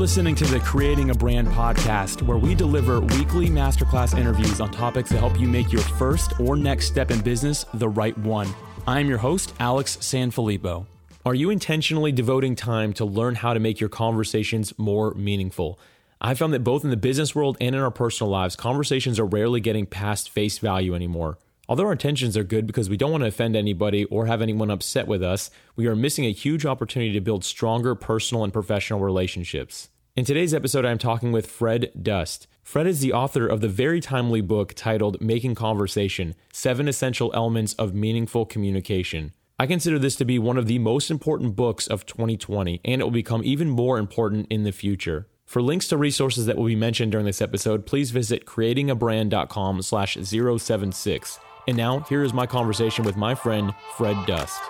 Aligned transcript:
listening 0.00 0.34
to 0.34 0.46
the 0.46 0.58
Creating 0.60 1.10
a 1.10 1.14
Brand 1.14 1.46
podcast, 1.48 2.22
where 2.22 2.38
we 2.38 2.54
deliver 2.54 3.00
weekly 3.00 3.48
masterclass 3.48 4.16
interviews 4.16 4.58
on 4.58 4.70
topics 4.70 5.10
to 5.10 5.18
help 5.18 5.38
you 5.38 5.46
make 5.46 5.70
your 5.70 5.82
first 5.82 6.40
or 6.40 6.56
next 6.56 6.86
step 6.86 7.10
in 7.10 7.20
business 7.20 7.66
the 7.74 7.86
right 7.86 8.16
one. 8.16 8.48
I'm 8.86 9.10
your 9.10 9.18
host, 9.18 9.52
Alex 9.60 9.98
Sanfilippo. 9.98 10.86
Are 11.26 11.34
you 11.34 11.50
intentionally 11.50 12.12
devoting 12.12 12.56
time 12.56 12.94
to 12.94 13.04
learn 13.04 13.34
how 13.34 13.52
to 13.52 13.60
make 13.60 13.78
your 13.78 13.90
conversations 13.90 14.72
more 14.78 15.12
meaningful? 15.12 15.78
I 16.18 16.32
found 16.32 16.54
that 16.54 16.64
both 16.64 16.82
in 16.82 16.88
the 16.88 16.96
business 16.96 17.34
world 17.34 17.58
and 17.60 17.74
in 17.74 17.82
our 17.82 17.90
personal 17.90 18.30
lives, 18.30 18.56
conversations 18.56 19.18
are 19.18 19.26
rarely 19.26 19.60
getting 19.60 19.84
past 19.84 20.30
face 20.30 20.56
value 20.56 20.94
anymore. 20.94 21.36
Although 21.70 21.84
our 21.84 21.92
intentions 21.92 22.36
are 22.36 22.42
good 22.42 22.66
because 22.66 22.90
we 22.90 22.96
don't 22.96 23.12
want 23.12 23.22
to 23.22 23.28
offend 23.28 23.54
anybody 23.54 24.04
or 24.06 24.26
have 24.26 24.42
anyone 24.42 24.72
upset 24.72 25.06
with 25.06 25.22
us, 25.22 25.52
we 25.76 25.86
are 25.86 25.94
missing 25.94 26.26
a 26.26 26.32
huge 26.32 26.66
opportunity 26.66 27.12
to 27.12 27.20
build 27.20 27.44
stronger 27.44 27.94
personal 27.94 28.42
and 28.42 28.52
professional 28.52 28.98
relationships. 28.98 29.88
In 30.16 30.24
today's 30.24 30.52
episode, 30.52 30.84
I'm 30.84 30.98
talking 30.98 31.30
with 31.30 31.46
Fred 31.46 31.92
Dust. 32.02 32.48
Fred 32.64 32.88
is 32.88 32.98
the 32.98 33.12
author 33.12 33.46
of 33.46 33.60
the 33.60 33.68
very 33.68 34.00
timely 34.00 34.40
book 34.40 34.74
titled 34.74 35.20
Making 35.20 35.54
Conversation 35.54 36.34
Seven 36.52 36.88
Essential 36.88 37.30
Elements 37.34 37.74
of 37.74 37.94
Meaningful 37.94 38.46
Communication. 38.46 39.32
I 39.56 39.68
consider 39.68 40.00
this 40.00 40.16
to 40.16 40.24
be 40.24 40.40
one 40.40 40.58
of 40.58 40.66
the 40.66 40.80
most 40.80 41.08
important 41.08 41.54
books 41.54 41.86
of 41.86 42.04
2020, 42.04 42.80
and 42.84 43.00
it 43.00 43.04
will 43.04 43.12
become 43.12 43.44
even 43.44 43.70
more 43.70 43.96
important 43.96 44.48
in 44.50 44.64
the 44.64 44.72
future. 44.72 45.28
For 45.46 45.62
links 45.62 45.86
to 45.88 45.96
resources 45.96 46.46
that 46.46 46.56
will 46.56 46.66
be 46.66 46.74
mentioned 46.74 47.12
during 47.12 47.26
this 47.26 47.40
episode, 47.40 47.86
please 47.86 48.10
visit 48.10 48.44
creatingabrand.com 48.44 49.82
slash 49.82 50.16
076. 50.20 51.38
And 51.70 51.76
now, 51.76 52.00
here 52.00 52.24
is 52.24 52.34
my 52.34 52.46
conversation 52.46 53.04
with 53.04 53.16
my 53.16 53.32
friend, 53.32 53.72
Fred 53.96 54.16
Dust. 54.26 54.60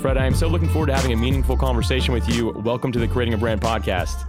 Fred, 0.00 0.16
I 0.16 0.26
am 0.26 0.34
so 0.36 0.46
looking 0.46 0.68
forward 0.68 0.86
to 0.86 0.94
having 0.94 1.12
a 1.12 1.16
meaningful 1.16 1.56
conversation 1.56 2.14
with 2.14 2.28
you. 2.28 2.50
Welcome 2.50 2.92
to 2.92 3.00
the 3.00 3.08
Creating 3.08 3.34
a 3.34 3.38
Brand 3.38 3.60
podcast. 3.60 4.22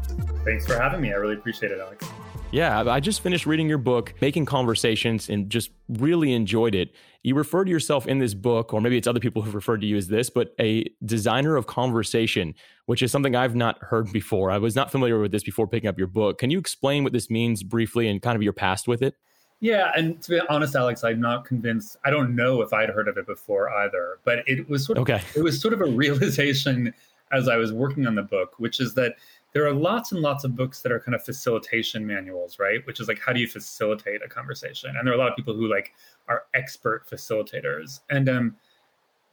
Thanks 0.44 0.66
for 0.66 0.76
having 0.76 1.02
me. 1.02 1.14
I 1.14 1.18
really 1.18 1.36
appreciate 1.36 1.72
it, 1.72 1.80
Alex. 1.80 2.04
Yeah, 2.52 2.82
I 2.82 3.00
just 3.00 3.22
finished 3.22 3.46
reading 3.46 3.70
your 3.70 3.78
book, 3.78 4.14
Making 4.20 4.46
Conversations, 4.46 5.30
and 5.30 5.50
just 5.50 5.72
really 5.88 6.34
enjoyed 6.34 6.76
it. 6.76 6.94
You 7.24 7.34
refer 7.34 7.64
to 7.64 7.72
yourself 7.72 8.08
in 8.08 8.20
this 8.20 8.34
book, 8.34 8.74
or 8.74 8.82
maybe 8.82 8.98
it's 8.98 9.08
other 9.08 9.22
people 9.22 9.42
who've 9.42 9.56
referred 9.56 9.80
to 9.82 9.88
you 9.88 9.96
as 9.96 10.10
this, 10.10 10.30
but 10.30 10.54
a 10.60 10.86
designer 11.06 11.56
of 11.56 11.68
conversation, 11.68 12.54
which 12.88 13.02
is 13.02 13.10
something 13.10 13.38
I've 13.38 13.56
not 13.56 13.78
heard 13.80 14.12
before. 14.12 14.52
I 14.52 14.58
was 14.58 14.76
not 14.76 14.92
familiar 14.92 15.18
with 15.20 15.32
this 15.32 15.44
before 15.44 15.66
picking 15.66 15.88
up 15.88 15.98
your 15.98 16.08
book. 16.08 16.40
Can 16.40 16.50
you 16.50 16.60
explain 16.60 17.06
what 17.06 17.14
this 17.14 17.30
means 17.30 17.64
briefly 17.64 18.10
and 18.10 18.22
kind 18.22 18.36
of 18.36 18.44
your 18.44 18.54
past 18.54 18.86
with 18.86 19.02
it? 19.02 19.16
Yeah, 19.62 19.92
and 19.96 20.22
to 20.24 20.32
be 20.32 20.42
honest, 20.50 20.76
Alex, 20.76 21.06
I'm 21.06 21.22
not 21.22 21.46
convinced. 21.46 21.96
I 22.04 22.10
don't 22.10 22.36
know 22.36 22.62
if 22.62 22.74
I'd 22.74 22.90
heard 22.90 23.08
of 23.08 23.18
it 23.18 23.28
before 23.28 23.70
either, 23.70 24.18
but 24.26 24.40
it 24.46 24.68
was 24.68 24.86
sort 24.86 24.98
of 24.98 25.04
okay. 25.04 25.22
it 25.38 25.42
was 25.42 25.62
sort 25.62 25.74
of 25.74 25.80
a 25.80 25.86
realization 25.92 26.94
as 27.32 27.48
I 27.48 27.56
was 27.56 27.72
working 27.72 28.08
on 28.08 28.16
the 28.16 28.24
book, 28.24 28.56
which 28.58 28.82
is 28.82 28.94
that 28.96 29.16
there 29.54 29.68
are 29.68 29.74
lots 29.74 30.12
and 30.12 30.22
lots 30.22 30.44
of 30.44 30.56
books 30.56 30.82
that 30.82 30.92
are 30.92 31.00
kind 31.00 31.16
of 31.16 31.24
facilitation 31.24 32.06
manuals, 32.06 32.60
right? 32.60 32.86
Which 32.88 33.00
is 33.00 33.08
like 33.08 33.20
how 33.20 33.34
do 33.34 33.40
you 33.40 33.48
facilitate 33.48 34.22
a 34.24 34.30
conversation? 34.30 34.96
And 34.96 35.06
there 35.06 35.14
are 35.14 35.18
a 35.18 35.20
lot 35.20 35.30
of 35.30 35.36
people 35.36 35.54
who 35.54 35.68
like 35.68 35.94
are 36.28 36.44
expert 36.54 37.10
facilitators, 37.10 38.02
and 38.10 38.30
um, 38.30 38.56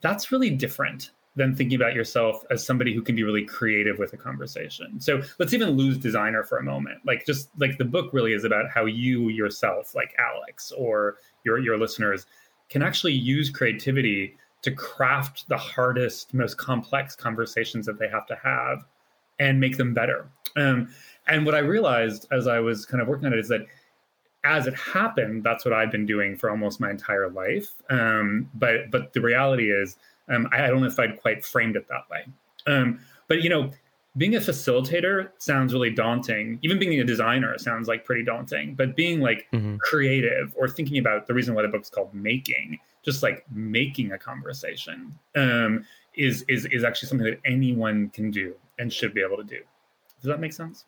that's 0.00 0.32
really 0.32 0.50
different 0.50 1.10
than 1.36 1.54
thinking 1.54 1.80
about 1.80 1.94
yourself 1.94 2.44
as 2.50 2.66
somebody 2.66 2.92
who 2.92 3.00
can 3.00 3.14
be 3.14 3.22
really 3.22 3.44
creative 3.44 3.98
with 3.98 4.12
a 4.12 4.16
conversation. 4.16 5.00
So 5.00 5.22
let's 5.38 5.54
even 5.54 5.70
lose 5.70 5.96
designer 5.96 6.42
for 6.42 6.58
a 6.58 6.64
moment. 6.64 6.98
Like 7.06 7.24
just 7.24 7.48
like 7.58 7.78
the 7.78 7.84
book 7.84 8.12
really 8.12 8.32
is 8.32 8.42
about 8.42 8.68
how 8.68 8.86
you 8.86 9.28
yourself, 9.28 9.94
like 9.94 10.14
Alex 10.18 10.72
or 10.76 11.18
your 11.44 11.58
your 11.58 11.78
listeners, 11.78 12.26
can 12.68 12.82
actually 12.82 13.12
use 13.12 13.50
creativity 13.50 14.36
to 14.62 14.72
craft 14.72 15.48
the 15.48 15.56
hardest, 15.56 16.34
most 16.34 16.58
complex 16.58 17.14
conversations 17.14 17.86
that 17.86 18.00
they 18.00 18.08
have 18.08 18.26
to 18.26 18.36
have 18.42 18.84
and 19.38 19.60
make 19.60 19.76
them 19.76 19.94
better. 19.94 20.28
Um, 20.56 20.88
and 21.26 21.44
what 21.44 21.54
I 21.54 21.58
realized 21.58 22.26
as 22.32 22.46
I 22.46 22.58
was 22.58 22.86
kind 22.86 23.00
of 23.00 23.08
working 23.08 23.26
on 23.26 23.32
it 23.32 23.38
is 23.38 23.48
that 23.48 23.66
as 24.44 24.66
it 24.66 24.74
happened, 24.74 25.44
that's 25.44 25.64
what 25.64 25.74
I've 25.74 25.90
been 25.90 26.06
doing 26.06 26.36
for 26.36 26.50
almost 26.50 26.80
my 26.80 26.90
entire 26.90 27.28
life. 27.28 27.74
Um, 27.90 28.48
but 28.54 28.90
but 28.90 29.12
the 29.12 29.20
reality 29.20 29.70
is, 29.70 29.96
um, 30.28 30.48
I, 30.52 30.64
I, 30.64 30.66
don't 30.68 30.80
know 30.80 30.86
if 30.86 30.98
I'd 30.98 31.20
quite 31.20 31.44
framed 31.44 31.76
it 31.76 31.86
that 31.88 32.08
way. 32.10 32.24
Um, 32.66 33.00
but 33.26 33.42
you 33.42 33.50
know, 33.50 33.70
being 34.16 34.36
a 34.36 34.40
facilitator 34.40 35.30
sounds 35.38 35.72
really 35.72 35.90
daunting. 35.90 36.58
Even 36.62 36.78
being 36.78 36.98
a 36.98 37.04
designer 37.04 37.58
sounds 37.58 37.88
like 37.88 38.04
pretty 38.04 38.24
daunting. 38.24 38.74
But 38.74 38.96
being 38.96 39.20
like 39.20 39.46
mm-hmm. 39.52 39.76
creative 39.76 40.54
or 40.56 40.68
thinking 40.68 40.98
about 40.98 41.26
the 41.26 41.34
reason 41.34 41.54
why 41.54 41.62
the 41.62 41.68
book's 41.68 41.90
called 41.90 42.14
Making, 42.14 42.78
just 43.04 43.22
like 43.22 43.44
making 43.50 44.12
a 44.12 44.18
conversation, 44.18 45.18
um, 45.36 45.84
is 46.14 46.44
is 46.48 46.64
is 46.66 46.84
actually 46.84 47.08
something 47.08 47.26
that 47.26 47.40
anyone 47.44 48.08
can 48.10 48.30
do 48.30 48.54
and 48.78 48.92
should 48.92 49.14
be 49.14 49.22
able 49.22 49.36
to 49.36 49.44
do. 49.44 49.60
Does 50.20 50.28
that 50.28 50.40
make 50.40 50.52
sense? 50.52 50.84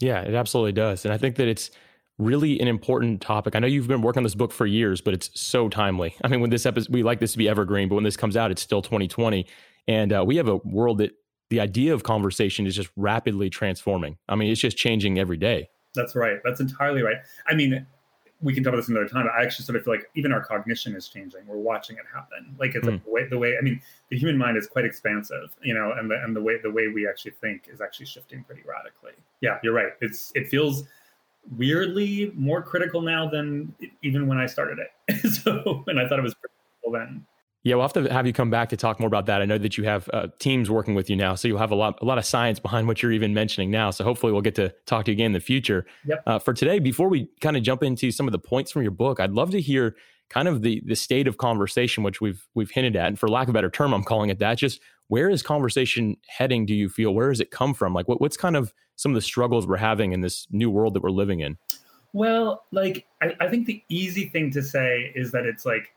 Yeah, 0.00 0.20
it 0.22 0.34
absolutely 0.34 0.72
does. 0.72 1.04
And 1.04 1.12
I 1.12 1.18
think 1.18 1.36
that 1.36 1.48
it's 1.48 1.70
really 2.18 2.60
an 2.60 2.68
important 2.68 3.20
topic. 3.20 3.54
I 3.54 3.58
know 3.58 3.66
you've 3.66 3.88
been 3.88 4.02
working 4.02 4.20
on 4.20 4.24
this 4.24 4.34
book 4.34 4.52
for 4.52 4.66
years, 4.66 5.00
but 5.00 5.14
it's 5.14 5.30
so 5.38 5.68
timely. 5.68 6.14
I 6.24 6.28
mean, 6.28 6.40
when 6.40 6.50
this 6.50 6.66
episode, 6.66 6.92
we 6.92 7.02
like 7.02 7.20
this 7.20 7.32
to 7.32 7.38
be 7.38 7.48
evergreen, 7.48 7.88
but 7.88 7.94
when 7.96 8.04
this 8.04 8.16
comes 8.16 8.36
out, 8.36 8.50
it's 8.50 8.62
still 8.62 8.82
2020. 8.82 9.46
And 9.88 10.12
uh, 10.12 10.24
we 10.26 10.36
have 10.36 10.48
a 10.48 10.56
world 10.56 10.98
that 10.98 11.12
the 11.50 11.60
idea 11.60 11.92
of 11.92 12.02
conversation 12.02 12.66
is 12.66 12.74
just 12.74 12.90
rapidly 12.96 13.50
transforming. 13.50 14.16
I 14.28 14.36
mean, 14.36 14.50
it's 14.50 14.60
just 14.60 14.76
changing 14.76 15.18
every 15.18 15.36
day. 15.36 15.68
That's 15.94 16.16
right. 16.16 16.38
That's 16.44 16.60
entirely 16.60 17.02
right. 17.02 17.18
I 17.46 17.54
mean, 17.54 17.86
we 18.42 18.54
can 18.54 18.64
talk 18.64 18.72
about 18.72 18.78
this 18.78 18.88
another 18.88 19.08
time. 19.08 19.24
But 19.24 19.32
I 19.32 19.42
actually 19.42 19.64
sort 19.64 19.76
of 19.76 19.84
feel 19.84 19.94
like 19.94 20.10
even 20.14 20.32
our 20.32 20.42
cognition 20.42 20.94
is 20.94 21.08
changing. 21.08 21.46
We're 21.46 21.56
watching 21.56 21.96
it 21.96 22.04
happen. 22.12 22.54
Like 22.58 22.74
it's 22.74 22.86
mm. 22.86 22.92
like 22.92 23.04
the 23.04 23.10
way, 23.10 23.28
the 23.28 23.38
way. 23.38 23.56
I 23.58 23.62
mean, 23.62 23.80
the 24.10 24.18
human 24.18 24.36
mind 24.36 24.56
is 24.56 24.66
quite 24.66 24.84
expansive, 24.84 25.54
you 25.62 25.74
know, 25.74 25.92
and 25.98 26.10
the 26.10 26.22
and 26.22 26.34
the 26.34 26.42
way 26.42 26.58
the 26.62 26.70
way 26.70 26.88
we 26.88 27.08
actually 27.08 27.32
think 27.40 27.68
is 27.72 27.80
actually 27.80 28.06
shifting 28.06 28.44
pretty 28.44 28.62
radically. 28.66 29.12
Yeah, 29.40 29.58
you're 29.62 29.74
right. 29.74 29.92
It's 30.00 30.32
it 30.34 30.48
feels 30.48 30.84
weirdly 31.56 32.32
more 32.34 32.62
critical 32.62 33.00
now 33.00 33.28
than 33.28 33.74
even 34.02 34.26
when 34.26 34.38
I 34.38 34.46
started 34.46 34.78
it. 34.78 35.26
so, 35.32 35.84
and 35.86 35.98
I 35.98 36.08
thought 36.08 36.18
it 36.18 36.22
was 36.22 36.34
pretty 36.34 36.54
cool 36.82 36.92
then. 36.92 37.24
Yeah, 37.64 37.76
we'll 37.76 37.84
have 37.84 37.92
to 37.92 38.12
have 38.12 38.26
you 38.26 38.32
come 38.32 38.50
back 38.50 38.70
to 38.70 38.76
talk 38.76 38.98
more 38.98 39.06
about 39.06 39.26
that. 39.26 39.40
I 39.40 39.44
know 39.44 39.56
that 39.58 39.78
you 39.78 39.84
have 39.84 40.10
uh, 40.12 40.28
teams 40.40 40.68
working 40.68 40.94
with 40.94 41.08
you 41.08 41.14
now, 41.14 41.36
so 41.36 41.46
you'll 41.46 41.58
have 41.58 41.70
a 41.70 41.76
lot, 41.76 41.96
a 42.02 42.04
lot 42.04 42.18
of 42.18 42.24
science 42.24 42.58
behind 42.58 42.88
what 42.88 43.02
you're 43.02 43.12
even 43.12 43.34
mentioning 43.34 43.70
now. 43.70 43.92
So 43.92 44.02
hopefully, 44.02 44.32
we'll 44.32 44.42
get 44.42 44.56
to 44.56 44.74
talk 44.86 45.04
to 45.04 45.12
you 45.12 45.14
again 45.14 45.26
in 45.26 45.32
the 45.32 45.40
future. 45.40 45.86
Yep. 46.06 46.22
Uh, 46.26 46.38
for 46.40 46.54
today, 46.54 46.80
before 46.80 47.08
we 47.08 47.28
kind 47.40 47.56
of 47.56 47.62
jump 47.62 47.84
into 47.84 48.10
some 48.10 48.26
of 48.26 48.32
the 48.32 48.38
points 48.38 48.72
from 48.72 48.82
your 48.82 48.90
book, 48.90 49.20
I'd 49.20 49.32
love 49.32 49.50
to 49.52 49.60
hear 49.60 49.94
kind 50.28 50.48
of 50.48 50.62
the 50.62 50.82
the 50.86 50.96
state 50.96 51.28
of 51.28 51.36
conversation, 51.38 52.02
which 52.02 52.20
we've 52.20 52.48
we've 52.54 52.70
hinted 52.70 52.96
at, 52.96 53.06
and 53.06 53.18
for 53.18 53.28
lack 53.28 53.44
of 53.44 53.50
a 53.50 53.52
better 53.52 53.70
term, 53.70 53.94
I'm 53.94 54.02
calling 54.02 54.30
it 54.30 54.40
that. 54.40 54.58
Just 54.58 54.80
where 55.06 55.30
is 55.30 55.42
conversation 55.42 56.16
heading? 56.26 56.66
Do 56.66 56.74
you 56.74 56.88
feel 56.88 57.14
where 57.14 57.28
does 57.28 57.40
it 57.40 57.50
come 57.50 57.74
from? 57.74 57.94
Like, 57.94 58.08
what, 58.08 58.20
what's 58.20 58.36
kind 58.36 58.56
of 58.56 58.72
some 58.96 59.12
of 59.12 59.14
the 59.14 59.20
struggles 59.20 59.66
we're 59.66 59.76
having 59.76 60.12
in 60.12 60.20
this 60.20 60.48
new 60.50 60.70
world 60.70 60.94
that 60.94 61.02
we're 61.02 61.10
living 61.10 61.40
in? 61.40 61.58
Well, 62.12 62.64
like 62.72 63.06
I, 63.20 63.36
I 63.40 63.48
think 63.48 63.66
the 63.66 63.82
easy 63.88 64.28
thing 64.30 64.50
to 64.52 64.62
say 64.62 65.12
is 65.14 65.30
that 65.30 65.44
it's 65.44 65.64
like 65.64 65.94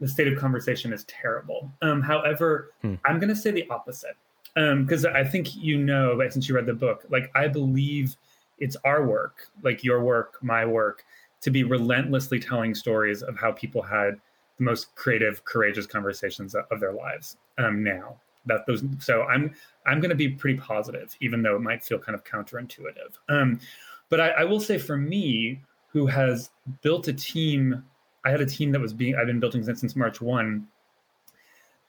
the 0.00 0.08
state 0.08 0.28
of 0.28 0.38
conversation 0.38 0.92
is 0.92 1.04
terrible. 1.04 1.70
Um, 1.82 2.00
however, 2.00 2.72
hmm. 2.82 2.94
I'm 3.04 3.18
going 3.18 3.28
to 3.28 3.36
say 3.36 3.50
the 3.50 3.68
opposite 3.68 4.16
because 4.54 5.04
um, 5.04 5.12
I 5.14 5.24
think 5.24 5.54
you 5.56 5.78
know, 5.78 6.20
since 6.28 6.48
you 6.48 6.56
read 6.56 6.66
the 6.66 6.74
book, 6.74 7.04
like 7.08 7.30
I 7.34 7.48
believe 7.48 8.16
it's 8.58 8.76
our 8.84 9.06
work, 9.06 9.48
like 9.62 9.84
your 9.84 10.02
work, 10.02 10.38
my 10.42 10.64
work, 10.64 11.04
to 11.42 11.50
be 11.50 11.64
relentlessly 11.64 12.38
telling 12.40 12.74
stories 12.74 13.22
of 13.22 13.36
how 13.38 13.52
people 13.52 13.82
had 13.82 14.14
the 14.58 14.64
most 14.64 14.94
creative, 14.94 15.44
courageous 15.44 15.86
conversations 15.86 16.54
of 16.54 16.80
their 16.80 16.92
lives 16.92 17.36
um, 17.58 17.82
now. 17.82 18.16
That 18.46 18.66
those, 18.66 18.82
so 18.98 19.22
I'm 19.24 19.54
I'm 19.86 20.00
going 20.00 20.10
to 20.10 20.16
be 20.16 20.28
pretty 20.28 20.58
positive, 20.58 21.14
even 21.20 21.42
though 21.42 21.56
it 21.56 21.60
might 21.60 21.84
feel 21.84 21.98
kind 21.98 22.14
of 22.14 22.24
counterintuitive. 22.24 23.18
Um, 23.28 23.60
but 24.08 24.20
I, 24.20 24.28
I 24.30 24.44
will 24.44 24.60
say, 24.60 24.78
for 24.78 24.96
me, 24.96 25.60
who 25.88 26.06
has 26.06 26.50
built 26.82 27.08
a 27.08 27.12
team 27.12 27.84
I 28.24 28.30
had 28.30 28.40
a 28.40 28.46
team 28.46 28.72
that 28.72 28.80
was 28.80 28.92
being 28.92 29.16
I've 29.16 29.26
been 29.26 29.40
building 29.40 29.64
since, 29.64 29.80
since 29.80 29.96
March 29.96 30.20
one. 30.20 30.66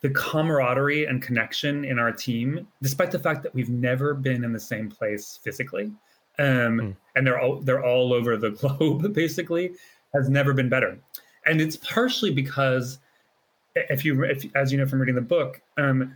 The 0.02 0.10
camaraderie 0.10 1.06
and 1.06 1.22
connection 1.22 1.86
in 1.86 2.00
our 2.00 2.12
team, 2.12 2.68
despite 2.82 3.12
the 3.12 3.20
fact 3.20 3.44
that 3.44 3.54
we've 3.54 3.70
never 3.70 4.16
been 4.16 4.44
in 4.44 4.52
the 4.52 4.60
same 4.60 4.90
place 4.90 5.40
physically, 5.44 5.92
um, 6.40 6.46
mm. 6.80 6.96
and 7.16 7.28
they're 7.28 7.40
all 7.40 7.60
they're 7.60 7.86
all 7.86 8.14
over 8.14 8.36
the 8.36 8.50
globe, 8.80 9.14
basically, 9.14 9.74
has 10.14 10.30
never 10.30 10.54
been 10.54 10.70
better. 10.70 10.98
And 11.46 11.62
it's 11.62 11.78
partially 11.78 12.32
because, 12.32 13.00
if 13.76 14.06
you, 14.06 14.24
if, 14.24 14.46
as 14.56 14.72
you 14.72 14.78
know 14.78 14.86
from 14.86 15.00
reading 15.00 15.16
the 15.16 15.22
book, 15.22 15.62
um, 15.78 16.16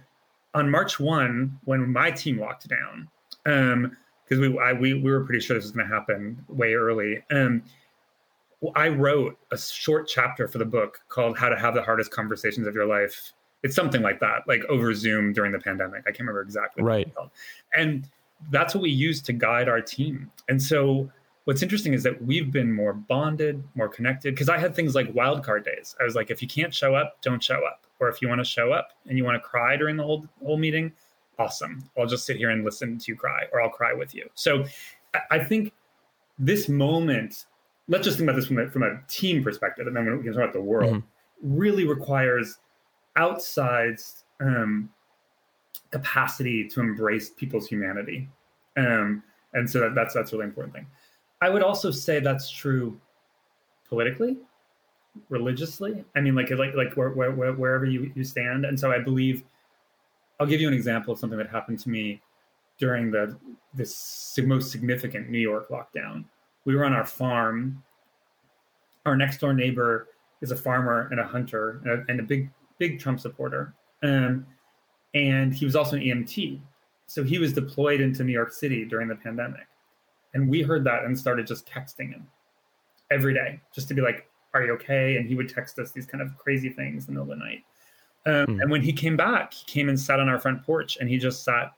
on 0.53 0.69
March 0.69 0.99
one, 0.99 1.59
when 1.65 1.91
my 1.91 2.11
team 2.11 2.39
locked 2.39 2.67
down, 2.67 3.07
because 3.43 3.73
um, 3.73 4.53
we, 4.53 4.59
I, 4.59 4.73
we 4.73 4.93
we 4.93 5.11
were 5.11 5.23
pretty 5.23 5.41
sure 5.41 5.55
this 5.55 5.65
was 5.65 5.71
going 5.71 5.87
to 5.87 5.93
happen 5.93 6.43
way 6.47 6.73
early. 6.73 7.23
Um, 7.29 7.63
I 8.75 8.87
wrote 8.87 9.37
a 9.51 9.57
short 9.57 10.07
chapter 10.07 10.47
for 10.47 10.57
the 10.57 10.65
book 10.65 11.01
called 11.09 11.37
How 11.37 11.49
to 11.49 11.57
Have 11.57 11.73
the 11.73 11.81
Hardest 11.81 12.11
Conversations 12.11 12.67
of 12.67 12.75
Your 12.75 12.85
Life. 12.85 13.33
It's 13.63 13.75
something 13.75 14.01
like 14.01 14.19
that, 14.19 14.47
like 14.47 14.63
over 14.69 14.93
Zoom 14.93 15.33
during 15.33 15.51
the 15.51 15.59
pandemic. 15.59 16.03
I 16.05 16.11
can't 16.11 16.19
remember 16.19 16.41
exactly. 16.41 16.83
Right. 16.83 17.11
And 17.75 18.07
that's 18.51 18.75
what 18.75 18.81
we 18.81 18.91
use 18.91 19.21
to 19.23 19.33
guide 19.33 19.67
our 19.67 19.81
team. 19.81 20.31
And 20.49 20.61
so 20.61 21.09
what's 21.45 21.63
interesting 21.63 21.93
is 21.93 22.03
that 22.03 22.21
we've 22.23 22.51
been 22.51 22.71
more 22.71 22.93
bonded, 22.93 23.63
more 23.73 23.89
connected. 23.89 24.35
Because 24.35 24.49
I 24.49 24.57
had 24.57 24.75
things 24.75 24.93
like 24.93 25.11
wildcard 25.13 25.65
days. 25.65 25.95
I 25.99 26.03
was 26.03 26.15
like, 26.15 26.29
if 26.29 26.41
you 26.41 26.47
can't 26.47 26.73
show 26.73 26.95
up, 26.95 27.21
don't 27.21 27.43
show 27.43 27.61
up. 27.65 27.85
or 27.99 28.09
if 28.09 28.21
you 28.21 28.27
want 28.27 28.39
to 28.39 28.45
show 28.45 28.71
up 28.71 28.89
and 29.07 29.17
you 29.17 29.23
want 29.23 29.35
to 29.35 29.39
cry 29.39 29.75
during 29.75 29.97
the 29.97 30.03
whole 30.03 30.27
whole 30.43 30.57
meeting, 30.57 30.91
awesome. 31.39 31.83
I'll 31.97 32.05
just 32.05 32.25
sit 32.25 32.37
here 32.37 32.49
and 32.49 32.63
listen 32.63 32.97
to 32.97 33.11
you 33.11 33.15
cry, 33.15 33.43
or 33.51 33.61
I'll 33.61 33.69
cry 33.69 33.93
with 33.93 34.13
you. 34.13 34.29
So 34.35 34.65
I 35.31 35.39
think 35.39 35.71
this 36.37 36.67
moment, 36.67 37.45
let's 37.87 38.05
just 38.05 38.17
think 38.17 38.29
about 38.29 38.37
this 38.37 38.47
from 38.47 38.59
a, 38.59 38.69
from 38.69 38.83
a 38.83 38.99
team 39.07 39.43
perspective, 39.43 39.87
and 39.87 39.95
then 39.95 40.05
we 40.17 40.23
can 40.23 40.33
talk 40.33 40.43
about 40.43 40.53
the 40.53 40.61
world, 40.61 40.95
mm-hmm. 40.95 41.57
really 41.57 41.87
requires 41.87 42.57
outside 43.15 43.97
um, 44.41 44.89
capacity 45.91 46.67
to 46.67 46.81
embrace 46.81 47.29
people's 47.29 47.67
humanity. 47.67 48.27
Um, 48.77 49.23
and 49.53 49.69
so 49.69 49.79
that, 49.79 49.95
that's 49.95 50.13
that's 50.13 50.33
a 50.33 50.35
really 50.35 50.47
important 50.47 50.73
thing. 50.73 50.87
I 51.41 51.49
would 51.49 51.63
also 51.63 51.91
say 51.91 52.19
that's 52.19 52.49
true 52.49 52.99
politically, 53.87 54.37
religiously. 55.29 56.03
I 56.15 56.21
mean, 56.21 56.35
like 56.35 56.49
like 56.49 56.75
like 56.75 56.95
where, 56.95 57.11
where, 57.11 57.31
wherever 57.31 57.85
you, 57.85 58.11
you 58.15 58.23
stand. 58.23 58.65
And 58.65 58.79
so 58.79 58.91
I 58.91 58.99
believe 58.99 59.43
I'll 60.39 60.47
give 60.47 60.59
you 60.59 60.67
an 60.67 60.73
example 60.73 61.13
of 61.13 61.19
something 61.19 61.37
that 61.37 61.49
happened 61.49 61.79
to 61.79 61.89
me 61.89 62.21
during 62.77 63.11
the 63.11 63.37
this 63.73 64.37
most 64.43 64.71
significant 64.71 65.29
New 65.29 65.39
York 65.39 65.69
lockdown. 65.69 66.25
We 66.65 66.75
were 66.75 66.85
on 66.85 66.93
our 66.93 67.05
farm. 67.05 67.83
Our 69.05 69.15
next 69.15 69.39
door 69.39 69.53
neighbor 69.53 70.09
is 70.41 70.51
a 70.51 70.55
farmer 70.55 71.07
and 71.11 71.19
a 71.19 71.23
hunter 71.23 71.81
and 71.83 71.91
a, 71.91 72.05
and 72.09 72.19
a 72.19 72.23
big 72.23 72.49
big 72.77 72.99
Trump 72.99 73.19
supporter. 73.19 73.73
Um, 74.03 74.45
and 75.13 75.53
he 75.53 75.65
was 75.65 75.75
also 75.75 75.95
an 75.95 76.01
EMT. 76.01 76.59
So 77.07 77.23
he 77.23 77.39
was 77.39 77.53
deployed 77.53 78.01
into 78.01 78.23
New 78.23 78.33
York 78.33 78.51
City 78.51 78.83
during 78.85 79.07
the 79.07 79.15
pandemic. 79.15 79.67
And 80.33 80.49
we 80.49 80.61
heard 80.61 80.83
that 80.83 81.05
and 81.05 81.17
started 81.17 81.47
just 81.47 81.65
texting 81.65 82.09
him 82.09 82.27
every 83.11 83.33
day 83.33 83.61
just 83.73 83.87
to 83.87 83.93
be 83.93 84.01
like, 84.01 84.29
Are 84.53 84.63
you 84.63 84.73
okay? 84.73 85.17
And 85.17 85.27
he 85.27 85.35
would 85.35 85.49
text 85.49 85.79
us 85.79 85.91
these 85.91 86.05
kind 86.05 86.21
of 86.21 86.37
crazy 86.37 86.69
things 86.69 87.07
in 87.07 87.13
the 87.13 87.19
middle 87.21 87.33
of 87.33 87.39
the 87.39 87.45
night. 87.45 87.63
Um, 88.25 88.57
mm. 88.57 88.61
And 88.61 88.71
when 88.71 88.81
he 88.81 88.91
came 88.91 89.15
back, 89.15 89.53
he 89.53 89.65
came 89.65 89.87
and 89.87 89.99
sat 89.99 90.19
on 90.19 90.27
our 90.27 90.39
front 90.39 90.63
porch 90.63 90.97
and 90.99 91.07
he 91.07 91.17
just 91.17 91.43
sat 91.43 91.71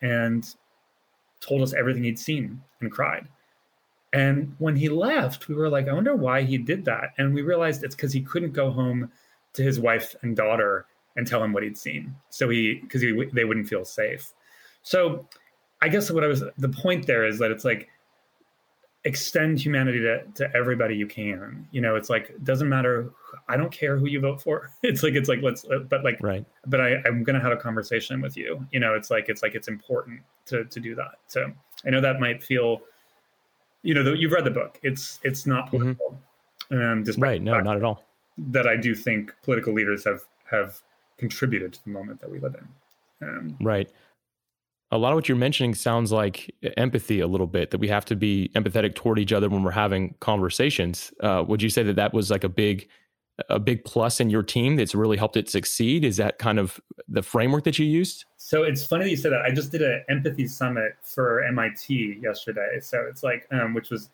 and 0.00 0.54
told 1.40 1.62
us 1.62 1.74
everything 1.74 2.04
he'd 2.04 2.18
seen 2.18 2.62
and 2.80 2.90
cried. 2.90 3.26
And 4.12 4.54
when 4.58 4.76
he 4.76 4.88
left, 4.88 5.48
we 5.48 5.54
were 5.54 5.68
like, 5.68 5.88
I 5.88 5.92
wonder 5.92 6.16
why 6.16 6.42
he 6.42 6.56
did 6.56 6.84
that. 6.86 7.10
And 7.18 7.34
we 7.34 7.42
realized 7.42 7.84
it's 7.84 7.94
because 7.94 8.12
he 8.12 8.22
couldn't 8.22 8.52
go 8.52 8.70
home 8.70 9.10
to 9.54 9.62
his 9.62 9.78
wife 9.78 10.14
and 10.22 10.36
daughter 10.36 10.86
and 11.16 11.26
tell 11.26 11.42
him 11.42 11.52
what 11.52 11.62
he'd 11.62 11.76
seen. 11.76 12.14
So 12.30 12.48
he, 12.48 12.76
because 12.76 13.02
he, 13.02 13.28
they 13.32 13.44
wouldn't 13.44 13.68
feel 13.68 13.84
safe. 13.84 14.32
So 14.82 15.28
I 15.82 15.88
guess 15.88 16.10
what 16.10 16.24
I 16.24 16.26
was, 16.26 16.42
the 16.56 16.68
point 16.68 17.06
there 17.06 17.26
is 17.26 17.38
that 17.38 17.50
it's 17.50 17.64
like, 17.64 17.88
extend 19.04 19.58
humanity 19.60 20.00
to, 20.00 20.22
to 20.34 20.54
everybody 20.56 20.94
you 20.96 21.06
can 21.06 21.66
you 21.70 21.80
know 21.80 21.94
it's 21.94 22.10
like 22.10 22.30
it 22.30 22.42
doesn't 22.42 22.68
matter 22.68 23.10
i 23.48 23.56
don't 23.56 23.70
care 23.70 23.96
who 23.96 24.06
you 24.06 24.20
vote 24.20 24.42
for 24.42 24.70
it's 24.82 25.04
like 25.04 25.14
it's 25.14 25.28
like 25.28 25.40
let's 25.40 25.64
uh, 25.66 25.78
but 25.88 26.02
like 26.02 26.18
right 26.20 26.44
but 26.66 26.80
i 26.80 26.96
i'm 27.06 27.22
gonna 27.22 27.40
have 27.40 27.52
a 27.52 27.56
conversation 27.56 28.20
with 28.20 28.36
you 28.36 28.66
you 28.72 28.80
know 28.80 28.94
it's 28.94 29.08
like 29.08 29.28
it's 29.28 29.40
like 29.40 29.54
it's 29.54 29.68
important 29.68 30.20
to 30.46 30.64
to 30.64 30.80
do 30.80 30.96
that 30.96 31.12
so 31.28 31.50
i 31.86 31.90
know 31.90 32.00
that 32.00 32.18
might 32.18 32.42
feel 32.42 32.80
you 33.88 33.94
know 33.94 34.12
you've 34.12 34.32
read 34.32 34.44
the 34.44 34.50
book. 34.50 34.78
It's 34.82 35.18
it's 35.24 35.46
not 35.46 35.66
mm-hmm. 35.66 35.78
political 35.78 36.20
mm-hmm. 36.70 37.10
um 37.10 37.20
right. 37.22 37.40
no 37.40 37.58
not 37.60 37.76
at 37.76 37.82
all. 37.82 38.04
that 38.36 38.66
i 38.66 38.76
do 38.76 38.94
think 38.94 39.34
political 39.42 39.72
leaders 39.72 40.04
have 40.04 40.20
have 40.50 40.82
contributed 41.16 41.72
to 41.72 41.84
the 41.84 41.90
moment 41.90 42.20
that 42.20 42.30
we 42.30 42.38
live 42.38 42.54
in. 42.54 43.28
Um, 43.28 43.56
right. 43.60 43.90
A 44.90 44.98
lot 44.98 45.12
of 45.12 45.16
what 45.16 45.28
you're 45.28 45.36
mentioning 45.36 45.74
sounds 45.74 46.12
like 46.12 46.54
empathy 46.76 47.20
a 47.20 47.26
little 47.26 47.46
bit 47.46 47.70
that 47.72 47.78
we 47.78 47.88
have 47.88 48.04
to 48.06 48.16
be 48.16 48.50
empathetic 48.54 48.94
toward 48.94 49.18
each 49.18 49.32
other 49.32 49.48
when 49.48 49.62
we're 49.62 49.70
having 49.70 50.14
conversations. 50.20 51.12
Uh, 51.20 51.44
would 51.46 51.60
you 51.60 51.68
say 51.68 51.82
that 51.82 51.96
that 51.96 52.14
was 52.14 52.30
like 52.30 52.44
a 52.44 52.48
big 52.48 52.88
a 53.48 53.58
big 53.58 53.84
plus 53.84 54.20
in 54.20 54.30
your 54.30 54.42
team 54.42 54.76
that's 54.76 54.94
really 54.94 55.16
helped 55.16 55.36
it 55.36 55.48
succeed? 55.48 56.04
Is 56.04 56.16
that 56.16 56.38
kind 56.38 56.58
of 56.58 56.80
the 57.08 57.22
framework 57.22 57.64
that 57.64 57.78
you 57.78 57.86
used? 57.86 58.24
So 58.36 58.62
it's 58.62 58.84
funny 58.84 59.04
that 59.04 59.10
you 59.10 59.16
said 59.16 59.32
that. 59.32 59.42
I 59.42 59.50
just 59.50 59.72
did 59.72 59.82
an 59.82 60.04
empathy 60.08 60.46
summit 60.46 60.92
for 61.02 61.44
mit 61.52 61.88
yesterday. 61.88 62.80
So 62.80 63.06
it's 63.08 63.22
like 63.22 63.46
um, 63.52 63.74
which 63.74 63.90
was 63.90 64.10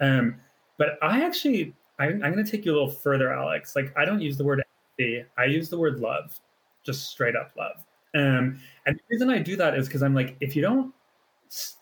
um, 0.00 0.36
but 0.76 0.96
i 1.02 1.24
actually 1.24 1.74
I, 1.98 2.04
i'm 2.06 2.20
going 2.20 2.44
to 2.44 2.48
take 2.48 2.64
you 2.64 2.70
a 2.72 2.74
little 2.74 2.90
further 2.90 3.32
alex. 3.32 3.74
Like 3.74 3.92
i 3.96 4.04
don't 4.04 4.20
use 4.20 4.36
the 4.36 4.44
word 4.44 4.62
empathy. 4.98 5.24
I 5.36 5.44
use 5.46 5.68
the 5.68 5.78
word 5.78 5.98
love 5.98 6.38
just 6.84 7.10
straight 7.10 7.36
up 7.36 7.52
love. 7.56 7.84
Um, 8.14 8.60
and 8.86 8.96
the 8.96 9.00
reason 9.10 9.30
I 9.30 9.38
do 9.38 9.56
that 9.56 9.76
is 9.76 9.86
because 9.86 10.02
I'm 10.02 10.14
like, 10.14 10.36
if 10.40 10.56
you 10.56 10.62
don't, 10.62 10.94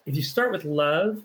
if 0.05 0.17
you 0.17 0.23
start 0.23 0.51
with 0.53 0.65
love, 0.65 1.23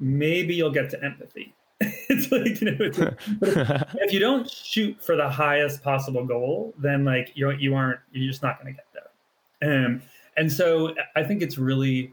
maybe 0.00 0.54
you'll 0.54 0.72
get 0.72 0.90
to 0.90 1.04
empathy. 1.04 1.54
it's 2.08 2.30
like 2.30 2.60
you 2.60 2.70
know, 2.70 2.84
like, 2.84 3.18
if, 3.42 3.94
if, 3.94 4.12
you 4.12 4.20
don't 4.20 4.50
shoot 4.50 5.02
for 5.02 5.16
the 5.16 5.28
highest 5.28 5.82
possible 5.82 6.26
goal, 6.26 6.74
then 6.78 7.04
like 7.04 7.32
you 7.34 7.50
you 7.52 7.74
aren't 7.74 8.00
you're 8.12 8.30
just 8.30 8.42
not 8.42 8.60
going 8.60 8.74
to 8.74 8.78
get 8.78 8.86
there. 8.92 9.84
Um, 9.86 10.02
and 10.36 10.52
so 10.52 10.94
I 11.16 11.22
think 11.22 11.40
it's 11.40 11.56
really 11.56 12.12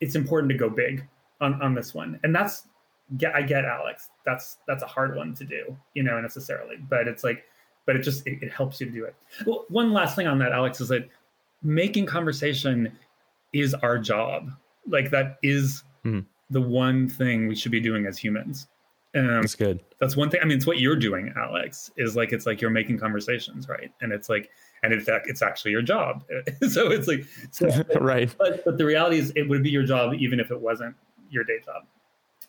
it's 0.00 0.14
important 0.14 0.52
to 0.52 0.58
go 0.58 0.70
big 0.70 1.04
on 1.40 1.60
on 1.60 1.74
this 1.74 1.94
one, 1.94 2.20
and 2.22 2.34
that's 2.34 2.68
get 3.16 3.34
I 3.34 3.42
get 3.42 3.64
Alex. 3.64 4.08
That's 4.24 4.58
that's 4.68 4.84
a 4.84 4.86
hard 4.86 5.16
one 5.16 5.34
to 5.34 5.44
do, 5.44 5.76
you 5.94 6.04
know, 6.04 6.20
necessarily, 6.20 6.76
but 6.88 7.08
it's 7.08 7.24
like, 7.24 7.44
but 7.86 7.96
it 7.96 8.02
just 8.02 8.24
it, 8.26 8.42
it 8.42 8.52
helps 8.52 8.80
you 8.80 8.86
to 8.86 8.92
do 8.92 9.04
it. 9.04 9.16
Well, 9.46 9.64
one 9.68 9.92
last 9.92 10.14
thing 10.14 10.28
on 10.28 10.38
that, 10.38 10.52
Alex, 10.52 10.80
is 10.80 10.88
that 10.88 11.08
making 11.62 12.06
conversation 12.06 12.96
is 13.52 13.74
our 13.74 13.98
job. 13.98 14.50
Like 14.86 15.10
that 15.10 15.38
is 15.42 15.82
mm. 16.04 16.24
the 16.50 16.60
one 16.60 17.08
thing 17.08 17.48
we 17.48 17.56
should 17.56 17.72
be 17.72 17.80
doing 17.80 18.06
as 18.06 18.16
humans. 18.16 18.68
Um, 19.16 19.40
that's 19.40 19.54
good. 19.54 19.80
That's 19.98 20.14
one 20.14 20.28
thing. 20.30 20.40
I 20.42 20.44
mean, 20.44 20.58
it's 20.58 20.66
what 20.66 20.78
you're 20.78 20.96
doing, 20.96 21.32
Alex. 21.36 21.90
Is 21.96 22.16
like 22.16 22.32
it's 22.32 22.44
like 22.44 22.60
you're 22.60 22.70
making 22.70 22.98
conversations, 22.98 23.68
right? 23.68 23.90
And 24.02 24.12
it's 24.12 24.28
like, 24.28 24.50
and 24.82 24.92
in 24.92 25.00
fact, 25.00 25.26
it's 25.28 25.40
actually 25.40 25.70
your 25.70 25.82
job. 25.82 26.24
so 26.68 26.90
it's 26.90 27.08
like, 27.08 27.24
so, 27.50 27.66
right. 28.00 28.34
But 28.38 28.64
but 28.64 28.76
the 28.76 28.84
reality 28.84 29.18
is, 29.18 29.32
it 29.34 29.48
would 29.48 29.62
be 29.62 29.70
your 29.70 29.84
job 29.84 30.14
even 30.14 30.38
if 30.38 30.50
it 30.50 30.60
wasn't 30.60 30.94
your 31.30 31.44
day 31.44 31.58
job. 31.64 31.84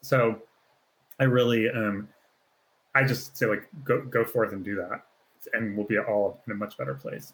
So, 0.01 0.41
I 1.19 1.23
really, 1.23 1.69
um, 1.69 2.09
I 2.95 3.03
just 3.03 3.37
say 3.37 3.45
like, 3.45 3.67
go 3.85 4.01
go 4.01 4.25
forth 4.25 4.51
and 4.51 4.63
do 4.63 4.75
that, 4.75 5.03
and 5.53 5.77
we'll 5.77 5.87
be 5.87 5.97
all 5.97 6.41
in 6.47 6.51
a 6.51 6.55
much 6.55 6.77
better 6.77 6.95
place. 6.95 7.33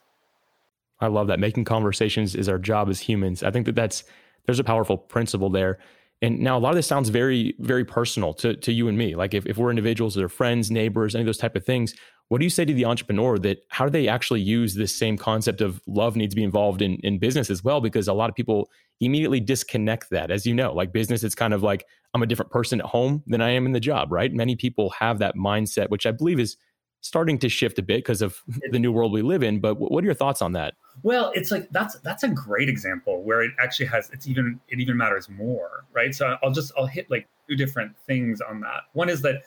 I 1.00 1.08
love 1.08 1.26
that. 1.28 1.40
Making 1.40 1.66
conversations 1.66 2.36
is 2.36 2.48
our 2.48 2.60
job 2.60 2.88
as 2.88 3.00
humans. 3.00 3.42
I 3.42 3.50
think 3.50 3.66
that 3.66 3.76
that's 3.76 4.04
there's 4.46 4.60
a 4.60 4.64
powerful 4.64 4.98
principle 4.98 5.50
there. 5.50 5.80
And 6.22 6.40
now 6.40 6.58
a 6.58 6.60
lot 6.60 6.70
of 6.70 6.76
this 6.76 6.88
sounds 6.88 7.10
very, 7.10 7.54
very 7.60 7.84
personal 7.84 8.34
to, 8.36 8.56
to 8.56 8.72
you 8.72 8.88
and 8.88 8.98
me. 8.98 9.16
Like 9.16 9.34
if, 9.34 9.46
if 9.46 9.58
we're 9.58 9.70
individuals 9.70 10.18
or 10.18 10.30
friends, 10.30 10.72
neighbors, 10.72 11.16
any 11.16 11.24
of 11.24 11.26
those 11.26 11.38
type 11.38 11.56
of 11.56 11.66
things, 11.66 11.94
what 12.30 12.40
do 12.40 12.46
you 12.46 12.50
say 12.50 12.66
to 12.66 12.74
the 12.74 12.86
entrepreneur 12.86 13.38
that 13.40 13.66
how 13.70 13.86
do 13.86 13.92
they 13.92 14.08
actually 14.08 14.42
use 14.42 14.74
this 14.74 14.96
same 14.96 15.18
concept 15.18 15.62
of 15.62 15.82
love 15.86 16.16
needs 16.16 16.32
to 16.32 16.36
be 16.36 16.44
involved 16.44 16.82
in, 16.82 16.96
in 17.04 17.20
business 17.20 17.50
as 17.50 17.64
well? 17.64 17.82
Because 17.82 18.08
a 18.08 18.14
lot 18.14 18.30
of 18.30 18.36
people 18.36 18.70
immediately 19.02 19.40
disconnect 19.40 20.10
that. 20.12 20.32
As 20.32 20.46
you 20.46 20.54
know, 20.54 20.74
like 20.74 20.94
business, 20.94 21.24
it's 21.24 21.36
kind 21.36 21.54
of 21.54 21.62
like 21.62 21.86
I'm 22.14 22.24
a 22.24 22.26
different 22.26 22.52
person 22.52 22.80
at 22.80 22.88
home 22.88 23.24
than 23.28 23.42
I 23.42 23.50
am 23.50 23.66
in 23.66 23.74
the 23.74 23.80
job, 23.80 24.12
right? 24.12 24.34
Many 24.34 24.56
people 24.56 24.92
have 24.92 25.20
that 25.20 25.36
mindset, 25.36 25.90
which 25.90 26.06
I 26.06 26.12
believe 26.12 26.40
is 26.40 26.56
starting 27.04 27.38
to 27.38 27.50
shift 27.50 27.78
a 27.78 27.82
bit 27.82 27.98
because 27.98 28.22
of 28.22 28.42
the 28.72 28.80
new 28.80 28.92
world 28.92 29.12
we 29.12 29.22
live 29.22 29.44
in. 29.44 29.60
But 29.60 29.76
what 29.76 30.04
are 30.04 30.06
your 30.06 30.16
thoughts 30.16 30.42
on 30.42 30.54
that? 30.54 30.74
Well, 31.04 31.32
it's 31.36 31.52
like 31.52 31.70
that's 31.70 32.00
that's 32.00 32.24
a 32.24 32.30
great 32.30 32.70
example 32.70 33.22
where 33.24 33.44
it 33.44 33.52
actually 33.60 33.88
has 33.88 34.10
it's 34.12 34.28
even 34.28 34.60
it 34.70 34.80
even 34.80 34.98
matters 34.98 35.30
more, 35.30 35.86
right? 35.94 36.16
So 36.16 36.38
I'll 36.42 36.52
just 36.52 36.72
I'll 36.78 36.88
hit 36.88 37.12
like 37.12 37.28
two 37.48 37.56
different 37.56 37.96
things 38.08 38.42
on 38.42 38.62
that. 38.62 38.84
One 38.94 39.10
is 39.10 39.22
that 39.22 39.44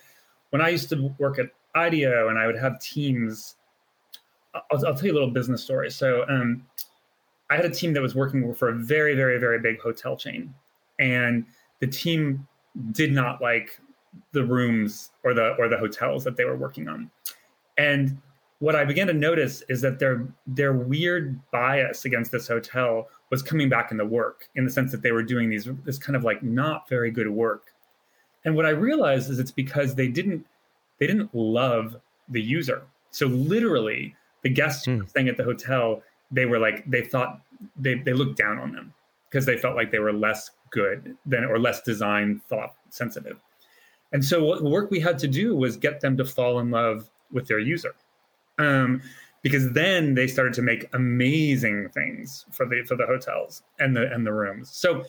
when 0.50 0.62
I 0.62 0.68
used 0.68 0.88
to 0.90 1.14
work 1.18 1.38
at 1.38 1.46
IDEO 1.74 2.28
and 2.28 2.38
I 2.38 2.46
would 2.46 2.58
have 2.58 2.80
teams, 2.80 3.56
I'll, 4.54 4.86
I'll 4.86 4.94
tell 4.94 5.06
you 5.06 5.12
a 5.12 5.14
little 5.14 5.30
business 5.30 5.62
story. 5.62 5.90
So 5.90 6.24
um, 6.28 6.64
I 7.50 7.56
had 7.56 7.64
a 7.64 7.70
team 7.70 7.92
that 7.94 8.02
was 8.02 8.14
working 8.14 8.52
for 8.54 8.68
a 8.68 8.74
very 8.74 9.14
very 9.14 9.38
very 9.38 9.60
big 9.60 9.80
hotel 9.80 10.16
chain, 10.16 10.52
and 10.98 11.46
the 11.80 11.86
team 11.86 12.46
did 12.92 13.12
not 13.12 13.40
like 13.40 13.80
the 14.32 14.44
rooms 14.44 15.12
or 15.24 15.32
the 15.32 15.54
or 15.58 15.68
the 15.68 15.78
hotels 15.78 16.24
that 16.24 16.36
they 16.36 16.44
were 16.44 16.56
working 16.56 16.88
on 16.88 17.10
and 17.78 18.20
what 18.58 18.74
I 18.74 18.84
began 18.84 19.06
to 19.08 19.12
notice 19.12 19.62
is 19.68 19.80
that 19.82 19.98
their 19.98 20.26
their 20.46 20.72
weird 20.72 21.38
bias 21.50 22.04
against 22.04 22.32
this 22.32 22.48
hotel 22.48 23.08
was 23.30 23.42
coming 23.42 23.68
back 23.68 23.90
in 23.90 23.96
the 23.96 24.06
work, 24.06 24.48
in 24.54 24.64
the 24.64 24.70
sense 24.70 24.92
that 24.92 25.02
they 25.02 25.12
were 25.12 25.22
doing 25.22 25.50
these 25.50 25.68
this 25.84 25.98
kind 25.98 26.16
of 26.16 26.24
like 26.24 26.42
not 26.42 26.88
very 26.88 27.10
good 27.10 27.28
work. 27.28 27.64
And 28.44 28.54
what 28.56 28.64
I 28.64 28.70
realized 28.70 29.30
is 29.30 29.38
it's 29.38 29.50
because 29.50 29.94
they 29.94 30.08
didn't 30.08 30.46
they 30.98 31.06
didn't 31.06 31.34
love 31.34 31.96
the 32.28 32.40
user. 32.40 32.82
So 33.10 33.26
literally, 33.26 34.14
the 34.42 34.48
guests 34.48 34.86
mm. 34.86 35.08
staying 35.08 35.28
at 35.28 35.36
the 35.36 35.44
hotel, 35.44 36.02
they 36.30 36.46
were 36.46 36.58
like 36.58 36.88
they 36.90 37.02
thought 37.02 37.40
they 37.76 37.94
they 37.94 38.12
looked 38.12 38.38
down 38.38 38.58
on 38.58 38.72
them 38.72 38.94
because 39.28 39.44
they 39.44 39.58
felt 39.58 39.76
like 39.76 39.90
they 39.90 39.98
were 39.98 40.12
less 40.12 40.50
good 40.70 41.16
than 41.26 41.44
or 41.44 41.58
less 41.58 41.82
design 41.82 42.40
thought 42.48 42.74
sensitive. 42.88 43.38
And 44.12 44.24
so 44.24 44.42
what 44.44 44.62
work 44.62 44.90
we 44.90 45.00
had 45.00 45.18
to 45.18 45.28
do 45.28 45.54
was 45.54 45.76
get 45.76 46.00
them 46.00 46.16
to 46.16 46.24
fall 46.24 46.60
in 46.60 46.70
love 46.70 47.10
with 47.32 47.46
their 47.46 47.58
user. 47.58 47.94
Um, 48.58 49.02
because 49.42 49.72
then 49.72 50.14
they 50.14 50.26
started 50.26 50.54
to 50.54 50.62
make 50.62 50.88
amazing 50.92 51.88
things 51.90 52.46
for 52.50 52.66
the 52.66 52.82
for 52.82 52.96
the 52.96 53.06
hotels 53.06 53.62
and 53.78 53.94
the 53.94 54.12
and 54.12 54.26
the 54.26 54.32
rooms. 54.32 54.70
So 54.70 55.04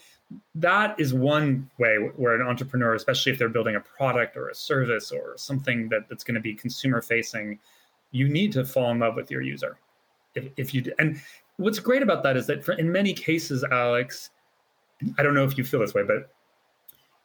that 0.56 1.00
is 1.00 1.14
one 1.14 1.70
way 1.80 1.96
where 2.18 2.36
an 2.40 2.46
entrepreneur, 2.46 2.94
especially 2.94 3.32
if 3.32 3.40
they're 3.40 3.50
building 3.50 3.76
a 3.76 3.80
product 3.80 4.38
or 4.38 4.50
a 4.50 4.56
service 4.56 5.12
or 5.12 5.34
something 5.38 5.90
that, 5.90 6.10
that's 6.10 6.24
going 6.24 6.36
to 6.36 6.42
be 6.42 6.54
consumer 6.54 7.02
facing, 7.02 7.58
you 8.12 8.28
need 8.28 8.52
to 8.52 8.66
fall 8.66 8.92
in 8.92 9.00
love 9.00 9.16
with 9.16 9.32
your 9.32 9.42
user. 9.42 9.78
if, 10.38 10.52
if 10.58 10.74
you 10.74 10.94
and 11.00 11.20
what's 11.58 11.80
great 11.80 12.04
about 12.04 12.24
that 12.24 12.38
is 12.38 12.48
that 12.48 12.64
for, 12.64 12.74
in 12.74 12.92
many 12.92 13.14
cases, 13.14 13.64
Alex, 13.72 14.30
I 15.18 15.24
don't 15.24 15.34
know 15.34 15.44
if 15.44 15.58
you 15.58 15.64
feel 15.64 15.80
this 15.80 15.94
way, 15.94 16.04
but 16.04 16.30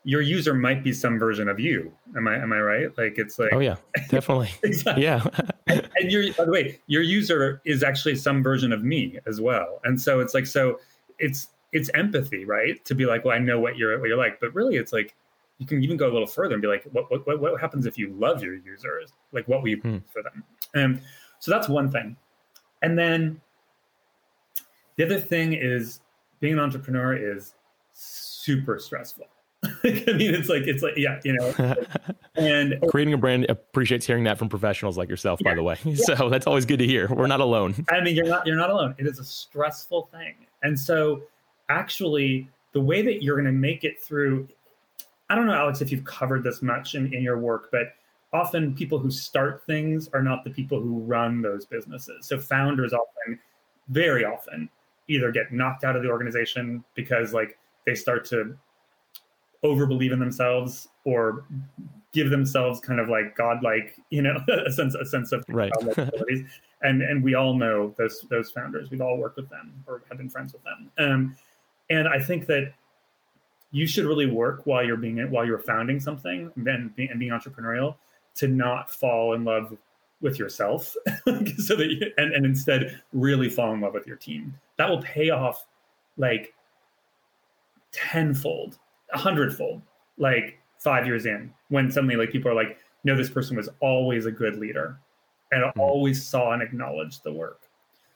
your 0.04 0.20
user 0.20 0.54
might 0.54 0.82
be 0.82 0.92
some 0.92 1.18
version 1.18 1.48
of 1.48 1.60
you. 1.60 1.92
Am 2.16 2.26
I 2.26 2.36
am 2.36 2.52
I 2.52 2.60
right? 2.60 2.98
Like 2.98 3.18
it's 3.18 3.38
like 3.38 3.52
oh 3.52 3.60
yeah, 3.60 3.76
definitely 4.08 4.50
exactly. 4.62 5.04
yeah. 5.04 5.24
and, 5.66 5.88
and 5.96 6.10
your 6.10 6.32
by 6.34 6.44
the 6.44 6.50
way, 6.50 6.80
your 6.86 7.02
user 7.02 7.60
is 7.64 7.82
actually 7.82 8.16
some 8.16 8.42
version 8.42 8.72
of 8.72 8.82
me 8.82 9.18
as 9.26 9.40
well, 9.40 9.80
and 9.84 10.00
so 10.00 10.20
it's 10.20 10.34
like 10.34 10.46
so 10.46 10.80
it's 11.18 11.48
it's 11.72 11.90
empathy, 11.94 12.44
right? 12.44 12.84
To 12.84 12.94
be 12.94 13.06
like, 13.06 13.24
well, 13.24 13.34
I 13.34 13.38
know 13.38 13.60
what 13.60 13.76
you're 13.76 13.98
what 13.98 14.08
you're 14.08 14.18
like, 14.18 14.40
but 14.40 14.54
really, 14.54 14.76
it's 14.76 14.92
like 14.92 15.14
you 15.58 15.66
can 15.66 15.82
even 15.82 15.96
go 15.96 16.10
a 16.10 16.12
little 16.12 16.26
further 16.26 16.54
and 16.54 16.62
be 16.62 16.68
like, 16.68 16.84
what 16.92 17.10
what 17.26 17.40
what 17.40 17.60
happens 17.60 17.86
if 17.86 17.96
you 17.96 18.12
love 18.18 18.42
your 18.42 18.54
users? 18.54 19.12
Like 19.32 19.46
what 19.46 19.62
we 19.62 19.74
hmm. 19.74 19.98
for 20.12 20.22
them, 20.22 20.42
and 20.74 21.00
so 21.38 21.50
that's 21.50 21.68
one 21.68 21.90
thing, 21.90 22.16
and 22.82 22.98
then 22.98 23.40
the 24.96 25.04
other 25.04 25.20
thing 25.20 25.52
is 25.52 26.00
being 26.40 26.54
an 26.54 26.60
entrepreneur 26.60 27.14
is 27.14 27.54
super 27.92 28.78
stressful. 28.78 29.26
I 29.84 30.12
mean, 30.12 30.34
it's 30.34 30.48
like 30.48 30.62
it's 30.66 30.82
like 30.82 30.96
yeah, 30.96 31.20
you 31.24 31.32
know, 31.32 31.76
and 32.36 32.78
creating 32.88 33.14
a 33.14 33.18
brand 33.18 33.46
appreciates 33.48 34.06
hearing 34.06 34.24
that 34.24 34.38
from 34.38 34.48
professionals 34.48 34.96
like 34.96 35.08
yourself. 35.08 35.40
Yeah, 35.42 35.50
by 35.50 35.54
the 35.56 35.62
way, 35.62 35.76
yeah. 35.84 35.94
so 36.16 36.28
that's 36.28 36.46
always 36.46 36.66
good 36.66 36.78
to 36.78 36.86
hear. 36.86 37.08
We're 37.08 37.26
not 37.26 37.40
alone. 37.40 37.84
I 37.90 38.00
mean, 38.00 38.14
you're 38.14 38.26
not 38.26 38.46
you're 38.46 38.56
not 38.56 38.70
alone. 38.70 38.94
It 38.98 39.06
is 39.06 39.18
a 39.18 39.24
stressful 39.24 40.08
thing, 40.12 40.34
and 40.62 40.78
so 40.78 41.22
actually, 41.68 42.48
the 42.72 42.80
way 42.80 43.02
that 43.02 43.22
you're 43.22 43.36
going 43.36 43.46
to 43.46 43.52
make 43.52 43.82
it 43.82 44.00
through, 44.00 44.48
I 45.28 45.34
don't 45.34 45.46
know, 45.46 45.54
Alex, 45.54 45.80
if 45.80 45.90
you've 45.90 46.04
covered 46.04 46.44
this 46.44 46.62
much 46.62 46.94
in, 46.94 47.12
in 47.12 47.22
your 47.22 47.38
work, 47.38 47.68
but 47.72 47.94
often 48.32 48.74
people 48.74 48.98
who 48.98 49.10
start 49.10 49.64
things 49.66 50.08
are 50.12 50.22
not 50.22 50.44
the 50.44 50.50
people 50.50 50.80
who 50.80 51.00
run 51.00 51.42
those 51.42 51.66
businesses. 51.66 52.26
So 52.26 52.38
founders 52.38 52.92
often, 52.92 53.38
very 53.88 54.24
often, 54.24 54.68
either 55.08 55.32
get 55.32 55.52
knocked 55.52 55.84
out 55.84 55.96
of 55.96 56.02
the 56.02 56.08
organization 56.08 56.84
because 56.94 57.32
like 57.32 57.58
they 57.84 57.94
start 57.94 58.24
to 58.26 58.56
over 59.62 59.86
believe 59.86 60.12
in 60.12 60.18
themselves 60.18 60.88
or 61.04 61.44
give 62.12 62.30
themselves 62.30 62.80
kind 62.80 63.00
of 63.00 63.08
like 63.08 63.36
godlike, 63.36 63.96
you 64.10 64.22
know, 64.22 64.38
a 64.66 64.70
sense 64.70 64.94
a 64.94 65.04
sense 65.04 65.32
of 65.32 65.44
right. 65.48 65.72
abilities. 65.80 66.46
and 66.82 67.02
and 67.02 67.22
we 67.22 67.34
all 67.34 67.54
know 67.54 67.94
those 67.98 68.24
those 68.30 68.50
founders. 68.50 68.90
We've 68.90 69.00
all 69.00 69.18
worked 69.18 69.36
with 69.36 69.48
them 69.48 69.82
or 69.86 70.02
have 70.08 70.18
been 70.18 70.28
friends 70.28 70.52
with 70.52 70.62
them. 70.64 70.90
Um, 70.98 71.36
and 71.90 72.08
I 72.08 72.18
think 72.18 72.46
that 72.46 72.72
you 73.70 73.86
should 73.86 74.04
really 74.04 74.26
work 74.26 74.66
while 74.66 74.84
you're 74.84 74.96
being 74.96 75.18
while 75.30 75.46
you're 75.46 75.58
founding 75.58 75.98
something 75.98 76.52
and 76.54 76.94
being, 76.94 77.10
and 77.10 77.18
being 77.18 77.32
entrepreneurial 77.32 77.96
to 78.34 78.48
not 78.48 78.90
fall 78.90 79.34
in 79.34 79.44
love 79.44 79.76
with 80.20 80.38
yourself 80.38 80.94
so 81.58 81.74
that 81.74 81.88
you, 81.90 82.12
and, 82.16 82.32
and 82.32 82.46
instead 82.46 83.00
really 83.12 83.50
fall 83.50 83.74
in 83.74 83.80
love 83.80 83.92
with 83.92 84.06
your 84.06 84.16
team 84.16 84.54
that 84.76 84.88
will 84.88 85.02
pay 85.02 85.30
off 85.30 85.66
like 86.16 86.54
tenfold 87.92 88.78
a 89.12 89.18
hundredfold 89.18 89.82
like 90.18 90.58
five 90.78 91.06
years 91.06 91.26
in 91.26 91.52
when 91.68 91.90
suddenly 91.90 92.16
like 92.16 92.30
people 92.30 92.50
are 92.50 92.54
like 92.54 92.78
no 93.04 93.16
this 93.16 93.30
person 93.30 93.56
was 93.56 93.68
always 93.80 94.26
a 94.26 94.32
good 94.32 94.56
leader 94.56 94.98
and 95.52 95.62
mm-hmm. 95.62 95.80
always 95.80 96.24
saw 96.24 96.52
and 96.52 96.62
acknowledged 96.62 97.22
the 97.24 97.32
work 97.32 97.62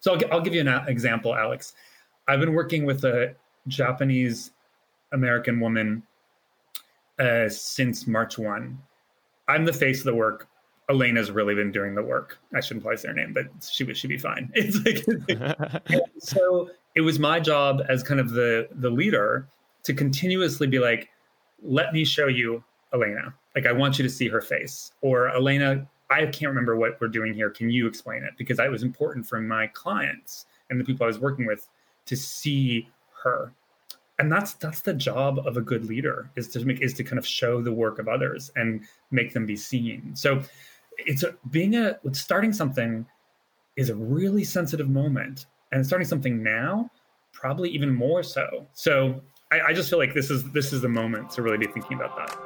so 0.01 0.15
I'll, 0.15 0.33
I'll 0.33 0.41
give 0.41 0.55
you 0.55 0.61
an 0.61 0.89
example 0.89 1.35
alex 1.35 1.75
i've 2.29 2.41
been 2.41 2.55
working 2.55 2.85
with 2.85 3.05
a 3.05 3.35
japanese 3.69 4.53
american 5.13 5.61
woman 5.61 6.03
uh, 7.19 7.49
since 7.49 8.07
march 8.07 8.39
1 8.39 8.79
i'm 9.49 9.65
the 9.65 9.73
face 9.73 10.01
of 10.01 10.05
the 10.05 10.15
work 10.15 10.49
Elena's 10.89 11.31
really 11.31 11.55
been 11.55 11.73
doing 11.73 11.95
the 11.95 12.03
work. 12.03 12.39
I 12.55 12.61
shouldn't 12.61 12.85
probably 12.85 12.99
say 12.99 13.09
her 13.09 13.15
name, 13.15 13.33
but 13.33 13.47
she 13.69 13.85
would 13.85 13.97
she 13.97 14.07
be 14.09 14.19
fine. 14.19 14.51
It's 14.55 14.79
like 14.85 15.73
so 16.19 16.71
it 16.95 17.01
was 17.01 17.19
my 17.19 17.41
job 17.41 17.83
as 17.89 18.03
kind 18.03 18.21
of 18.21 18.31
the 18.31 18.69
the 18.77 18.91
leader 18.91 19.49
to 19.87 19.95
continuously 19.95 20.67
be 20.67 20.79
like, 20.79 21.11
let 21.63 21.93
me 21.93 22.05
show 22.05 22.27
you 22.27 22.63
Elena. 22.93 23.35
Like 23.55 23.67
I 23.67 23.73
want 23.73 23.99
you 23.99 24.03
to 24.03 24.11
see 24.11 24.29
her 24.29 24.41
face. 24.41 24.93
Or 25.01 25.29
Elena, 25.31 25.87
I 26.11 26.27
can't 26.27 26.51
remember 26.51 26.77
what 26.77 27.01
we're 27.01 27.09
doing 27.09 27.35
here. 27.35 27.51
Can 27.51 27.71
you 27.71 27.87
explain 27.87 28.23
it? 28.23 28.35
Because 28.37 28.59
it 28.59 28.71
was 28.71 28.83
important 28.83 29.27
for 29.27 29.41
my 29.41 29.67
clients 29.69 30.47
and 30.71 30.79
the 30.79 30.85
people 30.85 31.05
I 31.05 31.09
was 31.09 31.19
working 31.19 31.47
with 31.47 31.69
to 32.07 32.17
see 32.17 32.89
her 33.23 33.53
and 34.19 34.31
that's 34.31 34.55
that's 34.55 34.81
the 34.81 34.95
job 34.95 35.41
of 35.45 35.57
a 35.57 35.61
good 35.61 35.85
leader 35.85 36.31
is 36.37 36.49
to 36.49 36.65
make 36.65 36.81
is 36.81 36.95
to 36.95 37.05
kind 37.05 37.19
of 37.19 37.27
show 37.27 37.61
the 37.61 37.73
work 37.73 37.99
of 37.99 38.09
others 38.09 38.51
and 38.55 38.83
make 39.11 39.33
them 39.33 39.45
be 39.45 39.57
seen 39.57 40.15
so 40.15 40.41
it's 40.99 41.23
a, 41.23 41.35
being 41.51 41.75
a 41.75 41.99
starting 42.13 42.53
something 42.53 43.05
is 43.77 43.91
a 43.91 43.95
really 43.95 44.45
sensitive 44.45 44.89
moment, 44.89 45.47
and 45.73 45.87
starting 45.87 46.07
something 46.07 46.43
now 46.43 46.91
probably 47.33 47.69
even 47.69 47.95
more 47.95 48.23
so. 48.23 48.67
So 48.73 49.21
I, 49.51 49.61
I 49.69 49.73
just 49.73 49.89
feel 49.89 49.99
like 50.01 50.13
this 50.13 50.29
is 50.31 50.51
this 50.51 50.73
is 50.73 50.83
the 50.83 50.89
moment 50.89 51.31
to 51.33 51.43
really 51.43 51.59
be 51.59 51.67
thinking 51.67 51.97
about 51.97 52.17
that. 52.17 52.37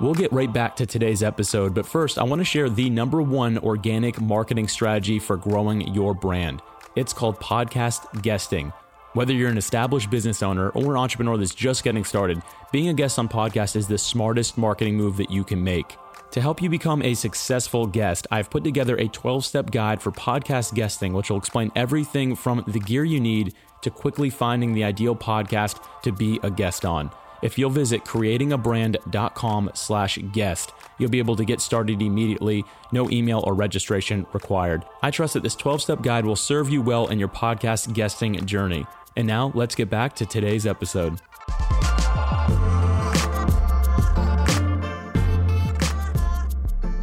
We'll 0.00 0.14
get 0.14 0.32
right 0.32 0.52
back 0.52 0.76
to 0.76 0.86
today's 0.86 1.22
episode, 1.22 1.72
but 1.72 1.86
first, 1.86 2.18
I 2.18 2.24
want 2.24 2.40
to 2.40 2.44
share 2.44 2.68
the 2.68 2.90
number 2.90 3.22
one 3.22 3.58
organic 3.58 4.20
marketing 4.20 4.68
strategy 4.68 5.18
for 5.18 5.36
growing 5.36 5.94
your 5.94 6.14
brand. 6.14 6.62
It's 6.96 7.12
called 7.12 7.40
podcast 7.40 8.22
guesting. 8.22 8.72
Whether 9.14 9.32
you're 9.32 9.48
an 9.48 9.56
established 9.56 10.10
business 10.10 10.42
owner 10.42 10.68
or 10.70 10.92
an 10.92 11.00
entrepreneur 11.00 11.38
that's 11.38 11.54
just 11.54 11.82
getting 11.82 12.04
started, 12.04 12.42
being 12.72 12.88
a 12.88 12.94
guest 12.94 13.18
on 13.18 13.28
podcast 13.28 13.76
is 13.76 13.86
the 13.86 13.96
smartest 13.96 14.58
marketing 14.58 14.96
move 14.96 15.16
that 15.16 15.30
you 15.30 15.44
can 15.44 15.64
make. 15.64 15.96
To 16.32 16.40
help 16.42 16.60
you 16.60 16.68
become 16.68 17.00
a 17.02 17.14
successful 17.14 17.86
guest, 17.86 18.26
I've 18.30 18.50
put 18.50 18.64
together 18.64 18.96
a 18.96 19.08
12 19.08 19.44
step 19.44 19.70
guide 19.70 20.02
for 20.02 20.10
podcast 20.10 20.74
guesting, 20.74 21.14
which 21.14 21.30
will 21.30 21.38
explain 21.38 21.72
everything 21.74 22.36
from 22.36 22.62
the 22.66 22.80
gear 22.80 23.04
you 23.04 23.20
need 23.20 23.54
to 23.82 23.90
quickly 23.90 24.30
finding 24.30 24.74
the 24.74 24.84
ideal 24.84 25.14
podcast 25.16 25.82
to 26.02 26.12
be 26.12 26.40
a 26.42 26.50
guest 26.50 26.84
on. 26.84 27.10
If 27.42 27.58
you'll 27.58 27.70
visit 27.70 28.04
creatingabrand.com 28.04 29.70
slash 29.74 30.18
guest, 30.32 30.72
you'll 30.98 31.10
be 31.10 31.18
able 31.18 31.36
to 31.36 31.44
get 31.44 31.60
started 31.60 32.00
immediately, 32.00 32.64
no 32.92 33.10
email 33.10 33.42
or 33.46 33.54
registration 33.54 34.26
required. 34.32 34.84
I 35.02 35.10
trust 35.10 35.34
that 35.34 35.42
this 35.42 35.54
12 35.54 35.82
step 35.82 36.02
guide 36.02 36.24
will 36.24 36.36
serve 36.36 36.70
you 36.70 36.82
well 36.82 37.08
in 37.08 37.18
your 37.18 37.28
podcast 37.28 37.92
guesting 37.92 38.44
journey. 38.46 38.86
And 39.16 39.26
now 39.26 39.52
let's 39.54 39.74
get 39.74 39.90
back 39.90 40.14
to 40.16 40.26
today's 40.26 40.66
episode. 40.66 41.20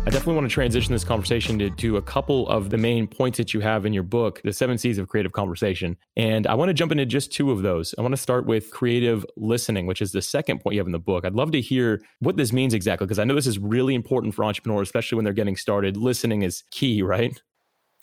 I 0.06 0.10
definitely 0.10 0.36
want 0.36 0.50
to 0.50 0.54
transition 0.54 0.92
this 0.92 1.06
conversation 1.06 1.58
to, 1.60 1.70
to 1.70 1.96
a 1.96 2.02
couple 2.02 2.46
of 2.50 2.70
the 2.70 2.78
main 2.78 3.08
points 3.08 3.38
that 3.38 3.54
you 3.54 3.62
have 3.62 3.86
in 3.86 3.94
your 3.94 4.04
book, 4.04 4.42
The 4.44 4.52
Seven 4.52 4.78
C's 4.78 4.98
of 4.98 5.08
Creative 5.08 5.32
Conversation. 5.32 5.96
And 6.18 6.46
I 6.46 6.56
want 6.56 6.68
to 6.68 6.74
jump 6.74 6.92
into 6.92 7.06
just 7.06 7.32
two 7.32 7.52
of 7.52 7.62
those. 7.62 7.96
I 7.98 8.02
want 8.02 8.12
to 8.12 8.18
start 8.18 8.46
with 8.46 8.70
creative 8.70 9.26
listening, 9.38 9.88
which 9.88 10.02
is 10.02 10.12
the 10.12 10.22
second 10.22 10.60
point 10.60 10.74
you 10.74 10.82
have 10.82 10.88
in 10.88 10.92
the 10.92 11.00
book. 11.00 11.24
I'd 11.24 11.36
love 11.36 11.54
to 11.54 11.62
hear 11.62 12.02
what 12.20 12.36
this 12.36 12.52
means 12.52 12.74
exactly, 12.74 13.08
because 13.08 13.18
I 13.18 13.24
know 13.24 13.34
this 13.34 13.48
is 13.48 13.58
really 13.58 13.96
important 13.96 14.36
for 14.36 14.44
entrepreneurs, 14.44 14.90
especially 14.90 15.16
when 15.16 15.24
they're 15.24 15.34
getting 15.34 15.56
started. 15.56 15.96
Listening 15.96 16.42
is 16.42 16.66
key, 16.70 17.02
right? 17.02 17.42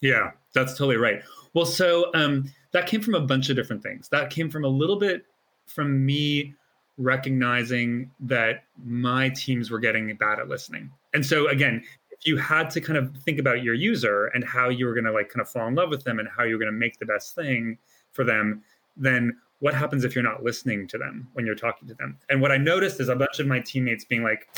Yeah, 0.00 0.30
that's 0.54 0.72
totally 0.72 0.96
right. 0.96 1.20
Well, 1.52 1.66
so 1.66 2.10
um, 2.14 2.50
that 2.72 2.86
came 2.86 3.02
from 3.02 3.14
a 3.14 3.20
bunch 3.20 3.50
of 3.50 3.56
different 3.56 3.82
things. 3.82 4.08
That 4.08 4.30
came 4.30 4.48
from 4.48 4.64
a 4.64 4.68
little 4.68 4.98
bit 4.98 5.26
from 5.66 6.06
me 6.06 6.54
recognizing 6.96 8.10
that 8.20 8.64
my 8.82 9.28
teams 9.28 9.70
were 9.70 9.80
getting 9.80 10.14
bad 10.16 10.38
at 10.38 10.48
listening. 10.48 10.90
And 11.14 11.24
so 11.24 11.48
again, 11.48 11.82
if 12.10 12.26
you 12.26 12.36
had 12.36 12.70
to 12.70 12.80
kind 12.80 12.98
of 12.98 13.16
think 13.24 13.38
about 13.38 13.62
your 13.62 13.74
user 13.74 14.26
and 14.34 14.44
how 14.44 14.68
you 14.68 14.86
were 14.86 14.94
going 14.94 15.04
to 15.04 15.12
like 15.12 15.28
kind 15.28 15.40
of 15.40 15.48
fall 15.48 15.66
in 15.66 15.74
love 15.74 15.88
with 15.88 16.04
them 16.04 16.18
and 16.18 16.28
how 16.36 16.44
you're 16.44 16.58
going 16.58 16.72
to 16.72 16.78
make 16.78 16.98
the 16.98 17.06
best 17.06 17.34
thing 17.34 17.78
for 18.12 18.24
them, 18.24 18.62
then 18.96 19.36
what 19.60 19.74
happens 19.74 20.04
if 20.04 20.14
you're 20.14 20.24
not 20.24 20.42
listening 20.42 20.86
to 20.88 20.98
them 20.98 21.28
when 21.34 21.46
you're 21.46 21.54
talking 21.54 21.86
to 21.88 21.94
them? 21.94 22.18
And 22.28 22.40
what 22.40 22.50
I 22.50 22.56
noticed 22.56 23.00
is 23.00 23.08
a 23.08 23.16
bunch 23.16 23.38
of 23.38 23.46
my 23.46 23.60
teammates 23.60 24.04
being 24.04 24.22
like, 24.22 24.48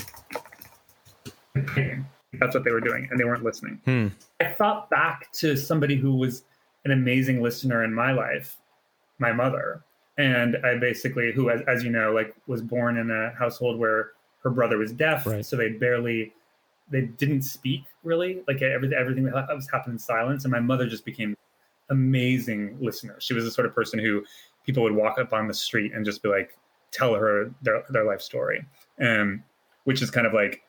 that's 1.54 2.54
what 2.54 2.64
they 2.64 2.70
were 2.70 2.80
doing, 2.80 3.08
and 3.10 3.20
they 3.20 3.24
weren't 3.24 3.44
listening. 3.44 3.80
Hmm. 3.84 4.08
I 4.40 4.52
thought 4.52 4.88
back 4.90 5.30
to 5.32 5.56
somebody 5.56 5.96
who 5.96 6.16
was 6.16 6.44
an 6.84 6.90
amazing 6.90 7.42
listener 7.42 7.84
in 7.84 7.92
my 7.92 8.12
life, 8.12 8.56
my 9.18 9.32
mother, 9.32 9.84
and 10.18 10.56
I 10.64 10.76
basically, 10.78 11.32
who, 11.32 11.50
as, 11.50 11.60
as 11.68 11.84
you 11.84 11.90
know, 11.90 12.12
like 12.12 12.34
was 12.46 12.62
born 12.62 12.96
in 12.96 13.10
a 13.10 13.34
household 13.38 13.78
where 13.78 14.12
her 14.42 14.50
brother 14.50 14.78
was 14.78 14.92
deaf, 14.92 15.26
right. 15.26 15.44
so 15.44 15.56
they 15.56 15.70
barely, 15.70 16.32
they 16.90 17.02
didn't 17.02 17.42
speak 17.42 17.84
really. 18.02 18.42
Like 18.46 18.62
everything, 18.62 18.96
everything 18.98 19.24
that 19.24 19.34
was 19.34 19.68
happening 19.70 19.94
in 19.94 19.98
silence, 19.98 20.44
and 20.44 20.52
my 20.52 20.60
mother 20.60 20.86
just 20.86 21.04
became 21.04 21.36
amazing 21.90 22.76
listener. 22.80 23.16
She 23.20 23.34
was 23.34 23.44
the 23.44 23.50
sort 23.50 23.66
of 23.66 23.74
person 23.74 23.98
who 23.98 24.24
people 24.64 24.82
would 24.82 24.94
walk 24.94 25.18
up 25.18 25.32
on 25.32 25.48
the 25.48 25.54
street 25.54 25.92
and 25.92 26.04
just 26.04 26.22
be 26.22 26.28
like, 26.28 26.56
tell 26.90 27.14
her 27.14 27.50
their 27.62 27.82
their 27.90 28.04
life 28.04 28.20
story, 28.20 28.64
um, 29.00 29.42
which 29.84 30.02
is 30.02 30.10
kind 30.10 30.26
of 30.26 30.32
like 30.32 30.62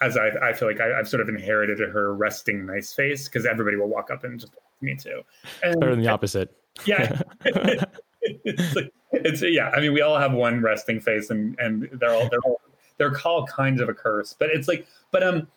as 0.00 0.16
I, 0.16 0.28
I 0.42 0.52
feel 0.52 0.68
like 0.68 0.80
I, 0.80 0.96
have 0.96 1.08
sort 1.08 1.20
of 1.20 1.28
inherited 1.28 1.78
her 1.78 2.14
resting 2.14 2.66
nice 2.66 2.92
face 2.92 3.28
because 3.28 3.46
everybody 3.46 3.76
will 3.76 3.88
walk 3.88 4.10
up 4.10 4.24
and 4.24 4.38
just 4.38 4.52
me 4.80 4.96
too. 4.96 5.22
And, 5.62 5.78
Better 5.80 5.94
than 5.94 6.02
the 6.02 6.08
opposite. 6.08 6.56
Yeah. 6.84 7.20
it's, 8.44 8.74
like, 8.74 8.92
it's 9.12 9.42
yeah. 9.42 9.70
I 9.70 9.80
mean, 9.80 9.92
we 9.92 10.00
all 10.00 10.18
have 10.18 10.32
one 10.32 10.60
resting 10.60 11.00
face, 11.00 11.30
and 11.30 11.56
and 11.58 11.88
they're 11.92 12.12
all 12.12 12.28
they're 12.28 12.40
all 12.44 12.60
they're 12.98 13.12
called 13.12 13.48
kinds 13.48 13.80
of 13.80 13.88
a 13.88 13.94
curse. 13.94 14.34
But 14.38 14.50
it's 14.50 14.68
like, 14.68 14.86
but 15.10 15.22
um, 15.22 15.48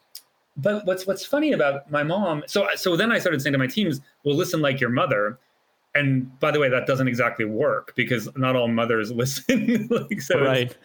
but 0.58 0.86
what's 0.86 1.08
what's 1.08 1.26
funny 1.26 1.54
about 1.54 1.90
my 1.92 2.04
mom? 2.04 2.44
So 2.48 2.68
so 2.76 2.96
then 2.96 3.12
I 3.12 3.20
started 3.20 3.42
saying 3.42 3.54
to 3.54 3.60
my 3.60 3.68
teams, 3.68 4.02
"Well, 4.24 4.36
listen 4.36 4.62
like 4.62 4.80
your 4.80 4.90
mother." 4.90 5.40
And 5.96 6.38
by 6.40 6.52
the 6.52 6.60
way, 6.60 6.70
that 6.70 6.86
doesn't 6.86 7.08
exactly 7.08 7.46
work 7.46 7.94
because 7.96 8.30
not 8.36 8.56
all 8.56 8.68
mothers 8.68 9.12
listen. 9.14 9.88
like, 9.90 10.22
so 10.22 10.44
right. 10.44 10.76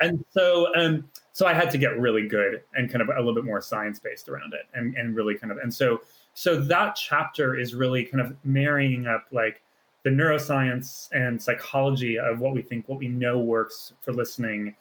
And 0.00 0.24
so 0.30 0.74
um, 0.74 1.08
so 1.32 1.46
I 1.46 1.52
had 1.52 1.70
to 1.72 1.78
get 1.78 1.98
really 1.98 2.26
good 2.26 2.62
and 2.74 2.90
kind 2.90 3.02
of 3.02 3.08
a 3.08 3.18
little 3.18 3.34
bit 3.34 3.44
more 3.44 3.60
science 3.60 3.98
based 3.98 4.28
around 4.28 4.54
it, 4.54 4.66
and 4.74 4.94
and 4.96 5.14
really 5.14 5.36
kind 5.36 5.52
of 5.52 5.58
and 5.58 5.72
so 5.72 6.00
so 6.34 6.60
that 6.60 6.96
chapter 6.96 7.58
is 7.58 7.74
really 7.74 8.04
kind 8.04 8.20
of 8.20 8.36
marrying 8.44 9.06
up 9.06 9.26
like 9.32 9.62
the 10.06 10.10
neuroscience 10.10 11.08
and 11.12 11.42
psychology 11.42 12.16
of 12.16 12.38
what 12.38 12.54
we 12.54 12.62
think, 12.62 12.88
what 12.88 12.98
we 12.98 13.08
know 13.08 13.40
works 13.40 13.92
for 14.02 14.12
listening, 14.12 14.72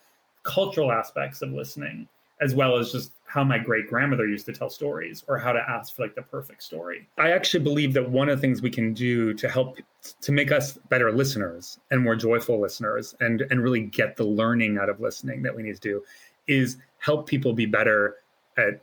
cultural 0.46 0.92
aspects 0.92 1.42
of 1.42 1.52
listening, 1.52 2.08
as 2.40 2.56
well 2.56 2.78
as 2.78 2.92
just 2.92 3.12
how 3.26 3.44
my 3.44 3.58
great 3.58 3.88
grandmother 3.90 4.28
used 4.28 4.46
to 4.46 4.54
tell 4.54 4.70
stories 4.70 5.24
or 5.28 5.38
how 5.38 5.52
to 5.52 5.60
ask 5.70 5.96
for 5.96 6.04
like 6.04 6.16
the 6.16 6.22
perfect 6.22 6.64
story. 6.64 7.08
I 7.18 7.32
actually 7.32 7.64
believe 7.64 7.94
that 7.94 8.10
one 8.10 8.30
of 8.30 8.38
the 8.38 8.42
things 8.42 8.62
we 8.62 8.70
can 8.70 8.94
do 8.94 9.34
to 9.34 9.50
help 9.50 9.78
to 10.22 10.32
make 10.32 10.52
us 10.52 10.78
better 10.90 11.12
listeners 11.12 11.80
and 11.92 12.02
more 12.02 12.16
joyful 12.16 12.62
listeners 12.62 13.16
and 13.20 13.42
and 13.50 13.62
really 13.62 13.82
get 13.82 14.16
the 14.16 14.24
learning 14.24 14.78
out 14.78 14.88
of 14.88 15.02
listening 15.02 15.42
that 15.44 15.54
we 15.56 15.64
need 15.64 15.76
to 15.76 15.82
do 15.82 16.04
is 16.48 16.78
help 17.00 17.28
people 17.28 17.54
be 17.54 17.66
better 17.66 18.18
at 18.58 18.82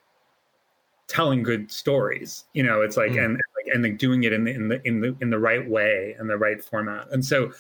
telling 1.09 1.43
good 1.43 1.71
stories. 1.71 2.45
You 2.53 2.63
know, 2.63 2.83
it's 2.83 2.97
like 2.97 3.13
mm. 3.13 3.25
and 3.25 3.41
and 3.73 3.83
like 3.83 3.99
doing 3.99 4.25
it 4.25 4.33
in 4.33 4.45
the 4.45 4.55
in 4.55 4.69
the 4.69 4.87
in 4.87 5.01
the 5.01 5.17
in 5.21 5.31
the 5.31 5.39
right 5.39 5.69
way 5.69 6.17
and 6.19 6.29
the 6.29 6.37
right 6.37 6.63
format. 6.63 7.09
And 7.11 7.25
so 7.25 7.53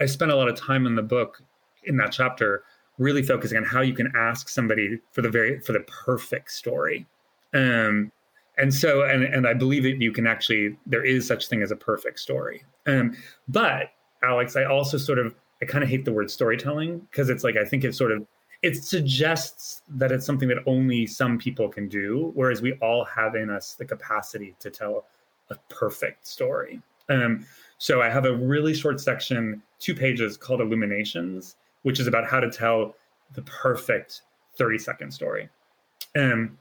I 0.00 0.06
spent 0.06 0.32
a 0.32 0.36
lot 0.36 0.48
of 0.48 0.56
time 0.56 0.86
in 0.86 0.94
the 0.94 1.02
book 1.02 1.42
in 1.84 1.96
that 1.98 2.12
chapter 2.12 2.64
really 2.98 3.22
focusing 3.22 3.58
on 3.58 3.64
how 3.64 3.80
you 3.80 3.94
can 3.94 4.12
ask 4.16 4.48
somebody 4.48 4.98
for 5.12 5.22
the 5.22 5.30
very 5.30 5.60
for 5.60 5.72
the 5.72 5.80
perfect 5.80 6.50
story. 6.52 7.06
Um, 7.54 8.12
and 8.58 8.72
so 8.72 9.02
and 9.02 9.24
and 9.24 9.46
I 9.46 9.54
believe 9.54 9.82
that 9.84 10.00
you 10.00 10.12
can 10.12 10.26
actually 10.26 10.76
there 10.86 11.04
is 11.04 11.26
such 11.26 11.48
thing 11.48 11.62
as 11.62 11.70
a 11.70 11.76
perfect 11.76 12.20
story. 12.20 12.64
Um, 12.86 13.16
but 13.48 13.90
Alex, 14.22 14.56
I 14.56 14.64
also 14.64 14.98
sort 14.98 15.18
of 15.18 15.34
I 15.62 15.64
kind 15.64 15.84
of 15.84 15.90
hate 15.90 16.04
the 16.04 16.12
word 16.12 16.30
storytelling 16.30 16.98
because 17.10 17.30
it's 17.30 17.44
like 17.44 17.56
I 17.56 17.64
think 17.64 17.84
it 17.84 17.94
sort 17.94 18.12
of 18.12 18.26
it 18.62 18.82
suggests 18.84 19.82
that 19.88 20.12
it's 20.12 20.24
something 20.24 20.48
that 20.48 20.58
only 20.66 21.06
some 21.06 21.36
people 21.36 21.68
can 21.68 21.88
do, 21.88 22.30
whereas 22.34 22.62
we 22.62 22.74
all 22.74 23.04
have 23.04 23.34
in 23.34 23.50
us 23.50 23.74
the 23.74 23.84
capacity 23.84 24.54
to 24.60 24.70
tell 24.70 25.06
a 25.50 25.56
perfect 25.68 26.26
story. 26.26 26.80
Um, 27.08 27.44
so 27.78 28.00
I 28.00 28.08
have 28.08 28.24
a 28.24 28.32
really 28.32 28.72
short 28.72 29.00
section, 29.00 29.60
two 29.80 29.94
pages 29.94 30.36
called 30.36 30.60
Illuminations, 30.60 31.56
which 31.82 32.00
is 32.00 32.06
about 32.06 32.26
how 32.26 32.40
to 32.40 32.50
tell 32.50 32.94
the 33.34 33.42
perfect 33.42 34.22
30 34.56 34.78
second 34.78 35.10
story. 35.12 35.48
Um, 36.16 36.58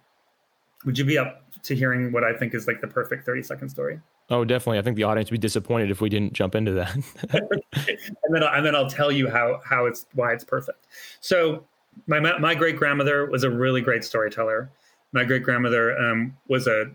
would 0.86 0.98
you 0.98 1.06
be 1.06 1.18
up 1.18 1.44
to 1.64 1.76
hearing 1.76 2.12
what 2.12 2.24
I 2.24 2.34
think 2.34 2.54
is 2.54 2.68
like 2.68 2.82
the 2.82 2.88
perfect 2.88 3.26
30 3.26 3.44
second 3.44 3.70
story? 3.70 4.00
Oh, 4.30 4.46
definitely. 4.46 4.80
I 4.80 4.82
think 4.82 4.96
the 4.96 5.04
audience 5.04 5.30
would 5.30 5.40
be 5.40 5.46
disappointed 5.46 5.92
if 5.92 6.00
we 6.00 6.10
didn't 6.10 6.34
jump 6.34 6.56
into 6.56 6.72
that. 6.72 6.96
and 7.34 8.34
then, 8.34 8.44
and 8.44 8.66
then 8.66 8.76
I'll 8.76 8.90
tell 8.90 9.12
you 9.12 9.30
how 9.30 9.60
how 9.66 9.86
it's 9.86 10.06
why 10.14 10.32
it's 10.32 10.46
perfect. 10.46 10.88
So, 11.20 11.66
my 12.08 12.20
my 12.20 12.56
great 12.56 12.78
grandmother 12.78 13.26
was 13.26 13.44
a 13.44 13.50
really 13.50 13.82
great 13.82 14.06
storyteller. 14.06 14.72
My 15.12 15.26
great 15.26 15.44
grandmother 15.44 15.98
um, 15.98 16.38
was 16.48 16.66
a 16.66 16.86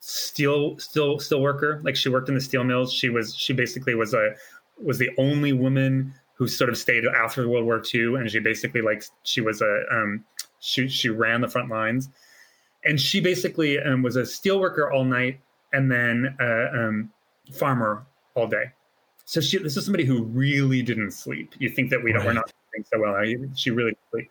steel 0.00 0.76
steel 0.78 1.20
steel 1.20 1.40
worker. 1.40 1.80
Like 1.84 1.94
she 1.94 2.08
worked 2.08 2.28
in 2.28 2.34
the 2.34 2.40
steel 2.40 2.64
mills. 2.64 2.92
She 2.92 3.08
was 3.08 3.36
she 3.36 3.52
basically 3.52 3.94
was 3.94 4.12
a 4.12 4.34
was 4.82 4.98
the 4.98 5.10
only 5.18 5.52
woman 5.52 6.12
who 6.42 6.48
sort 6.48 6.70
of 6.70 6.76
stayed 6.76 7.04
after 7.06 7.48
World 7.48 7.64
War 7.64 7.80
II, 7.94 8.16
and 8.16 8.28
she 8.28 8.40
basically 8.40 8.80
like 8.80 9.04
she 9.22 9.40
was 9.40 9.62
a 9.62 9.82
um, 9.92 10.24
she 10.58 10.88
she 10.88 11.08
ran 11.08 11.40
the 11.40 11.46
front 11.46 11.70
lines, 11.70 12.08
and 12.84 13.00
she 13.00 13.20
basically 13.20 13.78
um, 13.78 14.02
was 14.02 14.16
a 14.16 14.26
steel 14.26 14.58
worker 14.58 14.90
all 14.90 15.04
night 15.04 15.38
and 15.72 15.88
then 15.88 16.36
a 16.40 16.86
um, 16.88 17.12
farmer 17.52 18.04
all 18.34 18.48
day. 18.48 18.64
So 19.24 19.40
she 19.40 19.58
this 19.58 19.76
is 19.76 19.84
somebody 19.84 20.04
who 20.04 20.24
really 20.24 20.82
didn't 20.82 21.12
sleep. 21.12 21.54
You 21.60 21.68
think 21.68 21.90
that 21.90 22.02
we 22.02 22.10
don't 22.10 22.22
right. 22.22 22.26
we're 22.26 22.32
not 22.32 22.52
doing 22.74 22.84
so 22.92 22.98
well. 22.98 23.54
She 23.54 23.70
really 23.70 23.96
sleep. 24.10 24.28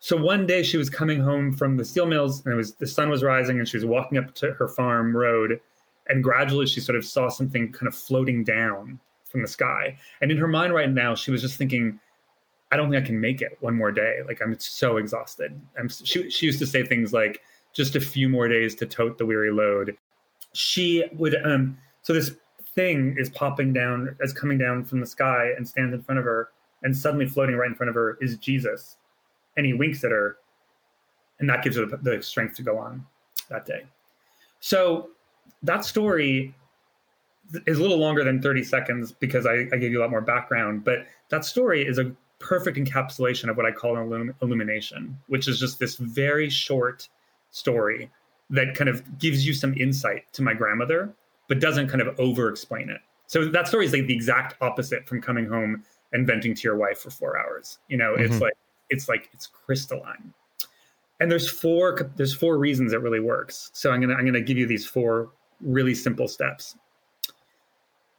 So 0.00 0.18
one 0.18 0.46
day 0.46 0.62
she 0.62 0.76
was 0.76 0.90
coming 0.90 1.18
home 1.18 1.54
from 1.54 1.78
the 1.78 1.84
steel 1.84 2.04
mills, 2.04 2.44
and 2.44 2.52
it 2.52 2.58
was 2.58 2.74
the 2.74 2.86
sun 2.86 3.08
was 3.08 3.24
rising, 3.24 3.58
and 3.58 3.66
she 3.66 3.78
was 3.78 3.86
walking 3.86 4.18
up 4.18 4.34
to 4.34 4.52
her 4.52 4.68
farm 4.68 5.16
road, 5.16 5.58
and 6.10 6.22
gradually 6.22 6.66
she 6.66 6.80
sort 6.80 6.98
of 6.98 7.06
saw 7.06 7.30
something 7.30 7.72
kind 7.72 7.88
of 7.88 7.94
floating 7.94 8.44
down 8.44 9.00
from 9.28 9.42
the 9.42 9.48
sky. 9.48 9.96
And 10.20 10.30
in 10.30 10.36
her 10.38 10.48
mind 10.48 10.74
right 10.74 10.90
now, 10.90 11.14
she 11.14 11.30
was 11.30 11.42
just 11.42 11.56
thinking, 11.56 12.00
I 12.72 12.76
don't 12.76 12.90
think 12.90 13.02
I 13.02 13.06
can 13.06 13.20
make 13.20 13.40
it 13.40 13.56
one 13.60 13.74
more 13.74 13.92
day. 13.92 14.18
Like 14.26 14.42
I'm 14.42 14.58
so 14.58 14.96
exhausted. 14.96 15.58
She, 16.04 16.28
she 16.30 16.46
used 16.46 16.58
to 16.58 16.66
say 16.66 16.84
things 16.84 17.12
like, 17.12 17.40
just 17.74 17.94
a 17.94 18.00
few 18.00 18.28
more 18.28 18.48
days 18.48 18.74
to 18.74 18.86
tote 18.86 19.18
the 19.18 19.26
weary 19.26 19.52
load. 19.52 19.96
She 20.54 21.04
would, 21.12 21.36
um, 21.44 21.76
so 22.02 22.14
this 22.14 22.32
thing 22.74 23.14
is 23.18 23.28
popping 23.28 23.72
down, 23.74 24.16
is 24.20 24.32
coming 24.32 24.56
down 24.56 24.84
from 24.84 25.00
the 25.00 25.06
sky 25.06 25.52
and 25.56 25.68
stands 25.68 25.94
in 25.94 26.02
front 26.02 26.18
of 26.18 26.24
her, 26.24 26.48
and 26.82 26.96
suddenly 26.96 27.26
floating 27.26 27.56
right 27.56 27.68
in 27.68 27.74
front 27.74 27.90
of 27.90 27.94
her 27.94 28.16
is 28.22 28.36
Jesus. 28.38 28.96
And 29.56 29.66
he 29.66 29.74
winks 29.74 30.02
at 30.02 30.10
her, 30.10 30.38
and 31.38 31.48
that 31.50 31.62
gives 31.62 31.76
her 31.76 31.84
the 31.84 32.22
strength 32.22 32.56
to 32.56 32.62
go 32.62 32.78
on 32.78 33.04
that 33.50 33.66
day. 33.66 33.84
So 34.60 35.10
that 35.62 35.84
story 35.84 36.54
is 37.66 37.78
a 37.78 37.82
little 37.82 37.98
longer 37.98 38.24
than 38.24 38.42
30 38.42 38.64
seconds 38.64 39.12
because 39.12 39.46
I, 39.46 39.66
I 39.72 39.76
gave 39.76 39.92
you 39.92 40.00
a 40.00 40.02
lot 40.02 40.10
more 40.10 40.20
background, 40.20 40.84
but 40.84 41.06
that 41.30 41.44
story 41.44 41.86
is 41.86 41.98
a 41.98 42.12
perfect 42.38 42.76
encapsulation 42.76 43.48
of 43.48 43.56
what 43.56 43.66
I 43.66 43.72
call 43.72 43.96
an 43.96 44.04
illum- 44.04 44.34
illumination, 44.42 45.18
which 45.26 45.48
is 45.48 45.58
just 45.58 45.78
this 45.78 45.96
very 45.96 46.48
short 46.50 47.08
story 47.50 48.10
that 48.50 48.74
kind 48.74 48.88
of 48.88 49.18
gives 49.18 49.46
you 49.46 49.52
some 49.52 49.74
insight 49.74 50.32
to 50.32 50.42
my 50.42 50.54
grandmother, 50.54 51.14
but 51.48 51.60
doesn't 51.60 51.88
kind 51.88 52.00
of 52.00 52.18
over 52.20 52.48
explain 52.48 52.90
it. 52.90 53.00
So 53.26 53.46
that 53.46 53.68
story 53.68 53.84
is 53.84 53.92
like 53.92 54.06
the 54.06 54.14
exact 54.14 54.54
opposite 54.62 55.06
from 55.06 55.20
coming 55.20 55.46
home 55.46 55.84
and 56.12 56.26
venting 56.26 56.54
to 56.54 56.62
your 56.62 56.76
wife 56.76 56.98
for 56.98 57.10
four 57.10 57.38
hours. 57.38 57.78
You 57.88 57.98
know, 57.98 58.14
mm-hmm. 58.14 58.24
it's 58.24 58.40
like 58.40 58.56
it's 58.88 59.08
like 59.08 59.28
it's 59.32 59.46
crystalline. 59.46 60.32
And 61.20 61.30
there's 61.30 61.48
four 61.48 62.10
there's 62.16 62.34
four 62.34 62.58
reasons 62.58 62.92
it 62.92 63.02
really 63.02 63.20
works. 63.20 63.70
So 63.74 63.90
I'm 63.90 64.00
gonna 64.00 64.14
I'm 64.14 64.24
gonna 64.24 64.40
give 64.40 64.56
you 64.56 64.66
these 64.66 64.86
four 64.86 65.30
really 65.60 65.94
simple 65.94 66.28
steps. 66.28 66.76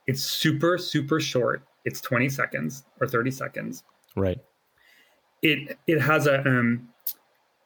It's 0.09 0.23
super, 0.23 0.79
super 0.79 1.19
short. 1.19 1.61
It's 1.85 2.01
20 2.01 2.29
seconds 2.29 2.83
or 2.99 3.07
30 3.07 3.29
seconds. 3.29 3.83
Right. 4.15 4.39
It 5.43 5.77
it 5.85 6.01
has 6.01 6.25
a 6.25 6.39
um 6.47 6.89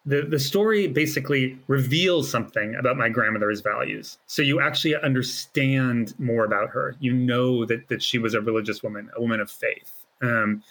the 0.06 0.24
the 0.24 0.38
story 0.38 0.88
basically 0.88 1.58
reveals 1.68 2.30
something 2.30 2.76
about 2.76 2.98
my 2.98 3.08
grandmother's 3.08 3.62
values. 3.62 4.18
So 4.28 4.42
you 4.42 4.60
actually 4.60 4.98
understand 4.98 6.14
more 6.20 6.44
about 6.44 6.70
her. 6.72 6.98
You 7.00 7.14
know 7.14 7.66
that 7.66 7.88
that 7.88 8.04
she 8.04 8.20
was 8.20 8.34
a 8.34 8.42
religious 8.42 8.84
woman, 8.84 9.10
a 9.16 9.22
woman 9.22 9.40
of 9.40 9.50
faith. 9.50 10.06
Um, 10.22 10.64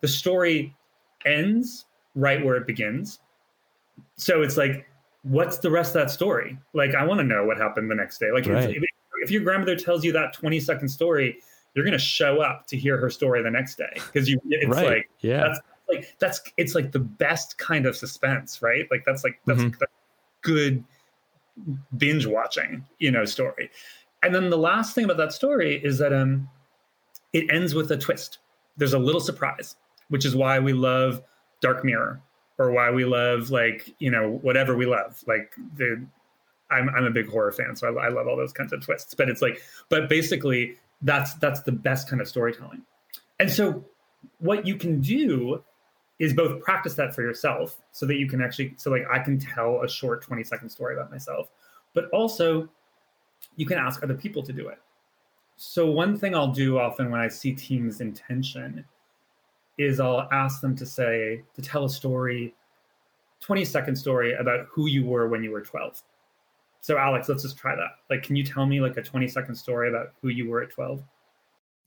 the 0.00 0.08
story 0.08 0.74
ends 1.26 1.84
right 2.14 2.42
where 2.42 2.56
it 2.56 2.66
begins. 2.66 3.20
So 4.16 4.40
it's 4.40 4.56
like, 4.56 4.86
what's 5.22 5.58
the 5.58 5.70
rest 5.70 5.94
of 5.94 6.02
that 6.02 6.10
story? 6.10 6.58
Like, 6.72 6.94
I 6.94 7.04
want 7.04 7.18
to 7.20 7.24
know 7.24 7.44
what 7.44 7.58
happened 7.58 7.90
the 7.90 7.94
next 7.94 8.18
day. 8.18 8.32
Like, 8.32 8.46
right. 8.46 8.70
if, 8.70 8.82
if 9.24 9.30
your 9.30 9.42
grandmother 9.42 9.74
tells 9.74 10.04
you 10.04 10.12
that 10.12 10.34
20 10.34 10.60
second 10.60 10.88
story, 10.88 11.38
you're 11.74 11.84
going 11.84 11.92
to 11.92 11.98
show 11.98 12.40
up 12.40 12.66
to 12.68 12.76
hear 12.76 12.96
her 12.96 13.10
story 13.10 13.42
the 13.42 13.50
next 13.50 13.76
day 13.76 13.92
because 13.94 14.28
you 14.28 14.40
it's 14.44 14.66
right. 14.68 14.86
like 14.86 15.10
yeah 15.20 15.40
that's 15.40 15.60
like 15.88 16.14
that's 16.18 16.40
it's 16.56 16.74
like 16.74 16.92
the 16.92 16.98
best 16.98 17.58
kind 17.58 17.86
of 17.86 17.96
suspense 17.96 18.62
right 18.62 18.86
like 18.90 19.04
that's 19.04 19.24
like 19.24 19.40
that's, 19.44 19.60
mm-hmm. 19.60 19.84
good 20.42 20.84
binge 21.96 22.26
watching 22.26 22.84
you 22.98 23.10
know 23.10 23.24
story 23.24 23.70
and 24.22 24.34
then 24.34 24.50
the 24.50 24.58
last 24.58 24.94
thing 24.94 25.04
about 25.04 25.16
that 25.16 25.32
story 25.32 25.76
is 25.84 25.98
that 25.98 26.12
um 26.12 26.48
it 27.32 27.50
ends 27.50 27.74
with 27.74 27.90
a 27.90 27.96
twist 27.96 28.38
there's 28.76 28.94
a 28.94 28.98
little 28.98 29.20
surprise 29.20 29.76
which 30.08 30.24
is 30.24 30.34
why 30.34 30.58
we 30.58 30.72
love 30.72 31.22
dark 31.60 31.84
mirror 31.84 32.20
or 32.58 32.70
why 32.70 32.90
we 32.90 33.04
love 33.04 33.50
like 33.50 33.92
you 33.98 34.10
know 34.10 34.38
whatever 34.42 34.76
we 34.76 34.86
love 34.86 35.22
like 35.26 35.52
the 35.76 36.04
I'm 36.74 36.88
I'm 36.90 37.04
a 37.04 37.10
big 37.10 37.28
horror 37.28 37.52
fan, 37.52 37.76
so 37.76 37.96
I, 37.96 38.06
I 38.06 38.08
love 38.08 38.26
all 38.26 38.36
those 38.36 38.52
kinds 38.52 38.72
of 38.72 38.84
twists. 38.84 39.14
But 39.14 39.28
it's 39.28 39.42
like, 39.42 39.60
but 39.88 40.08
basically, 40.08 40.76
that's 41.02 41.34
that's 41.34 41.62
the 41.62 41.72
best 41.72 42.08
kind 42.08 42.20
of 42.20 42.28
storytelling. 42.28 42.82
And 43.40 43.50
so, 43.50 43.84
what 44.38 44.66
you 44.66 44.76
can 44.76 45.00
do 45.00 45.62
is 46.18 46.32
both 46.32 46.62
practice 46.62 46.94
that 46.94 47.14
for 47.14 47.22
yourself, 47.22 47.80
so 47.92 48.06
that 48.06 48.16
you 48.16 48.28
can 48.28 48.40
actually, 48.40 48.74
so 48.76 48.90
like 48.90 49.04
I 49.10 49.18
can 49.18 49.38
tell 49.38 49.82
a 49.82 49.88
short 49.88 50.22
20 50.22 50.44
second 50.44 50.68
story 50.68 50.94
about 50.94 51.10
myself, 51.10 51.48
but 51.92 52.08
also 52.10 52.68
you 53.56 53.66
can 53.66 53.78
ask 53.78 54.02
other 54.02 54.14
people 54.14 54.42
to 54.42 54.52
do 54.52 54.68
it. 54.68 54.78
So 55.56 55.90
one 55.90 56.16
thing 56.16 56.34
I'll 56.34 56.52
do 56.52 56.78
often 56.78 57.10
when 57.10 57.20
I 57.20 57.28
see 57.28 57.52
teams 57.52 58.00
in 58.00 58.12
tension 58.12 58.84
is 59.78 60.00
I'll 60.00 60.28
ask 60.32 60.60
them 60.60 60.76
to 60.76 60.86
say 60.86 61.42
to 61.54 61.62
tell 61.62 61.84
a 61.84 61.90
story, 61.90 62.54
20 63.40 63.64
second 63.64 63.96
story 63.96 64.34
about 64.34 64.66
who 64.70 64.86
you 64.86 65.04
were 65.04 65.28
when 65.28 65.42
you 65.42 65.50
were 65.50 65.60
12 65.60 66.02
so 66.84 66.98
Alex, 66.98 67.30
let's 67.30 67.42
just 67.42 67.56
try 67.56 67.74
that. 67.74 67.92
Like, 68.10 68.22
can 68.22 68.36
you 68.36 68.44
tell 68.44 68.66
me 68.66 68.82
like 68.82 68.98
a 68.98 69.02
20 69.02 69.26
second 69.26 69.54
story 69.54 69.88
about 69.88 70.08
who 70.20 70.28
you 70.28 70.50
were 70.50 70.62
at 70.62 70.68
12? 70.68 71.02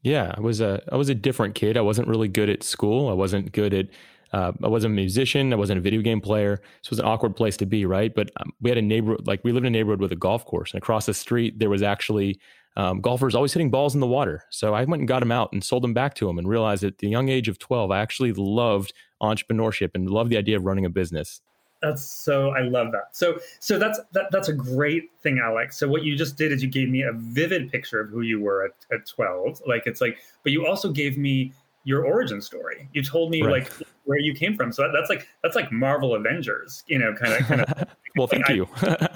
Yeah, 0.02 0.34
I 0.36 0.40
was 0.42 0.60
a 0.60 0.82
I 0.92 0.96
was 0.96 1.10
a 1.10 1.14
different 1.14 1.54
kid. 1.54 1.78
I 1.78 1.82
wasn't 1.82 2.08
really 2.08 2.28
good 2.28 2.50
at 2.50 2.64
school. 2.64 3.08
I 3.08 3.14
wasn't 3.14 3.52
good 3.52 3.76
at 3.76 3.90
uh, 4.34 4.54
I 4.64 4.68
wasn't 4.68 4.94
a 4.94 4.96
musician. 4.96 5.54
I 5.54 5.56
wasn't 5.56 5.78
a 5.78 5.82
video 5.84 6.02
game 6.02 6.20
player. 6.20 6.54
It 6.54 6.90
was 6.90 6.98
an 6.98 7.06
awkward 7.06 7.36
place 7.36 7.58
to 7.58 7.68
be, 7.68 7.86
right? 7.86 8.12
But 8.14 8.32
um, 8.38 8.52
we 8.60 8.72
had 8.72 8.80
a 8.80 8.82
neighborhood, 8.82 9.28
like 9.28 9.44
we 9.44 9.52
lived 9.52 9.68
in 9.68 9.76
a 9.76 9.78
neighborhood 9.78 10.02
with 10.02 10.14
a 10.14 10.16
golf 10.16 10.46
course, 10.46 10.72
and 10.74 10.82
across 10.82 11.06
the 11.06 11.14
street 11.14 11.60
there 11.60 11.70
was 11.70 11.84
actually 11.84 12.40
um, 12.76 13.00
golfers 13.00 13.36
always 13.36 13.54
hitting 13.54 13.70
balls 13.70 13.94
in 13.94 14.02
the 14.02 14.08
water. 14.08 14.46
So 14.50 14.74
I 14.74 14.84
went 14.86 15.02
and 15.02 15.08
got 15.08 15.20
them 15.20 15.32
out 15.32 15.54
and 15.54 15.64
sold 15.64 15.84
them 15.84 15.94
back 15.94 16.16
to 16.16 16.26
them, 16.26 16.40
and 16.40 16.50
realized 16.50 16.84
at 16.84 16.98
the 16.98 17.08
young 17.08 17.30
age 17.30 17.48
of 17.50 17.60
12, 17.60 17.92
I 17.92 18.00
actually 18.00 18.34
loved 18.34 18.94
entrepreneurship 19.22 19.92
and 19.94 20.10
loved 20.10 20.32
the 20.32 20.38
idea 20.38 20.58
of 20.58 20.66
running 20.66 20.86
a 20.86 20.90
business. 20.90 21.40
That's 21.82 22.04
so 22.04 22.50
I 22.50 22.62
love 22.62 22.92
that. 22.92 23.16
So 23.16 23.40
so 23.60 23.78
that's 23.78 24.00
that, 24.14 24.28
that's 24.32 24.48
a 24.48 24.54
great 24.54 25.12
thing, 25.22 25.40
Alex. 25.44 25.78
So 25.78 25.88
what 25.88 26.04
you 26.04 26.16
just 26.16 26.38
did 26.38 26.52
is 26.52 26.64
you 26.64 26.70
gave 26.70 26.90
me 26.90 27.04
a 27.04 27.12
vivid 27.14 27.72
picture 27.72 28.00
of 28.00 28.10
who 28.10 28.22
you 28.22 28.42
were 28.42 28.66
at, 28.66 28.72
at 28.92 29.06
12. 29.06 29.62
Like 29.68 29.84
it's 29.86 30.02
like, 30.02 30.18
but 30.44 30.52
you 30.52 30.66
also 30.66 30.92
gave 30.92 31.18
me 31.18 31.54
your 31.84 32.04
origin 32.06 32.42
story. 32.42 32.90
You 32.94 33.04
told 33.04 33.32
me 33.32 33.44
right. 33.44 33.64
like 33.64 33.72
where 34.06 34.18
you 34.18 34.34
came 34.34 34.56
from. 34.56 34.72
So 34.72 34.84
that, 34.84 34.92
that's 34.94 35.10
like 35.10 35.28
that's 35.44 35.56
like 35.56 35.72
Marvel 35.72 36.16
Avengers, 36.16 36.84
you 36.88 36.98
know, 36.98 37.14
kind 37.14 37.34
of 37.34 37.48
kind 37.48 37.62
of. 37.62 37.88
well, 38.18 38.28
thank 38.28 38.50
you. 38.50 38.68
I, 38.82 39.08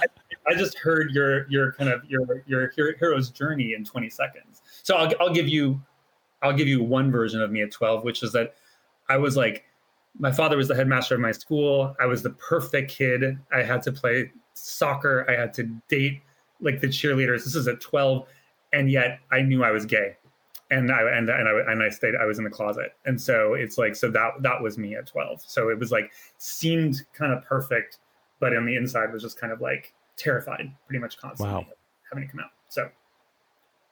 I, 0.48 0.54
just 0.54 0.78
heard 0.78 1.12
your 1.12 1.50
your 1.50 1.74
kind 1.74 1.90
of 1.90 2.06
your 2.06 2.44
your 2.46 2.72
hero's 2.76 3.30
journey 3.30 3.74
in 3.74 3.84
20 3.84 4.10
seconds. 4.10 4.62
So 4.84 4.96
I'll 4.96 5.12
I'll 5.20 5.34
give 5.34 5.48
you 5.48 5.82
I'll 6.44 6.54
give 6.54 6.68
you 6.68 6.84
one 6.84 7.12
version 7.12 7.42
of 7.42 7.52
me 7.52 7.62
at 7.62 7.72
12, 7.72 8.04
which 8.04 8.24
is 8.24 8.32
that 8.34 8.56
I 9.10 9.18
was 9.18 9.36
like 9.36 9.66
my 10.20 10.32
father 10.32 10.58
was 10.58 10.68
the 10.68 10.76
headmaster 10.76 11.16
of 11.16 11.22
my 11.22 11.32
school. 11.32 11.96
I 12.00 12.06
was 12.06 12.22
the 12.22 12.32
perfect 12.32 12.92
kid. 12.92 13.38
I 13.54 13.64
had 13.64 13.82
to 13.84 13.92
play 13.92 14.32
soccer. 14.54 15.26
I 15.30 15.40
had 15.40 15.54
to 15.56 15.64
date 15.88 16.22
like 16.60 16.82
the 16.82 16.88
cheerleaders. 16.88 17.44
This 17.44 17.56
is 17.56 17.68
at 17.68 17.82
12, 17.82 18.28
and 18.74 18.92
yet 18.92 19.20
I 19.32 19.42
knew 19.42 19.64
I 19.64 19.72
was 19.72 19.86
gay, 19.86 20.18
and 20.70 20.92
I 20.92 21.02
and 21.18 21.30
and 21.30 21.48
I 21.48 21.72
and 21.72 21.84
I 21.84 21.90
stayed. 21.90 22.16
I 22.16 22.26
was 22.26 22.38
in 22.38 22.44
the 22.44 22.50
closet, 22.50 22.94
and 23.06 23.20
so 23.20 23.54
it's 23.54 23.78
like 23.78 23.96
so 23.96 24.10
that 24.12 24.34
that 24.42 24.62
was 24.62 24.78
me 24.78 24.96
at 24.96 25.08
12. 25.08 25.44
So 25.46 25.70
it 25.70 25.80
was 25.80 25.92
like 25.92 26.12
seemed 26.38 27.02
kind 27.14 27.34
of 27.34 27.44
perfect, 27.44 28.00
but 28.40 28.56
on 28.56 28.66
the 28.66 28.76
inside 28.76 29.12
was 29.12 29.24
just 29.24 29.40
kind 29.40 29.54
of 29.54 29.62
like 29.62 29.94
terrified, 30.18 30.72
pretty 30.88 31.00
much 31.00 31.18
constantly 31.18 31.56
wow. 31.56 31.66
having 32.12 32.28
to 32.28 32.32
come 32.32 32.42
out. 32.42 32.52
So 32.70 32.90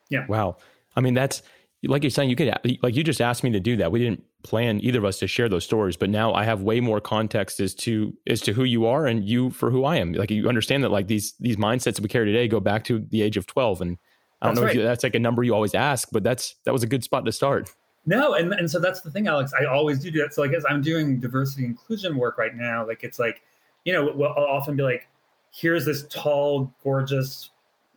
yeah, 0.10 0.26
wow. 0.28 0.58
I 0.96 1.02
mean 1.02 1.14
that's 1.14 1.42
like 1.84 2.04
you're 2.04 2.10
saying, 2.10 2.30
you 2.30 2.36
could 2.36 2.54
like 2.82 2.96
you 2.96 3.04
just 3.04 3.22
asked 3.22 3.44
me 3.44 3.52
to 3.52 3.60
do 3.60 3.78
that. 3.78 3.92
We 3.92 4.00
didn't 4.00 4.24
plan 4.44 4.80
either 4.82 5.00
of 5.00 5.06
us 5.06 5.20
to 5.20 5.28
share 5.28 5.50
those 5.50 5.64
stories, 5.64 5.98
but 5.98 6.10
now 6.10 6.34
I 6.34 6.44
have 6.44 6.62
way 6.62 6.80
more 6.80 7.02
context 7.02 7.60
as 7.60 7.74
to 7.76 8.16
as 8.28 8.42
to 8.42 8.54
who 8.54 8.64
you 8.64 8.86
are 8.86 9.06
and 9.06 9.24
you 9.24 9.50
for 9.50 9.70
who 9.70 9.84
I 9.86 9.98
am. 9.98 10.14
Like 10.14 10.32
you 10.32 10.48
understand 10.48 10.84
that 10.84 10.90
like 10.90 11.08
these 11.08 11.34
these 11.40 11.58
mindsets 11.58 12.00
we 12.00 12.08
carry 12.08 12.26
today 12.26 12.48
go 12.48 12.60
back 12.60 12.84
to 12.86 13.00
the 13.10 13.22
age 13.22 13.38
of 13.38 13.46
twelve, 13.46 13.82
and 13.82 13.98
I 14.42 14.48
don't 14.48 14.56
that's 14.56 14.62
know 14.62 14.66
right. 14.66 14.76
if 14.76 14.78
you, 14.78 14.84
that's 14.84 15.04
like 15.04 15.16
a 15.16 15.20
number 15.20 15.44
you 15.44 15.54
always 15.54 15.76
ask, 15.76 16.10
but 16.12 16.24
that's 16.24 16.56
that 16.64 16.72
was 16.72 16.84
a 16.84 16.88
good 16.88 17.04
spot 17.04 17.26
to 17.26 17.32
start. 17.32 17.70
No, 18.06 18.34
and 18.34 18.54
and 18.54 18.72
so 18.72 18.80
that's 18.80 19.02
the 19.02 19.12
thing, 19.12 19.28
Alex. 19.28 19.54
I 19.60 19.66
always 19.66 20.00
do 20.00 20.10
that. 20.12 20.34
So 20.34 20.42
like 20.42 20.54
as 20.54 20.66
I'm 20.70 20.82
doing 20.82 21.20
diversity 21.20 21.66
inclusion 21.66 22.18
work 22.18 22.38
right 22.38 22.56
now, 22.56 22.88
like 22.88 23.04
it's 23.04 23.20
like 23.20 23.42
you 23.84 23.94
know 23.94 24.10
I'll 24.24 24.46
often 24.46 24.76
be 24.76 24.84
like, 24.84 25.08
here's 25.52 25.86
this 25.86 26.08
tall, 26.10 26.74
gorgeous, 26.82 27.50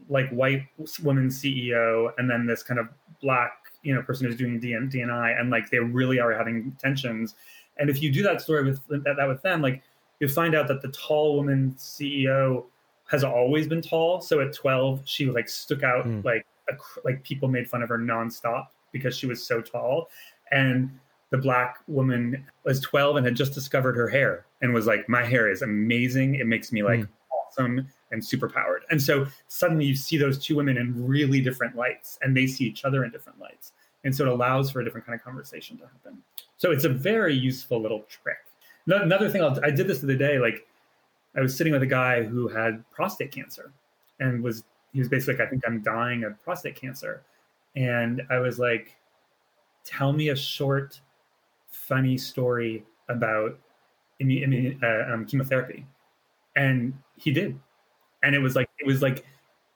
like 0.09 0.29
white 0.31 0.67
woman 1.03 1.29
CEO, 1.29 2.11
and 2.19 2.29
then 2.29 2.47
this 2.47 2.63
kind 2.65 2.81
of 2.81 2.89
black 3.23 3.62
you 3.83 3.95
know 3.95 4.03
person 4.03 4.27
who's 4.27 4.37
doing 4.37 4.61
DN, 4.61 4.93
DNI 4.93 5.39
and 5.41 5.51
like 5.51 5.71
they 5.71 5.79
really 5.79 6.19
are 6.19 6.33
having 6.33 6.77
tensions. 6.81 7.35
And 7.79 7.89
if 7.89 8.03
you 8.03 8.13
do 8.13 8.23
that 8.23 8.41
story 8.41 8.65
with 8.65 8.87
that, 8.89 9.17
that 9.17 9.29
with 9.29 9.43
them, 9.43 9.63
like 9.63 9.83
you 10.21 10.29
find 10.29 10.55
out 10.55 10.69
that 10.69 10.83
the 10.83 10.89
tall 10.89 11.37
woman 11.37 11.75
CEO 11.79 12.65
has 13.11 13.25
always 13.25 13.67
been 13.67 13.83
tall. 13.83 14.21
So 14.21 14.41
at 14.41 14.55
12, 14.55 15.03
she 15.05 15.27
like 15.27 15.49
stuck 15.49 15.83
out 15.83 16.07
mm. 16.07 16.25
like 16.25 16.47
a, 16.71 16.75
like 17.05 17.23
people 17.25 17.49
made 17.49 17.69
fun 17.69 17.83
of 17.83 17.89
her 17.89 17.99
nonstop 17.99 18.69
because 18.93 19.17
she 19.17 19.27
was 19.27 19.45
so 19.45 19.61
tall. 19.61 20.09
And 20.51 20.99
the 21.31 21.39
black 21.39 21.79
woman 21.89 22.47
was 22.65 22.81
12 22.81 23.17
and 23.17 23.27
had 23.27 23.35
just 23.35 23.53
discovered 23.53 23.97
her 23.97 24.09
hair 24.09 24.47
and 24.61 24.73
was 24.73 24.87
like, 24.87 25.09
my 25.09 25.25
hair 25.25 25.51
is 25.51 25.63
amazing. 25.63 26.37
It 26.37 26.47
makes 26.47 26.73
me 26.73 26.83
like 26.83 27.01
mm. 27.01 27.09
awesome 27.49 27.87
and 28.13 28.23
superpowered. 28.23 28.81
And 28.91 29.03
so 29.03 29.27
suddenly 29.49 29.87
you 29.87 29.97
see 29.97 30.17
those 30.17 30.39
two 30.39 30.55
women 30.55 30.77
in 30.77 31.07
really 31.07 31.41
different 31.41 31.75
lights 31.75 32.19
and 32.23 32.37
they 32.37 32.47
see 32.47 32.65
each 32.65 32.85
other 32.85 33.05
in 33.05 33.11
different 33.11 33.41
lights. 33.41 33.73
And 34.05 34.15
so 34.15 34.27
it 34.27 34.33
allows 34.33 34.71
for 34.71 34.81
a 34.81 34.85
different 34.85 35.07
kind 35.07 35.19
of 35.19 35.25
conversation 35.25 35.79
to 35.79 35.85
happen. 35.85 36.19
So 36.59 36.71
it's 36.71 36.85
a 36.85 36.89
very 36.89 37.35
useful 37.35 37.81
little 37.81 38.05
trick. 38.09 38.37
Another 38.87 39.29
thing, 39.29 39.43
I'll, 39.43 39.59
i 39.65 39.71
did 39.71 39.87
this 39.87 40.01
the 40.01 40.07
other 40.07 40.17
day. 40.17 40.39
Like 40.39 40.67
I 41.37 41.41
was 41.41 41.57
sitting 41.57 41.73
with 41.73 41.83
a 41.83 41.87
guy 41.87 42.23
who 42.23 42.49
had 42.49 42.85
prostate 42.91 43.33
cancer 43.33 43.73
and 44.21 44.43
was, 44.43 44.65
he 44.93 44.99
was 44.99 45.09
basically 45.09 45.35
like, 45.35 45.47
I 45.47 45.51
think 45.51 45.63
I'm 45.67 45.81
dying 45.83 46.25
of 46.25 46.41
prostate 46.43 46.77
cancer. 46.77 47.23
And 47.75 48.23
I 48.31 48.39
was 48.39 48.59
like, 48.59 48.95
tell 49.85 50.13
me 50.13 50.29
a 50.29 50.37
short, 50.37 51.01
funny 51.71 52.19
story 52.19 52.85
about 53.09 53.59
uh, 54.21 55.13
um, 55.13 55.25
chemotherapy. 55.27 55.87
And 56.55 56.93
he 57.17 57.33
did 57.33 57.59
and 58.23 58.35
it 58.35 58.39
was 58.39 58.57
like 58.57 58.69
it 58.79 58.87
was 58.87 59.03
like 59.03 59.25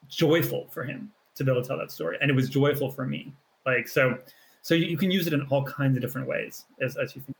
joyful 0.08 0.68
for 0.70 0.84
him 0.84 1.10
to 1.34 1.44
be 1.44 1.50
able 1.50 1.62
to 1.62 1.68
tell 1.68 1.78
that 1.78 1.90
story 1.90 2.16
and 2.20 2.30
it 2.30 2.34
was 2.34 2.48
joyful 2.48 2.90
for 2.90 3.06
me 3.06 3.32
like 3.64 3.88
so 3.88 4.18
so 4.62 4.74
you, 4.74 4.96
can 4.96 5.12
use 5.12 5.28
it 5.28 5.32
in 5.32 5.42
all 5.50 5.62
kinds 5.62 5.96
of 5.96 6.02
different 6.02 6.26
ways 6.26 6.64
as, 6.80 6.96
as 6.96 7.14
you 7.14 7.22
think 7.22 7.36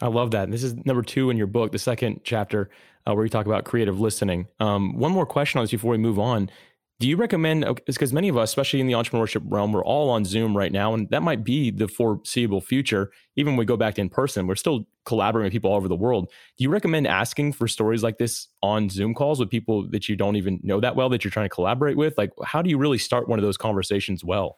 I 0.00 0.08
love 0.08 0.32
that. 0.32 0.44
And 0.44 0.52
this 0.52 0.64
is 0.64 0.74
number 0.84 1.02
two 1.02 1.30
in 1.30 1.36
your 1.36 1.46
book, 1.46 1.70
the 1.70 1.78
second 1.78 2.22
chapter, 2.24 2.68
uh, 3.06 3.14
where 3.14 3.24
you 3.24 3.30
talk 3.30 3.46
about 3.46 3.64
creative 3.64 4.00
listening. 4.00 4.48
Um, 4.58 4.98
one 4.98 5.12
more 5.12 5.26
question 5.26 5.58
on 5.58 5.64
this 5.64 5.70
before 5.70 5.92
we 5.92 5.98
move 5.98 6.18
on. 6.18 6.50
Do 7.00 7.08
you 7.08 7.16
recommend, 7.16 7.66
because 7.86 8.12
many 8.12 8.28
of 8.28 8.36
us, 8.36 8.50
especially 8.50 8.80
in 8.80 8.86
the 8.86 8.92
entrepreneurship 8.92 9.42
realm, 9.46 9.72
we're 9.72 9.84
all 9.84 10.10
on 10.10 10.24
Zoom 10.24 10.56
right 10.56 10.70
now, 10.70 10.94
and 10.94 11.10
that 11.10 11.22
might 11.22 11.42
be 11.42 11.70
the 11.70 11.88
foreseeable 11.88 12.60
future. 12.60 13.10
Even 13.34 13.54
when 13.54 13.58
we 13.58 13.64
go 13.64 13.76
back 13.76 13.98
in 13.98 14.08
person, 14.08 14.46
we're 14.46 14.54
still 14.54 14.86
collaborating 15.04 15.46
with 15.46 15.52
people 15.52 15.70
all 15.70 15.76
over 15.76 15.88
the 15.88 15.96
world. 15.96 16.30
Do 16.56 16.62
you 16.62 16.70
recommend 16.70 17.08
asking 17.08 17.54
for 17.54 17.66
stories 17.66 18.04
like 18.04 18.18
this 18.18 18.46
on 18.62 18.88
Zoom 18.88 19.12
calls 19.12 19.40
with 19.40 19.50
people 19.50 19.88
that 19.88 20.08
you 20.08 20.14
don't 20.14 20.36
even 20.36 20.60
know 20.62 20.78
that 20.80 20.94
well, 20.94 21.08
that 21.08 21.24
you're 21.24 21.32
trying 21.32 21.46
to 21.46 21.54
collaborate 21.54 21.96
with? 21.96 22.16
Like, 22.16 22.30
how 22.44 22.62
do 22.62 22.70
you 22.70 22.78
really 22.78 22.98
start 22.98 23.28
one 23.28 23.40
of 23.40 23.42
those 23.42 23.56
conversations 23.56 24.22
well? 24.22 24.56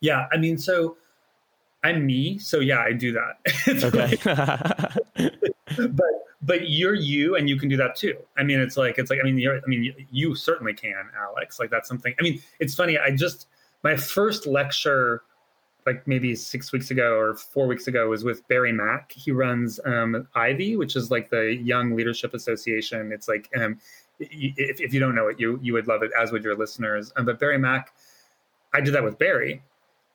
Yeah, 0.00 0.26
I 0.30 0.36
mean, 0.36 0.58
so 0.58 0.98
I'm 1.84 2.04
me, 2.04 2.38
so 2.38 2.60
yeah, 2.60 2.80
I 2.80 2.92
do 2.92 3.12
that. 3.12 4.20
okay. 5.16 5.30
but 5.90 6.27
but 6.42 6.68
you're 6.68 6.94
you 6.94 7.36
and 7.36 7.48
you 7.48 7.56
can 7.56 7.68
do 7.68 7.76
that 7.76 7.96
too. 7.96 8.16
I 8.36 8.42
mean 8.42 8.60
it's 8.60 8.76
like 8.76 8.98
it's 8.98 9.10
like 9.10 9.20
i 9.20 9.24
mean 9.24 9.38
you're 9.38 9.56
i 9.56 9.66
mean 9.66 9.82
you, 9.84 9.94
you 10.10 10.34
certainly 10.34 10.74
can 10.74 11.08
alex. 11.18 11.58
Like 11.58 11.70
that's 11.70 11.88
something 11.88 12.14
i 12.18 12.22
mean 12.22 12.40
it's 12.60 12.74
funny 12.74 12.98
i 12.98 13.10
just 13.10 13.48
my 13.82 13.96
first 13.96 14.46
lecture 14.46 15.22
like 15.86 16.06
maybe 16.06 16.34
six 16.34 16.70
weeks 16.72 16.90
ago 16.90 17.16
or 17.16 17.34
four 17.34 17.66
weeks 17.66 17.86
ago 17.86 18.08
was 18.08 18.22
with 18.22 18.46
barry 18.48 18.72
mack. 18.72 19.10
He 19.12 19.32
runs 19.32 19.80
um, 19.84 20.28
ivy 20.34 20.76
which 20.76 20.96
is 20.96 21.10
like 21.10 21.30
the 21.30 21.54
young 21.54 21.96
leadership 21.96 22.34
association. 22.34 23.10
It's 23.12 23.28
like 23.28 23.48
um, 23.56 23.78
if, 24.20 24.80
if 24.80 24.92
you 24.92 25.00
don't 25.00 25.14
know 25.14 25.28
it 25.28 25.40
you 25.40 25.58
you 25.62 25.72
would 25.72 25.88
love 25.88 26.02
it 26.02 26.10
as 26.18 26.30
would 26.30 26.44
your 26.44 26.56
listeners. 26.56 27.12
Um, 27.16 27.26
but 27.26 27.38
barry 27.38 27.58
mack 27.58 27.92
i 28.74 28.80
did 28.80 28.92
that 28.94 29.02
with 29.02 29.18
barry 29.18 29.62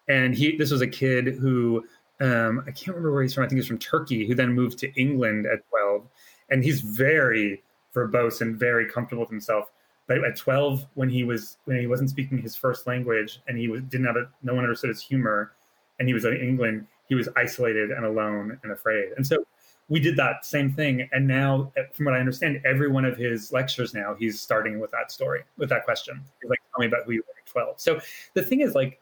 and 0.07 0.36
he 0.36 0.55
this 0.55 0.71
was 0.71 0.81
a 0.81 0.88
kid 0.88 1.25
who 1.25 1.83
um, 2.21 2.63
I 2.65 2.71
can't 2.71 2.89
remember 2.89 3.12
where 3.12 3.23
he's 3.23 3.33
from. 3.33 3.43
I 3.43 3.47
think 3.47 3.59
he's 3.59 3.67
from 3.67 3.79
Turkey, 3.79 4.25
who 4.25 4.36
then 4.36 4.53
moved 4.53 4.79
to 4.79 4.93
England 4.93 5.45
at 5.45 5.67
12. 5.69 6.07
And 6.49 6.63
he's 6.63 6.82
very 6.82 7.63
verbose 7.95 8.41
and 8.41 8.58
very 8.58 8.89
comfortable 8.89 9.21
with 9.21 9.29
himself. 9.29 9.71
But 10.08 10.23
at 10.23 10.36
12, 10.36 10.86
when 10.95 11.10
he 11.10 11.23
was 11.23 11.58
when 11.65 11.79
he 11.79 11.88
wasn't 11.88 12.10
speaking 12.10 12.38
his 12.38 12.56
first 12.56 12.88
language 12.88 13.41
and 13.47 13.58
he 13.58 13.69
was, 13.69 13.82
didn't 13.84 14.08
have 14.08 14.17
a, 14.17 14.29
no 14.41 14.53
one 14.53 14.63
understood 14.63 14.89
his 14.89 15.01
humor, 15.01 15.53
and 15.99 16.08
he 16.08 16.13
was 16.13 16.25
in 16.25 16.36
England, 16.36 16.88
he 17.08 17.15
was 17.15 17.29
isolated 17.36 17.91
and 17.91 18.06
alone 18.06 18.60
and 18.63 18.71
afraid. 18.71 19.12
And 19.15 19.25
so 19.25 19.45
we 19.89 19.99
did 19.99 20.15
that 20.17 20.45
same 20.45 20.73
thing. 20.73 21.08
And 21.12 21.27
now, 21.27 21.71
from 21.93 22.06
what 22.06 22.15
I 22.15 22.19
understand, 22.19 22.62
every 22.65 22.89
one 22.89 23.06
of 23.06 23.17
his 23.17 23.51
lectures 23.51 23.93
now, 23.93 24.15
he's 24.17 24.39
starting 24.39 24.79
with 24.79 24.91
that 24.91 25.12
story, 25.12 25.43
with 25.58 25.69
that 25.69 25.86
question. 25.86 26.21
He's 26.41 26.49
like, 26.49 26.60
tell 26.73 26.82
me 26.82 26.88
about 26.88 27.06
who 27.06 27.13
you 27.13 27.23
were 27.27 27.36
at 27.39 27.45
12. 27.45 27.79
So 27.79 27.99
the 28.34 28.43
thing 28.43 28.62
is, 28.62 28.75
like, 28.75 28.99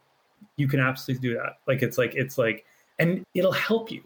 you 0.58 0.68
can 0.68 0.80
absolutely 0.80 1.30
do 1.30 1.36
that. 1.36 1.58
Like, 1.68 1.82
it's 1.82 1.98
like, 1.98 2.14
it's 2.16 2.38
like, 2.38 2.66
and 3.00 3.26
it'll 3.34 3.52
help 3.52 3.92
you. 3.92 4.02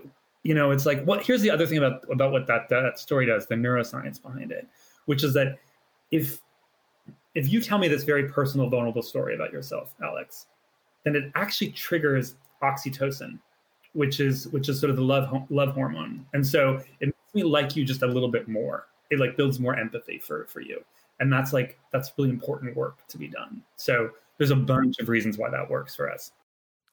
You 0.45 0.53
know, 0.53 0.69
it's 0.69 0.85
like 0.85 1.03
what 1.05 1.25
here's 1.25 1.41
the 1.41 1.49
other 1.49 1.65
thing 1.65 1.79
about 1.79 2.03
about 2.11 2.31
what 2.31 2.45
that 2.45 2.69
that 2.69 2.99
story 2.99 3.25
does, 3.25 3.47
the 3.47 3.55
neuroscience 3.55 4.21
behind 4.21 4.51
it, 4.51 4.67
which 5.05 5.23
is 5.23 5.33
that 5.33 5.57
if 6.11 6.39
if 7.33 7.51
you 7.51 7.59
tell 7.59 7.79
me 7.79 7.87
this 7.87 8.03
very 8.03 8.29
personal, 8.29 8.69
vulnerable 8.69 9.01
story 9.01 9.33
about 9.33 9.51
yourself, 9.51 9.95
Alex, 10.03 10.45
then 11.03 11.15
it 11.15 11.31
actually 11.33 11.71
triggers 11.71 12.35
oxytocin, 12.61 13.39
which 13.93 14.19
is 14.19 14.47
which 14.49 14.69
is 14.69 14.79
sort 14.79 14.91
of 14.91 14.97
the 14.97 15.01
love 15.01 15.47
love 15.49 15.73
hormone, 15.73 16.23
and 16.35 16.45
so 16.45 16.79
it 16.99 17.07
makes 17.07 17.33
me 17.33 17.41
like 17.41 17.75
you 17.75 17.83
just 17.83 18.03
a 18.03 18.07
little 18.07 18.29
bit 18.29 18.47
more. 18.47 18.85
It 19.09 19.19
like 19.19 19.35
builds 19.37 19.59
more 19.59 19.75
empathy 19.75 20.19
for 20.19 20.45
for 20.45 20.61
you, 20.61 20.79
and 21.19 21.33
that's 21.33 21.53
like 21.53 21.79
that's 21.91 22.13
really 22.19 22.29
important 22.29 22.77
work 22.77 23.07
to 23.07 23.17
be 23.17 23.29
done. 23.29 23.63
So 23.77 24.11
there's 24.37 24.51
a 24.51 24.55
bunch 24.55 24.99
of 24.99 25.09
reasons 25.09 25.39
why 25.39 25.49
that 25.49 25.67
works 25.67 25.95
for 25.95 26.07
us. 26.07 26.33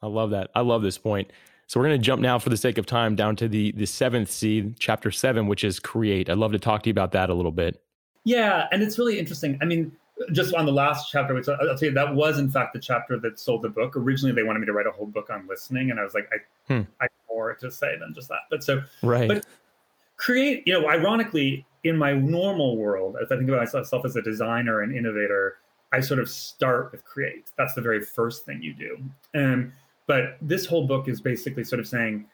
I 0.00 0.06
love 0.06 0.30
that. 0.30 0.50
I 0.54 0.62
love 0.62 0.80
this 0.80 0.96
point. 0.96 1.30
So 1.72 1.80
we're 1.80 1.86
going 1.86 1.98
to 1.98 2.04
jump 2.04 2.20
now, 2.20 2.38
for 2.38 2.50
the 2.50 2.56
sake 2.58 2.76
of 2.76 2.84
time, 2.84 3.16
down 3.16 3.34
to 3.36 3.48
the 3.48 3.72
the 3.72 3.86
seventh 3.86 4.30
C, 4.30 4.74
chapter 4.78 5.10
seven, 5.10 5.46
which 5.46 5.64
is 5.64 5.80
create. 5.80 6.28
I'd 6.28 6.36
love 6.36 6.52
to 6.52 6.58
talk 6.58 6.82
to 6.82 6.90
you 6.90 6.92
about 6.92 7.12
that 7.12 7.30
a 7.30 7.34
little 7.34 7.50
bit. 7.50 7.82
Yeah, 8.24 8.68
and 8.72 8.82
it's 8.82 8.98
really 8.98 9.18
interesting. 9.18 9.56
I 9.62 9.64
mean, 9.64 9.90
just 10.32 10.52
on 10.52 10.66
the 10.66 10.72
last 10.72 11.10
chapter, 11.10 11.32
which 11.32 11.48
I'll 11.48 11.56
tell 11.56 11.88
you, 11.88 11.92
that 11.92 12.14
was 12.14 12.38
in 12.38 12.50
fact 12.50 12.74
the 12.74 12.78
chapter 12.78 13.18
that 13.20 13.40
sold 13.40 13.62
the 13.62 13.70
book. 13.70 13.96
Originally, 13.96 14.34
they 14.34 14.42
wanted 14.42 14.58
me 14.58 14.66
to 14.66 14.74
write 14.74 14.86
a 14.86 14.90
whole 14.90 15.06
book 15.06 15.30
on 15.30 15.46
listening, 15.48 15.90
and 15.90 15.98
I 15.98 16.04
was 16.04 16.12
like, 16.12 16.28
I, 16.30 16.74
hmm. 16.74 16.82
I 17.00 17.06
more 17.30 17.54
to 17.54 17.70
say 17.70 17.96
than 17.98 18.12
just 18.12 18.28
that. 18.28 18.40
But 18.50 18.62
so, 18.62 18.82
right. 19.02 19.26
But 19.26 19.46
create, 20.18 20.64
you 20.66 20.78
know, 20.78 20.90
ironically, 20.90 21.64
in 21.84 21.96
my 21.96 22.12
normal 22.12 22.76
world, 22.76 23.16
as 23.22 23.32
I 23.32 23.36
think 23.36 23.48
about 23.48 23.72
myself 23.72 24.04
as 24.04 24.14
a 24.14 24.20
designer 24.20 24.82
and 24.82 24.94
innovator, 24.94 25.56
I 25.90 26.00
sort 26.00 26.20
of 26.20 26.28
start 26.28 26.92
with 26.92 27.02
create. 27.06 27.50
That's 27.56 27.72
the 27.72 27.80
very 27.80 28.02
first 28.02 28.44
thing 28.44 28.62
you 28.62 28.74
do. 28.74 28.98
Um, 29.34 29.72
but 30.12 30.36
this 30.42 30.66
whole 30.66 30.86
book 30.86 31.08
is 31.08 31.22
basically 31.22 31.64
sort 31.64 31.80
of 31.80 31.88
saying, 31.88 32.26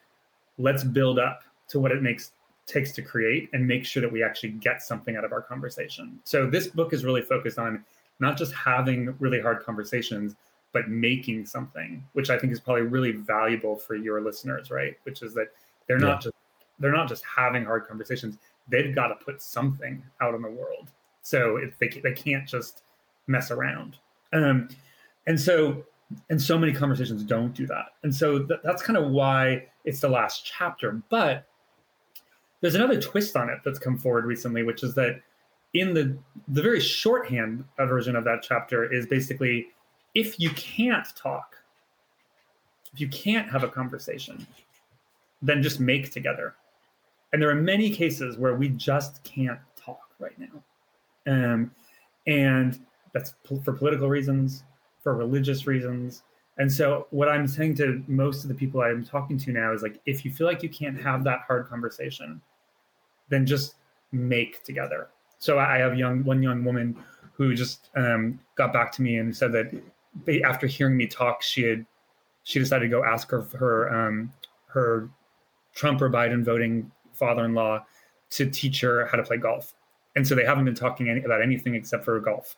let's 0.58 0.82
build 0.82 1.16
up 1.16 1.42
to 1.68 1.78
what 1.78 1.92
it 1.92 2.02
makes 2.02 2.32
takes 2.66 2.90
to 2.90 3.02
create 3.02 3.48
and 3.52 3.64
make 3.64 3.84
sure 3.84 4.00
that 4.00 4.10
we 4.10 4.20
actually 4.20 4.48
get 4.48 4.82
something 4.82 5.14
out 5.14 5.24
of 5.24 5.30
our 5.30 5.40
conversation. 5.40 6.18
So 6.24 6.50
this 6.50 6.66
book 6.66 6.92
is 6.92 7.04
really 7.04 7.22
focused 7.22 7.56
on 7.56 7.84
not 8.18 8.36
just 8.36 8.52
having 8.52 9.14
really 9.20 9.40
hard 9.40 9.62
conversations, 9.62 10.34
but 10.72 10.88
making 10.88 11.46
something, 11.46 12.04
which 12.14 12.30
I 12.30 12.38
think 12.38 12.52
is 12.52 12.58
probably 12.58 12.82
really 12.82 13.12
valuable 13.12 13.76
for 13.76 13.94
your 13.94 14.20
listeners, 14.22 14.72
right? 14.72 14.96
Which 15.04 15.22
is 15.22 15.32
that 15.34 15.52
they're 15.86 16.00
not 16.00 16.20
just 16.20 16.34
they're 16.80 16.90
not 16.90 17.08
just 17.08 17.22
having 17.24 17.64
hard 17.64 17.86
conversations; 17.86 18.38
they've 18.68 18.92
got 18.92 19.06
to 19.06 19.24
put 19.24 19.40
something 19.40 20.02
out 20.20 20.34
in 20.34 20.42
the 20.42 20.50
world. 20.50 20.90
So 21.22 21.58
if 21.58 21.78
they 21.78 21.88
they 22.02 22.12
can't 22.12 22.46
just 22.46 22.82
mess 23.28 23.52
around, 23.52 23.98
um, 24.32 24.68
and 25.28 25.40
so 25.40 25.84
and 26.30 26.40
so 26.40 26.58
many 26.58 26.72
conversations 26.72 27.22
don't 27.22 27.54
do 27.54 27.66
that, 27.66 27.86
and 28.02 28.14
so 28.14 28.44
th- 28.44 28.60
that's 28.64 28.82
kind 28.82 28.96
of 28.96 29.10
why 29.10 29.66
it's 29.84 30.00
the 30.00 30.08
last 30.08 30.44
chapter. 30.44 31.02
But 31.08 31.46
there's 32.60 32.74
another 32.74 33.00
twist 33.00 33.36
on 33.36 33.48
it 33.50 33.60
that's 33.64 33.78
come 33.78 33.98
forward 33.98 34.24
recently, 34.24 34.62
which 34.62 34.82
is 34.82 34.94
that 34.94 35.20
in 35.74 35.92
the 35.94 36.16
the 36.48 36.62
very 36.62 36.80
shorthand 36.80 37.64
version 37.78 38.16
of 38.16 38.24
that 38.24 38.42
chapter 38.42 38.90
is 38.92 39.06
basically 39.06 39.68
if 40.14 40.40
you 40.40 40.50
can't 40.50 41.06
talk, 41.14 41.56
if 42.92 43.00
you 43.00 43.08
can't 43.08 43.50
have 43.50 43.62
a 43.62 43.68
conversation, 43.68 44.46
then 45.42 45.62
just 45.62 45.80
make 45.80 46.10
together. 46.10 46.54
And 47.32 47.42
there 47.42 47.50
are 47.50 47.54
many 47.54 47.90
cases 47.90 48.38
where 48.38 48.54
we 48.54 48.70
just 48.70 49.22
can't 49.22 49.60
talk 49.76 50.10
right 50.18 50.36
now. 50.38 50.62
Um, 51.26 51.70
and 52.26 52.80
that's 53.12 53.34
for 53.64 53.72
political 53.72 54.08
reasons, 54.08 54.64
for 55.08 55.14
religious 55.14 55.66
reasons. 55.66 56.22
And 56.58 56.70
so, 56.70 57.06
what 57.10 57.30
I'm 57.30 57.46
saying 57.46 57.76
to 57.76 58.04
most 58.08 58.42
of 58.42 58.48
the 58.48 58.54
people 58.54 58.82
I'm 58.82 59.02
talking 59.02 59.38
to 59.38 59.52
now 59.52 59.72
is 59.72 59.80
like, 59.80 60.00
if 60.04 60.22
you 60.22 60.30
feel 60.30 60.46
like 60.46 60.62
you 60.62 60.68
can't 60.68 61.00
have 61.00 61.24
that 61.24 61.40
hard 61.46 61.66
conversation, 61.66 62.42
then 63.30 63.46
just 63.46 63.76
make 64.12 64.62
together. 64.64 65.08
So, 65.38 65.58
I 65.58 65.78
have 65.78 65.96
young 65.96 66.24
one 66.24 66.42
young 66.42 66.62
woman 66.62 66.94
who 67.32 67.54
just 67.54 67.88
um, 67.96 68.38
got 68.54 68.74
back 68.74 68.92
to 68.92 69.02
me 69.02 69.16
and 69.16 69.34
said 69.34 69.50
that 69.52 69.72
after 70.44 70.66
hearing 70.66 70.96
me 70.96 71.06
talk, 71.06 71.42
she 71.42 71.62
had 71.62 71.86
she 72.42 72.58
decided 72.58 72.84
to 72.84 72.90
go 72.90 73.02
ask 73.02 73.30
her 73.30 73.42
her 73.58 73.94
um, 73.94 74.30
her 74.66 75.08
Trump 75.74 76.02
or 76.02 76.10
Biden 76.10 76.44
voting 76.44 76.90
father-in-law 77.14 77.82
to 78.30 78.50
teach 78.50 78.82
her 78.82 79.06
how 79.06 79.16
to 79.16 79.22
play 79.22 79.38
golf. 79.38 79.72
And 80.16 80.26
so 80.26 80.34
they 80.34 80.44
haven't 80.44 80.66
been 80.66 80.74
talking 80.74 81.08
any, 81.08 81.22
about 81.22 81.40
anything 81.40 81.74
except 81.74 82.04
for 82.04 82.20
golf, 82.20 82.56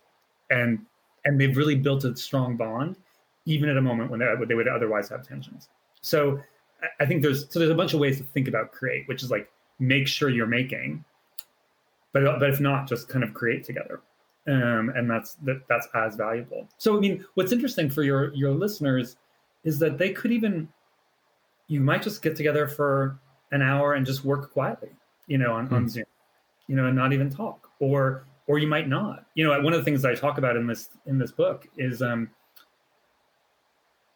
and 0.51 0.81
and 1.25 1.41
they've 1.41 1.57
really 1.57 1.77
built 1.77 2.05
a 2.05 2.17
strong 2.17 2.57
bond, 2.57 2.97
even 3.47 3.69
at 3.69 3.77
a 3.77 3.83
moment 3.83 4.11
when 4.11 4.21
they, 4.21 4.55
would 4.55 4.69
otherwise 4.69 5.09
have 5.09 5.27
tensions. 5.27 5.69
So 6.01 6.41
I 6.99 7.07
think 7.07 7.23
there's 7.23 7.53
so 7.53 7.59
there's 7.59 7.71
a 7.71 7.75
bunch 7.75 7.93
of 7.95 8.01
ways 8.01 8.19
to 8.19 8.25
think 8.25 8.49
about 8.49 8.73
create, 8.73 9.07
which 9.07 9.23
is 9.23 9.31
like 9.31 9.51
make 9.79 10.09
sure 10.09 10.31
you're 10.31 10.47
making, 10.47 11.05
but 12.13 12.25
but 12.39 12.49
if 12.49 12.61
not, 12.61 12.89
just 12.89 13.09
kind 13.09 13.23
of 13.23 13.35
create 13.35 13.65
together 13.65 14.01
um, 14.47 14.93
and 14.97 15.11
that's 15.11 15.35
that 15.43 15.63
that's 15.69 15.89
as 15.95 16.17
valuable. 16.17 16.69
So 16.79 16.97
I 16.97 17.01
mean, 17.01 17.25
what's 17.35 17.53
interesting 17.53 17.91
for 17.91 18.03
your 18.03 18.35
your 18.35 18.53
listeners 18.53 19.17
is 19.65 19.79
that 19.79 19.99
they 19.99 20.11
could 20.11 20.33
even 20.33 20.69
you 21.69 21.81
might 21.81 22.03
just 22.03 22.23
get 22.23 22.35
together 22.35 22.67
for 22.67 23.21
an 23.53 23.63
hour 23.63 23.95
and 23.95 24.07
just 24.07 24.25
work 24.25 24.53
quietly, 24.53 24.91
you 25.27 25.39
know, 25.39 25.53
on, 25.53 25.69
mm. 25.69 25.73
on 25.73 25.83
hmm. 25.83 25.89
Zoom, 25.89 26.05
you 26.67 26.75
know, 26.75 26.87
and 26.87 26.97
not 26.97 27.13
even 27.13 27.31
talk, 27.31 27.69
or 27.79 28.27
or 28.51 28.59
you 28.59 28.67
might 28.67 28.89
not. 28.89 29.27
You 29.35 29.45
know, 29.45 29.61
one 29.61 29.73
of 29.73 29.79
the 29.79 29.85
things 29.85 30.05
I 30.05 30.13
talk 30.13 30.37
about 30.37 30.57
in 30.57 30.67
this 30.67 30.89
in 31.07 31.19
this 31.19 31.31
book 31.31 31.69
is 31.77 32.03
um, 32.03 32.29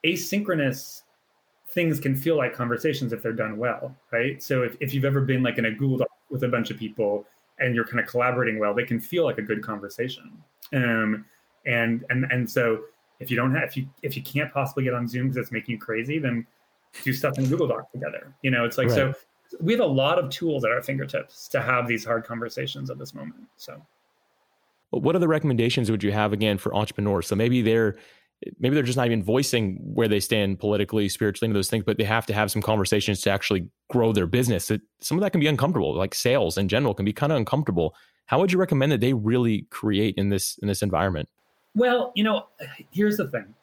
asynchronous 0.04 1.02
things 1.70 2.00
can 2.00 2.16
feel 2.16 2.36
like 2.36 2.52
conversations 2.52 3.12
if 3.12 3.22
they're 3.22 3.32
done 3.32 3.58
well, 3.58 3.96
right? 4.10 4.42
So 4.42 4.62
if, 4.62 4.76
if 4.80 4.92
you've 4.92 5.04
ever 5.04 5.20
been 5.20 5.44
like 5.44 5.58
in 5.58 5.66
a 5.66 5.70
Google 5.70 5.98
Doc 5.98 6.08
with 6.30 6.42
a 6.42 6.48
bunch 6.48 6.72
of 6.72 6.76
people 6.76 7.24
and 7.60 7.76
you're 7.76 7.84
kind 7.84 8.00
of 8.00 8.08
collaborating 8.08 8.58
well, 8.58 8.74
they 8.74 8.82
can 8.82 8.98
feel 8.98 9.22
like 9.22 9.38
a 9.38 9.42
good 9.42 9.62
conversation. 9.62 10.32
Um, 10.72 11.24
and 11.64 12.04
and 12.10 12.26
and 12.32 12.50
so 12.50 12.80
if 13.20 13.30
you 13.30 13.36
don't 13.36 13.54
have 13.54 13.68
if 13.68 13.76
you 13.76 13.86
if 14.02 14.16
you 14.16 14.22
can't 14.24 14.52
possibly 14.52 14.82
get 14.82 14.94
on 14.94 15.06
Zoom 15.06 15.28
because 15.28 15.36
it's 15.36 15.52
making 15.52 15.74
you 15.74 15.78
crazy, 15.78 16.18
then 16.18 16.44
do 17.04 17.12
stuff 17.12 17.38
in 17.38 17.46
Google 17.48 17.68
Doc 17.68 17.92
together. 17.92 18.34
You 18.42 18.50
know, 18.50 18.64
it's 18.64 18.78
like 18.78 18.88
right. 18.88 18.96
so 18.96 19.14
we 19.60 19.72
have 19.74 19.80
a 19.80 19.86
lot 19.86 20.18
of 20.18 20.28
tools 20.30 20.64
at 20.64 20.72
our 20.72 20.82
fingertips 20.82 21.46
to 21.50 21.62
have 21.62 21.86
these 21.86 22.04
hard 22.04 22.24
conversations 22.24 22.90
at 22.90 22.98
this 22.98 23.14
moment. 23.14 23.44
So 23.56 23.80
what 25.02 25.16
other 25.16 25.28
recommendations 25.28 25.90
would 25.90 26.02
you 26.02 26.12
have 26.12 26.32
again 26.32 26.58
for 26.58 26.74
entrepreneurs? 26.74 27.26
So 27.26 27.36
maybe 27.36 27.62
they're 27.62 27.96
maybe 28.58 28.74
they're 28.74 28.84
just 28.84 28.96
not 28.96 29.06
even 29.06 29.22
voicing 29.22 29.78
where 29.82 30.08
they 30.08 30.20
stand 30.20 30.58
politically, 30.58 31.08
spiritually, 31.08 31.48
into 31.48 31.58
those 31.58 31.70
things, 31.70 31.84
but 31.84 31.96
they 31.96 32.04
have 32.04 32.26
to 32.26 32.34
have 32.34 32.50
some 32.50 32.62
conversations 32.62 33.20
to 33.22 33.30
actually 33.30 33.68
grow 33.88 34.12
their 34.12 34.26
business. 34.26 34.70
Some 35.00 35.16
of 35.16 35.22
that 35.22 35.30
can 35.30 35.40
be 35.40 35.46
uncomfortable, 35.46 35.94
like 35.94 36.14
sales 36.14 36.58
in 36.58 36.68
general 36.68 36.94
can 36.94 37.04
be 37.04 37.12
kind 37.12 37.32
of 37.32 37.38
uncomfortable. 37.38 37.94
How 38.26 38.38
would 38.40 38.52
you 38.52 38.58
recommend 38.58 38.92
that 38.92 39.00
they 39.00 39.12
really 39.12 39.66
create 39.70 40.14
in 40.16 40.28
this 40.28 40.58
in 40.62 40.68
this 40.68 40.82
environment? 40.82 41.28
Well, 41.74 42.12
you 42.14 42.24
know, 42.24 42.46
here's 42.90 43.16
the 43.16 43.28
thing. 43.28 43.54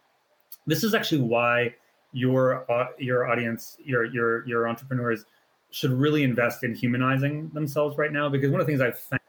This 0.68 0.84
is 0.84 0.94
actually 0.94 1.22
why 1.22 1.76
your 2.14 2.70
uh, 2.72 2.88
your 3.00 3.30
audience, 3.30 3.78
your 3.84 4.06
your 4.06 4.48
your 4.48 4.68
entrepreneurs 4.68 5.26
should 5.72 5.92
really 5.92 6.24
invest 6.24 6.64
in 6.64 6.76
humanizing 6.76 7.50
themselves 7.54 7.98
right 7.98 8.12
now 8.12 8.28
because 8.30 8.52
one 8.52 8.60
of 8.60 8.68
the 8.68 8.72
things 8.72 8.82
I've 8.82 9.00
found 9.00 9.22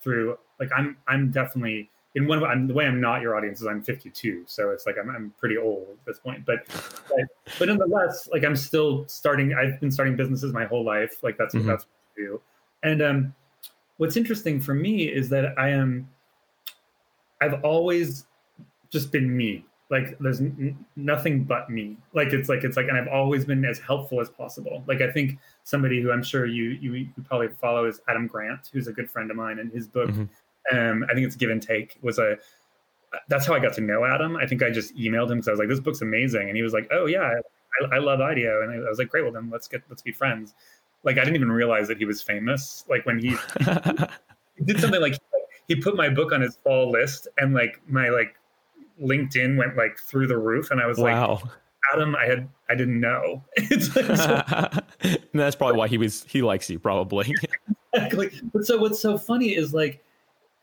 through 0.00 0.38
like 0.60 0.70
I'm 0.76 0.96
I'm 1.06 1.30
definitely 1.30 1.90
in 2.16 2.26
one 2.26 2.42
I'm, 2.42 2.66
the 2.66 2.72
way 2.72 2.86
I'm 2.86 3.00
not 3.00 3.20
your 3.20 3.36
audience 3.36 3.60
is 3.60 3.66
I'm 3.66 3.82
52, 3.82 4.44
so 4.46 4.70
it's 4.70 4.86
like 4.86 4.96
I'm, 4.98 5.10
I'm 5.10 5.34
pretty 5.38 5.58
old 5.58 5.86
at 5.90 6.06
this 6.06 6.18
point. 6.18 6.46
But, 6.46 6.66
but 6.66 7.26
but 7.58 7.68
nonetheless, 7.68 8.26
like 8.32 8.42
I'm 8.42 8.56
still 8.56 9.06
starting. 9.06 9.52
I've 9.52 9.78
been 9.80 9.90
starting 9.90 10.16
businesses 10.16 10.52
my 10.54 10.64
whole 10.64 10.82
life. 10.82 11.22
Like 11.22 11.36
that's 11.36 11.54
mm-hmm. 11.54 11.68
that's 11.68 11.84
what 11.84 12.24
I 12.24 12.26
do. 12.26 12.40
And 12.82 13.02
um, 13.02 13.34
what's 13.98 14.16
interesting 14.16 14.60
for 14.60 14.72
me 14.72 15.04
is 15.04 15.28
that 15.28 15.58
I 15.58 15.68
am. 15.68 16.08
I've 17.42 17.62
always 17.62 18.24
just 18.88 19.12
been 19.12 19.36
me. 19.36 19.65
Like 19.88 20.18
there's 20.18 20.40
n- 20.40 20.84
nothing 20.96 21.44
but 21.44 21.70
me. 21.70 21.96
Like 22.12 22.32
it's 22.32 22.48
like 22.48 22.64
it's 22.64 22.76
like, 22.76 22.88
and 22.88 22.96
I've 22.96 23.08
always 23.08 23.44
been 23.44 23.64
as 23.64 23.78
helpful 23.78 24.20
as 24.20 24.28
possible. 24.28 24.82
Like 24.86 25.00
I 25.00 25.12
think 25.12 25.38
somebody 25.62 26.02
who 26.02 26.10
I'm 26.10 26.22
sure 26.22 26.46
you 26.46 26.70
you, 26.70 26.94
you 26.94 27.08
probably 27.24 27.48
follow 27.48 27.86
is 27.86 28.00
Adam 28.08 28.26
Grant, 28.26 28.70
who's 28.72 28.88
a 28.88 28.92
good 28.92 29.10
friend 29.10 29.30
of 29.30 29.36
mine, 29.36 29.58
and 29.58 29.72
his 29.72 29.86
book. 29.86 30.10
Mm-hmm 30.10 30.24
um, 30.72 31.04
I 31.08 31.14
think 31.14 31.26
it's 31.26 31.36
Give 31.36 31.50
and 31.50 31.62
Take 31.62 31.98
was 32.02 32.18
a. 32.18 32.36
That's 33.28 33.46
how 33.46 33.54
I 33.54 33.60
got 33.60 33.72
to 33.74 33.80
know 33.80 34.04
Adam. 34.04 34.36
I 34.36 34.46
think 34.46 34.62
I 34.62 34.70
just 34.70 34.94
emailed 34.96 35.30
him 35.30 35.38
because 35.38 35.48
I 35.48 35.50
was 35.52 35.60
like, 35.60 35.68
"This 35.68 35.80
book's 35.80 36.02
amazing," 36.02 36.48
and 36.48 36.56
he 36.56 36.62
was 36.62 36.72
like, 36.72 36.88
"Oh 36.90 37.06
yeah, 37.06 37.32
I, 37.80 37.96
I 37.96 37.98
love 37.98 38.20
IDEO," 38.20 38.62
and 38.62 38.72
I 38.72 38.88
was 38.88 38.98
like, 38.98 39.08
"Great, 39.08 39.22
well 39.22 39.32
then 39.32 39.48
let's 39.50 39.68
get 39.68 39.82
let's 39.88 40.02
be 40.02 40.12
friends." 40.12 40.54
Like 41.04 41.18
I 41.18 41.20
didn't 41.20 41.36
even 41.36 41.52
realize 41.52 41.88
that 41.88 41.98
he 41.98 42.04
was 42.04 42.20
famous. 42.20 42.84
Like 42.88 43.06
when 43.06 43.18
he, 43.18 43.36
he 44.56 44.64
did 44.64 44.80
something 44.80 45.00
like 45.00 45.18
he 45.68 45.76
put 45.76 45.96
my 45.96 46.08
book 46.08 46.32
on 46.32 46.40
his 46.40 46.56
fall 46.56 46.90
list, 46.90 47.28
and 47.38 47.54
like 47.54 47.80
my 47.88 48.08
like 48.08 48.36
LinkedIn 49.02 49.56
went 49.56 49.76
like 49.76 49.98
through 49.98 50.26
the 50.26 50.38
roof, 50.38 50.70
and 50.70 50.80
I 50.80 50.86
was 50.86 50.98
wow. 50.98 51.34
like, 51.34 51.52
Adam, 51.92 52.16
I 52.16 52.26
had 52.26 52.48
I 52.68 52.74
didn't 52.74 53.00
know. 53.00 53.44
that's 55.34 55.56
probably 55.56 55.76
why 55.76 55.88
he 55.88 55.98
was 55.98 56.24
he 56.24 56.42
likes 56.42 56.68
you 56.68 56.78
probably. 56.78 57.32
exactly. 57.92 58.30
But 58.52 58.66
so 58.66 58.78
what's 58.78 59.00
so 59.00 59.16
funny 59.16 59.54
is 59.54 59.72
like 59.72 60.02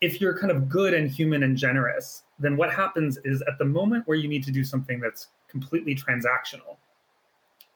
if 0.00 0.20
you're 0.20 0.36
kind 0.36 0.50
of 0.50 0.68
good 0.68 0.92
and 0.92 1.10
human 1.10 1.42
and 1.44 1.56
generous, 1.56 2.24
then 2.38 2.56
what 2.56 2.72
happens 2.72 3.18
is 3.24 3.42
at 3.42 3.58
the 3.58 3.64
moment 3.64 4.06
where 4.06 4.18
you 4.18 4.28
need 4.28 4.44
to 4.44 4.52
do 4.52 4.64
something 4.64 5.00
that's 5.00 5.28
completely 5.48 5.94
transactional, 5.94 6.76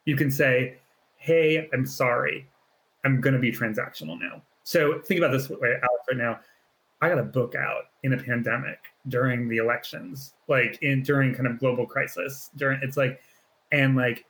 you 0.05 0.17
can 0.17 0.31
say, 0.31 0.79
Hey, 1.17 1.69
I'm 1.73 1.87
sorry. 1.87 2.47
I'm 3.05 3.21
going 3.21 3.35
to 3.35 3.41
be 3.41 3.53
transactional 3.53 4.21
now. 4.21 4.43
So 4.65 5.01
think 5.01 5.19
about 5.19 5.33
this 5.33 5.49
way, 5.49 5.71
Alex, 5.71 6.05
right 6.11 6.19
now. 6.19 6.41
I 7.01 7.09
got 7.09 7.19
a 7.19 7.25
book 7.25 7.55
out 7.55 7.85
in 8.03 8.13
a 8.13 8.17
pandemic 8.17 8.79
during 9.09 9.49
the 9.49 9.59
elections, 9.59 10.35
like 10.49 10.79
in 10.83 11.03
during 11.03 11.35
kind 11.35 11.47
of 11.47 11.59
global 11.59 11.87
crisis. 11.87 12.51
During 12.57 12.81
it's 12.83 12.97
like, 12.97 13.21
and 13.73 13.97
like 13.97 14.25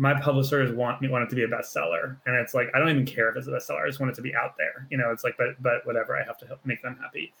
my 0.00 0.18
publishers 0.18 0.72
want 0.72 1.02
me 1.02 1.08
want 1.08 1.22
it 1.22 1.28
to 1.28 1.36
be 1.36 1.42
a 1.42 1.48
bestseller 1.48 2.16
and 2.24 2.34
it's 2.34 2.54
like 2.54 2.68
i 2.74 2.78
don't 2.78 2.88
even 2.88 3.04
care 3.04 3.28
if 3.28 3.36
it's 3.36 3.46
a 3.48 3.50
bestseller 3.50 3.84
i 3.84 3.86
just 3.86 4.00
want 4.00 4.10
it 4.10 4.14
to 4.14 4.22
be 4.22 4.34
out 4.34 4.56
there 4.56 4.86
you 4.90 4.96
know 4.96 5.10
it's 5.10 5.24
like 5.24 5.36
but 5.36 5.62
but 5.62 5.84
whatever 5.84 6.18
i 6.18 6.24
have 6.24 6.38
to 6.38 6.46
help 6.46 6.58
make 6.64 6.82
them 6.82 6.96
happy. 7.00 7.32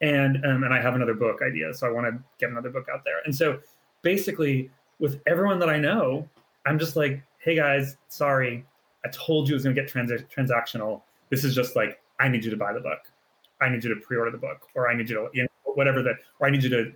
And 0.00 0.44
um, 0.44 0.64
and 0.64 0.74
i 0.74 0.80
have 0.80 0.96
another 0.96 1.14
book 1.14 1.40
idea 1.42 1.72
so 1.72 1.86
i 1.86 1.90
want 1.90 2.06
to 2.06 2.20
get 2.40 2.50
another 2.50 2.70
book 2.70 2.86
out 2.92 3.04
there. 3.04 3.20
And 3.24 3.34
so 3.34 3.60
basically 4.02 4.68
with 4.98 5.20
everyone 5.26 5.60
that 5.60 5.68
i 5.68 5.78
know 5.78 6.28
i'm 6.66 6.78
just 6.78 6.96
like 6.96 7.22
hey 7.38 7.54
guys 7.54 7.96
sorry 8.08 8.64
i 9.04 9.08
told 9.10 9.48
you 9.48 9.54
it 9.54 9.56
was 9.56 9.64
going 9.64 9.76
to 9.76 9.80
get 9.80 9.88
trans- 9.88 10.10
transactional. 10.22 11.02
This 11.30 11.44
is 11.44 11.54
just 11.54 11.76
like 11.76 12.00
i 12.18 12.28
need 12.28 12.44
you 12.44 12.50
to 12.50 12.56
buy 12.56 12.72
the 12.72 12.80
book 12.80 13.12
i 13.60 13.68
need 13.68 13.82
you 13.82 13.94
to 13.94 14.00
pre-order 14.00 14.30
the 14.30 14.38
book 14.38 14.68
or 14.74 14.88
i 14.88 14.96
need 14.96 15.08
you 15.08 15.16
to 15.16 15.28
you 15.32 15.42
know, 15.42 15.72
whatever 15.74 16.02
that 16.02 16.16
or 16.40 16.46
i 16.46 16.50
need 16.50 16.62
you 16.62 16.70
to 16.70 16.92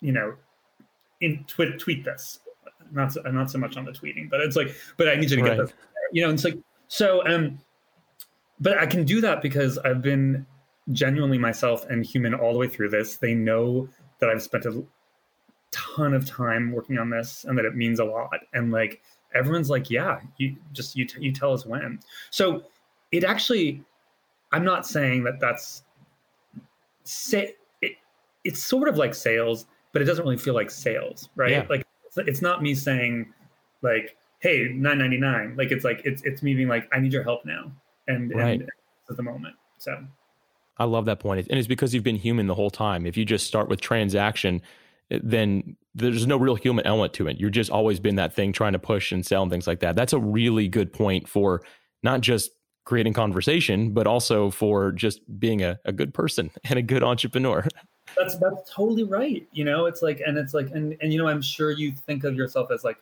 you 0.00 0.12
know 0.12 0.34
in 1.20 1.44
tweet, 1.48 1.78
tweet 1.78 2.04
this 2.04 2.40
not 2.92 3.12
so, 3.12 3.20
not 3.22 3.50
so 3.50 3.58
much 3.58 3.76
on 3.76 3.84
the 3.84 3.92
tweeting, 3.92 4.30
but 4.30 4.40
it's 4.40 4.56
like, 4.56 4.74
but 4.96 5.08
I 5.08 5.16
need 5.16 5.30
you 5.30 5.36
to 5.36 5.42
get 5.42 5.58
right. 5.58 5.68
the, 5.68 5.72
you 6.12 6.24
know, 6.24 6.32
it's 6.32 6.44
like, 6.44 6.58
so, 6.88 7.26
um, 7.26 7.58
but 8.60 8.78
I 8.78 8.86
can 8.86 9.04
do 9.04 9.20
that 9.20 9.42
because 9.42 9.78
I've 9.78 10.02
been 10.02 10.46
genuinely 10.92 11.38
myself 11.38 11.84
and 11.90 12.04
human 12.04 12.34
all 12.34 12.52
the 12.52 12.58
way 12.58 12.68
through 12.68 12.90
this. 12.90 13.16
They 13.16 13.34
know 13.34 13.88
that 14.20 14.30
I've 14.30 14.42
spent 14.42 14.64
a 14.64 14.84
ton 15.70 16.14
of 16.14 16.26
time 16.26 16.72
working 16.72 16.98
on 16.98 17.10
this 17.10 17.44
and 17.44 17.56
that 17.58 17.64
it 17.64 17.76
means 17.76 18.00
a 18.00 18.04
lot. 18.04 18.38
And 18.54 18.72
like 18.72 19.02
everyone's 19.34 19.70
like, 19.70 19.90
yeah, 19.90 20.20
you 20.38 20.56
just 20.72 20.96
you 20.96 21.04
t- 21.04 21.20
you 21.20 21.32
tell 21.32 21.52
us 21.52 21.66
when. 21.66 22.00
So 22.30 22.64
it 23.12 23.22
actually, 23.22 23.82
I'm 24.52 24.64
not 24.64 24.86
saying 24.86 25.24
that 25.24 25.40
that's 25.40 25.82
say 27.04 27.54
it, 27.82 27.92
it's 28.44 28.62
sort 28.62 28.88
of 28.88 28.96
like 28.96 29.14
sales, 29.14 29.66
but 29.92 30.02
it 30.02 30.04
doesn't 30.04 30.24
really 30.24 30.38
feel 30.38 30.54
like 30.54 30.70
sales, 30.70 31.28
right? 31.36 31.50
Yeah. 31.50 31.66
Like 31.68 31.86
it's 32.16 32.42
not 32.42 32.62
me 32.62 32.74
saying 32.74 33.32
like, 33.82 34.16
hey, 34.40 34.68
999. 34.72 35.56
Like 35.56 35.70
it's 35.70 35.84
like 35.84 36.02
it's 36.04 36.22
it's 36.22 36.42
me 36.42 36.54
being 36.54 36.68
like, 36.68 36.88
I 36.92 37.00
need 37.00 37.12
your 37.12 37.22
help 37.22 37.44
now. 37.44 37.72
And, 38.06 38.34
right. 38.34 38.60
and 38.60 38.70
at 39.10 39.16
the 39.16 39.22
moment. 39.22 39.54
So 39.78 40.02
I 40.78 40.84
love 40.84 41.06
that. 41.06 41.24
And 41.24 41.58
it's 41.58 41.68
because 41.68 41.92
you've 41.92 42.04
been 42.04 42.16
human 42.16 42.46
the 42.46 42.54
whole 42.54 42.70
time. 42.70 43.06
If 43.06 43.16
you 43.16 43.24
just 43.24 43.46
start 43.46 43.68
with 43.68 43.80
transaction, 43.80 44.62
then 45.10 45.76
there's 45.94 46.26
no 46.26 46.36
real 46.36 46.54
human 46.54 46.86
element 46.86 47.12
to 47.14 47.26
it. 47.26 47.40
You're 47.40 47.50
just 47.50 47.70
always 47.70 47.98
been 47.98 48.16
that 48.16 48.32
thing 48.32 48.52
trying 48.52 48.74
to 48.74 48.78
push 48.78 49.10
and 49.10 49.26
sell 49.26 49.42
and 49.42 49.50
things 49.50 49.66
like 49.66 49.80
that. 49.80 49.96
That's 49.96 50.12
a 50.12 50.20
really 50.20 50.68
good 50.68 50.92
point 50.92 51.28
for 51.28 51.62
not 52.02 52.20
just 52.20 52.50
creating 52.88 53.12
conversation, 53.12 53.90
but 53.90 54.06
also 54.06 54.50
for 54.50 54.90
just 54.92 55.20
being 55.38 55.62
a, 55.62 55.78
a 55.84 55.92
good 55.92 56.14
person 56.14 56.50
and 56.64 56.78
a 56.78 56.82
good 56.82 57.02
entrepreneur. 57.02 57.66
That's 58.16 58.38
that's 58.38 58.72
totally 58.72 59.04
right. 59.04 59.46
You 59.52 59.64
know, 59.64 59.84
it's 59.84 60.00
like 60.00 60.22
and 60.26 60.38
it's 60.38 60.54
like 60.54 60.70
and 60.70 60.96
and 61.02 61.12
you 61.12 61.18
know, 61.18 61.28
I'm 61.28 61.42
sure 61.42 61.70
you 61.70 61.92
think 61.92 62.24
of 62.24 62.34
yourself 62.34 62.70
as 62.70 62.84
like 62.84 62.96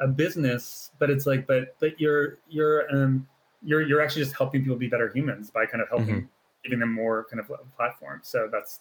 a 0.00 0.08
business, 0.08 0.90
but 0.98 1.08
it's 1.08 1.24
like 1.24 1.46
but 1.46 1.76
but 1.78 2.00
you're 2.00 2.38
you're 2.48 2.90
um 2.90 3.28
you're 3.62 3.82
you're 3.82 4.02
actually 4.02 4.24
just 4.24 4.36
helping 4.36 4.62
people 4.62 4.76
be 4.76 4.88
better 4.88 5.08
humans 5.14 5.50
by 5.50 5.66
kind 5.66 5.82
of 5.82 5.88
helping 5.88 6.22
mm-hmm. 6.22 6.26
giving 6.64 6.80
them 6.80 6.92
more 6.92 7.24
kind 7.30 7.38
of 7.38 7.48
platform. 7.76 8.20
So 8.24 8.48
that's 8.50 8.80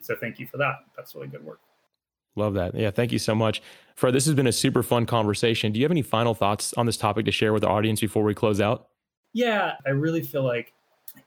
so 0.00 0.16
thank 0.18 0.38
you 0.38 0.46
for 0.46 0.56
that. 0.56 0.76
That's 0.96 1.14
really 1.14 1.28
good 1.28 1.44
work. 1.44 1.60
Love 2.36 2.54
that. 2.54 2.74
Yeah, 2.74 2.90
thank 2.90 3.12
you 3.12 3.18
so 3.18 3.34
much. 3.34 3.60
Fred, 3.96 4.14
this 4.14 4.24
has 4.24 4.34
been 4.34 4.46
a 4.46 4.52
super 4.52 4.82
fun 4.82 5.04
conversation. 5.04 5.72
Do 5.72 5.80
you 5.80 5.84
have 5.84 5.90
any 5.90 6.00
final 6.00 6.32
thoughts 6.32 6.72
on 6.74 6.86
this 6.86 6.96
topic 6.96 7.26
to 7.26 7.32
share 7.32 7.52
with 7.52 7.62
the 7.62 7.68
audience 7.68 8.00
before 8.00 8.22
we 8.22 8.34
close 8.34 8.62
out? 8.62 8.86
Yeah, 9.32 9.74
I 9.86 9.90
really 9.90 10.22
feel 10.22 10.42
like 10.42 10.72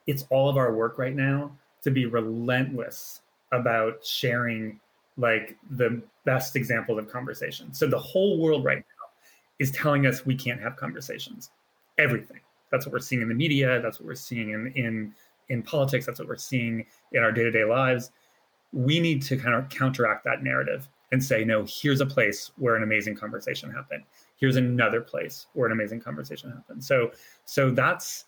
it's 0.07 0.25
all 0.29 0.49
of 0.49 0.57
our 0.57 0.73
work 0.73 0.97
right 0.97 1.15
now 1.15 1.51
to 1.83 1.91
be 1.91 2.05
relentless 2.05 3.21
about 3.51 4.05
sharing 4.05 4.79
like 5.17 5.57
the 5.71 6.01
best 6.25 6.55
examples 6.55 6.97
of 6.97 7.09
conversation. 7.09 7.73
So 7.73 7.87
the 7.87 7.99
whole 7.99 8.39
world 8.39 8.63
right 8.63 8.77
now 8.77 9.05
is 9.59 9.71
telling 9.71 10.05
us 10.05 10.25
we 10.25 10.35
can't 10.35 10.59
have 10.59 10.75
conversations. 10.75 11.51
Everything. 11.97 12.39
That's 12.71 12.85
what 12.85 12.93
we're 12.93 12.99
seeing 12.99 13.21
in 13.21 13.29
the 13.29 13.35
media. 13.35 13.79
That's 13.81 13.99
what 13.99 14.07
we're 14.07 14.15
seeing 14.15 14.49
in 14.49 14.73
in 14.75 15.13
in 15.49 15.61
politics. 15.61 16.05
That's 16.05 16.19
what 16.19 16.27
we're 16.27 16.37
seeing 16.37 16.85
in 17.11 17.21
our 17.21 17.31
day 17.31 17.43
to 17.43 17.51
day 17.51 17.63
lives. 17.63 18.11
We 18.71 18.99
need 18.99 19.21
to 19.23 19.37
kind 19.37 19.53
of 19.53 19.69
counteract 19.69 20.23
that 20.25 20.43
narrative 20.43 20.89
and 21.11 21.23
say, 21.23 21.45
no, 21.45 21.63
here's 21.69 22.01
a 22.01 22.05
place 22.07 22.51
where 22.57 22.75
an 22.75 22.81
amazing 22.81 23.15
conversation 23.15 23.69
happened. 23.69 24.03
Here's 24.35 24.55
another 24.55 25.01
place 25.01 25.47
where 25.53 25.67
an 25.67 25.71
amazing 25.71 26.01
conversation 26.01 26.51
happened. 26.51 26.83
So, 26.83 27.11
so 27.45 27.71
that's, 27.71 28.25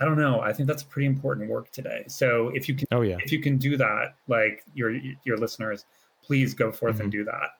I 0.00 0.04
don't 0.04 0.18
know. 0.18 0.40
I 0.40 0.52
think 0.52 0.66
that's 0.66 0.82
pretty 0.82 1.06
important 1.06 1.48
work 1.48 1.70
today. 1.70 2.04
So 2.08 2.50
if 2.54 2.68
you 2.68 2.74
can, 2.74 2.86
oh 2.90 3.02
yeah, 3.02 3.18
if 3.22 3.30
you 3.30 3.40
can 3.40 3.58
do 3.58 3.76
that, 3.76 4.16
like 4.26 4.64
your 4.74 4.94
your 5.24 5.36
listeners, 5.36 5.84
please 6.22 6.54
go 6.54 6.72
forth 6.72 6.94
mm-hmm. 6.94 7.02
and 7.02 7.12
do 7.12 7.24
that. 7.24 7.50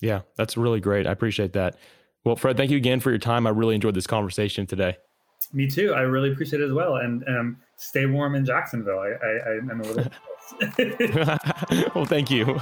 Yeah, 0.00 0.22
that's 0.36 0.56
really 0.56 0.80
great. 0.80 1.06
I 1.06 1.12
appreciate 1.12 1.52
that. 1.52 1.76
Well, 2.24 2.36
Fred, 2.36 2.56
thank 2.56 2.70
you 2.70 2.76
again 2.76 3.00
for 3.00 3.10
your 3.10 3.18
time. 3.18 3.46
I 3.46 3.50
really 3.50 3.74
enjoyed 3.74 3.94
this 3.94 4.06
conversation 4.06 4.66
today. 4.66 4.96
Me 5.52 5.68
too. 5.68 5.92
I 5.94 6.00
really 6.00 6.32
appreciate 6.32 6.62
it 6.62 6.66
as 6.66 6.72
well. 6.72 6.96
And 6.96 7.22
um, 7.28 7.58
stay 7.76 8.06
warm 8.06 8.34
in 8.34 8.44
Jacksonville. 8.44 8.98
I, 8.98 9.26
I, 9.26 9.50
I'm 9.58 9.80
a 9.80 9.84
little. 9.84 10.10
well, 11.94 12.04
thank 12.04 12.30
you. 12.30 12.58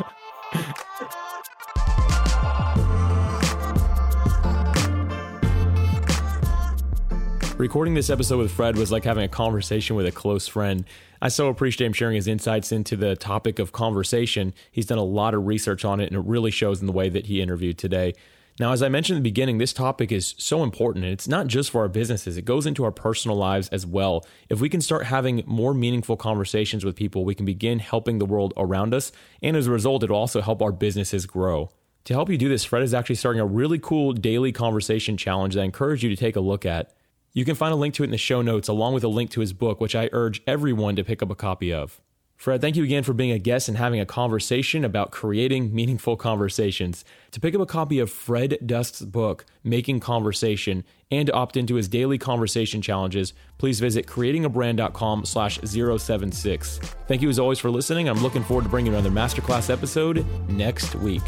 Recording 7.62 7.94
this 7.94 8.11
episode 8.11 8.38
with 8.38 8.51
Fred 8.51 8.77
was 8.77 8.90
like 8.90 9.05
having 9.05 9.22
a 9.22 9.29
conversation 9.29 9.94
with 9.94 10.05
a 10.05 10.11
close 10.11 10.48
friend. 10.48 10.85
I 11.20 11.29
so 11.29 11.46
appreciate 11.46 11.87
him 11.87 11.92
sharing 11.92 12.16
his 12.16 12.27
insights 12.27 12.72
into 12.72 12.96
the 12.96 13.14
topic 13.14 13.61
of 13.61 13.70
conversation. 13.70 14.53
He's 14.72 14.87
done 14.87 14.98
a 14.98 15.05
lot 15.05 15.33
of 15.33 15.46
research 15.46 15.85
on 15.85 16.01
it, 16.01 16.07
and 16.07 16.16
it 16.16 16.29
really 16.29 16.51
shows 16.51 16.81
in 16.81 16.88
the 16.88 16.92
way 16.92 17.09
that 17.09 17.27
he 17.27 17.40
interviewed 17.40 17.79
today. 17.79 18.14
Now, 18.59 18.72
as 18.72 18.83
I 18.83 18.88
mentioned 18.88 19.18
in 19.18 19.22
the 19.22 19.31
beginning, 19.31 19.59
this 19.59 19.72
topic 19.72 20.11
is 20.11 20.35
so 20.38 20.64
important, 20.64 21.05
and 21.05 21.12
it's 21.12 21.29
not 21.29 21.46
just 21.46 21.70
for 21.70 21.83
our 21.83 21.88
businesses, 21.88 22.37
it 22.37 22.44
goes 22.44 22.66
into 22.66 22.83
our 22.83 22.90
personal 22.90 23.37
lives 23.37 23.68
as 23.68 23.87
well. 23.87 24.27
If 24.48 24.61
we 24.61 24.68
can 24.68 24.81
start 24.81 25.07
having 25.07 25.44
more 25.46 25.72
meaningful 25.72 26.16
conversations 26.16 26.85
with 26.85 26.96
people, 26.96 27.25
we 27.25 27.37
can 27.37 27.46
begin 27.46 27.79
helping 27.79 28.18
the 28.18 28.27
world 28.27 28.53
around 28.57 28.92
us, 28.92 29.12
and 29.40 29.57
as 29.57 29.68
a 29.68 29.70
result, 29.70 30.03
it'll 30.03 30.16
also 30.16 30.40
help 30.40 30.62
our 30.62 30.72
businesses 30.72 31.27
grow. 31.27 31.70
To 32.07 32.12
help 32.12 32.29
you 32.29 32.38
do 32.38 32.48
this, 32.48 32.64
Fred 32.64 32.83
is 32.83 32.92
actually 32.92 33.14
starting 33.14 33.38
a 33.38 33.46
really 33.46 33.79
cool 33.79 34.14
daily 34.14 34.51
conversation 34.51 35.16
challenge 35.16 35.55
that 35.55 35.61
I 35.61 35.64
encourage 35.64 36.03
you 36.03 36.11
to 36.11 36.16
take 36.16 36.35
a 36.35 36.40
look 36.40 36.66
at. 36.66 36.92
You 37.33 37.45
can 37.45 37.55
find 37.55 37.73
a 37.73 37.77
link 37.77 37.95
to 37.95 38.03
it 38.03 38.07
in 38.07 38.11
the 38.11 38.18
show 38.18 38.42
notes, 38.42 38.68
along 38.68 38.95
with 38.95 39.05
a 39.05 39.09
link 39.09 39.31
to 39.31 39.40
his 39.40 39.53
book, 39.53 39.81
which 39.81 39.95
I 39.95 40.11
urge 40.12 40.42
everyone 40.47 40.97
to 40.97 41.05
pick 41.05 41.23
up 41.23 41.31
a 41.31 41.35
copy 41.35 41.73
of. 41.73 42.01
Fred, 42.37 42.61
thank 42.61 42.75
you 42.75 42.83
again 42.83 43.05
for 43.05 43.12
being 43.12 43.31
a 43.31 43.38
guest 43.38 43.68
and 43.68 43.79
having 43.79 44.01
a 44.01 44.05
conversation 44.05 44.85
about 44.85 45.12
creating 45.12 45.73
meaningful 45.73 46.16
conversations. 46.16 47.05
To 47.31 47.38
pick 47.38 47.55
up 47.55 47.61
a 47.61 47.66
copy 47.66 48.01
of 48.01 48.11
Fred 48.11 48.59
Dust's 48.66 49.03
book, 49.03 49.47
Making 49.62 50.01
Conversation, 50.01 50.83
and 51.11 51.29
to 51.29 51.33
opt 51.33 51.57
into 51.57 51.77
his 51.77 51.87
daily 51.87 52.18
conversation 52.18 52.83
challenges, 52.83 53.33
please 53.59 53.79
visit 53.79 54.09
creatingabrand.com 54.09 55.25
slash 55.25 55.61
076. 55.62 56.79
Thank 57.07 57.23
you 57.23 57.29
as 57.29 57.38
always 57.38 57.61
for 57.61 57.71
listening. 57.71 58.09
I'm 58.09 58.23
looking 58.23 58.42
forward 58.42 58.64
to 58.64 58.68
bringing 58.68 58.92
another 58.92 59.11
masterclass 59.11 59.71
episode 59.71 60.27
next 60.49 60.97
week. 60.97 61.23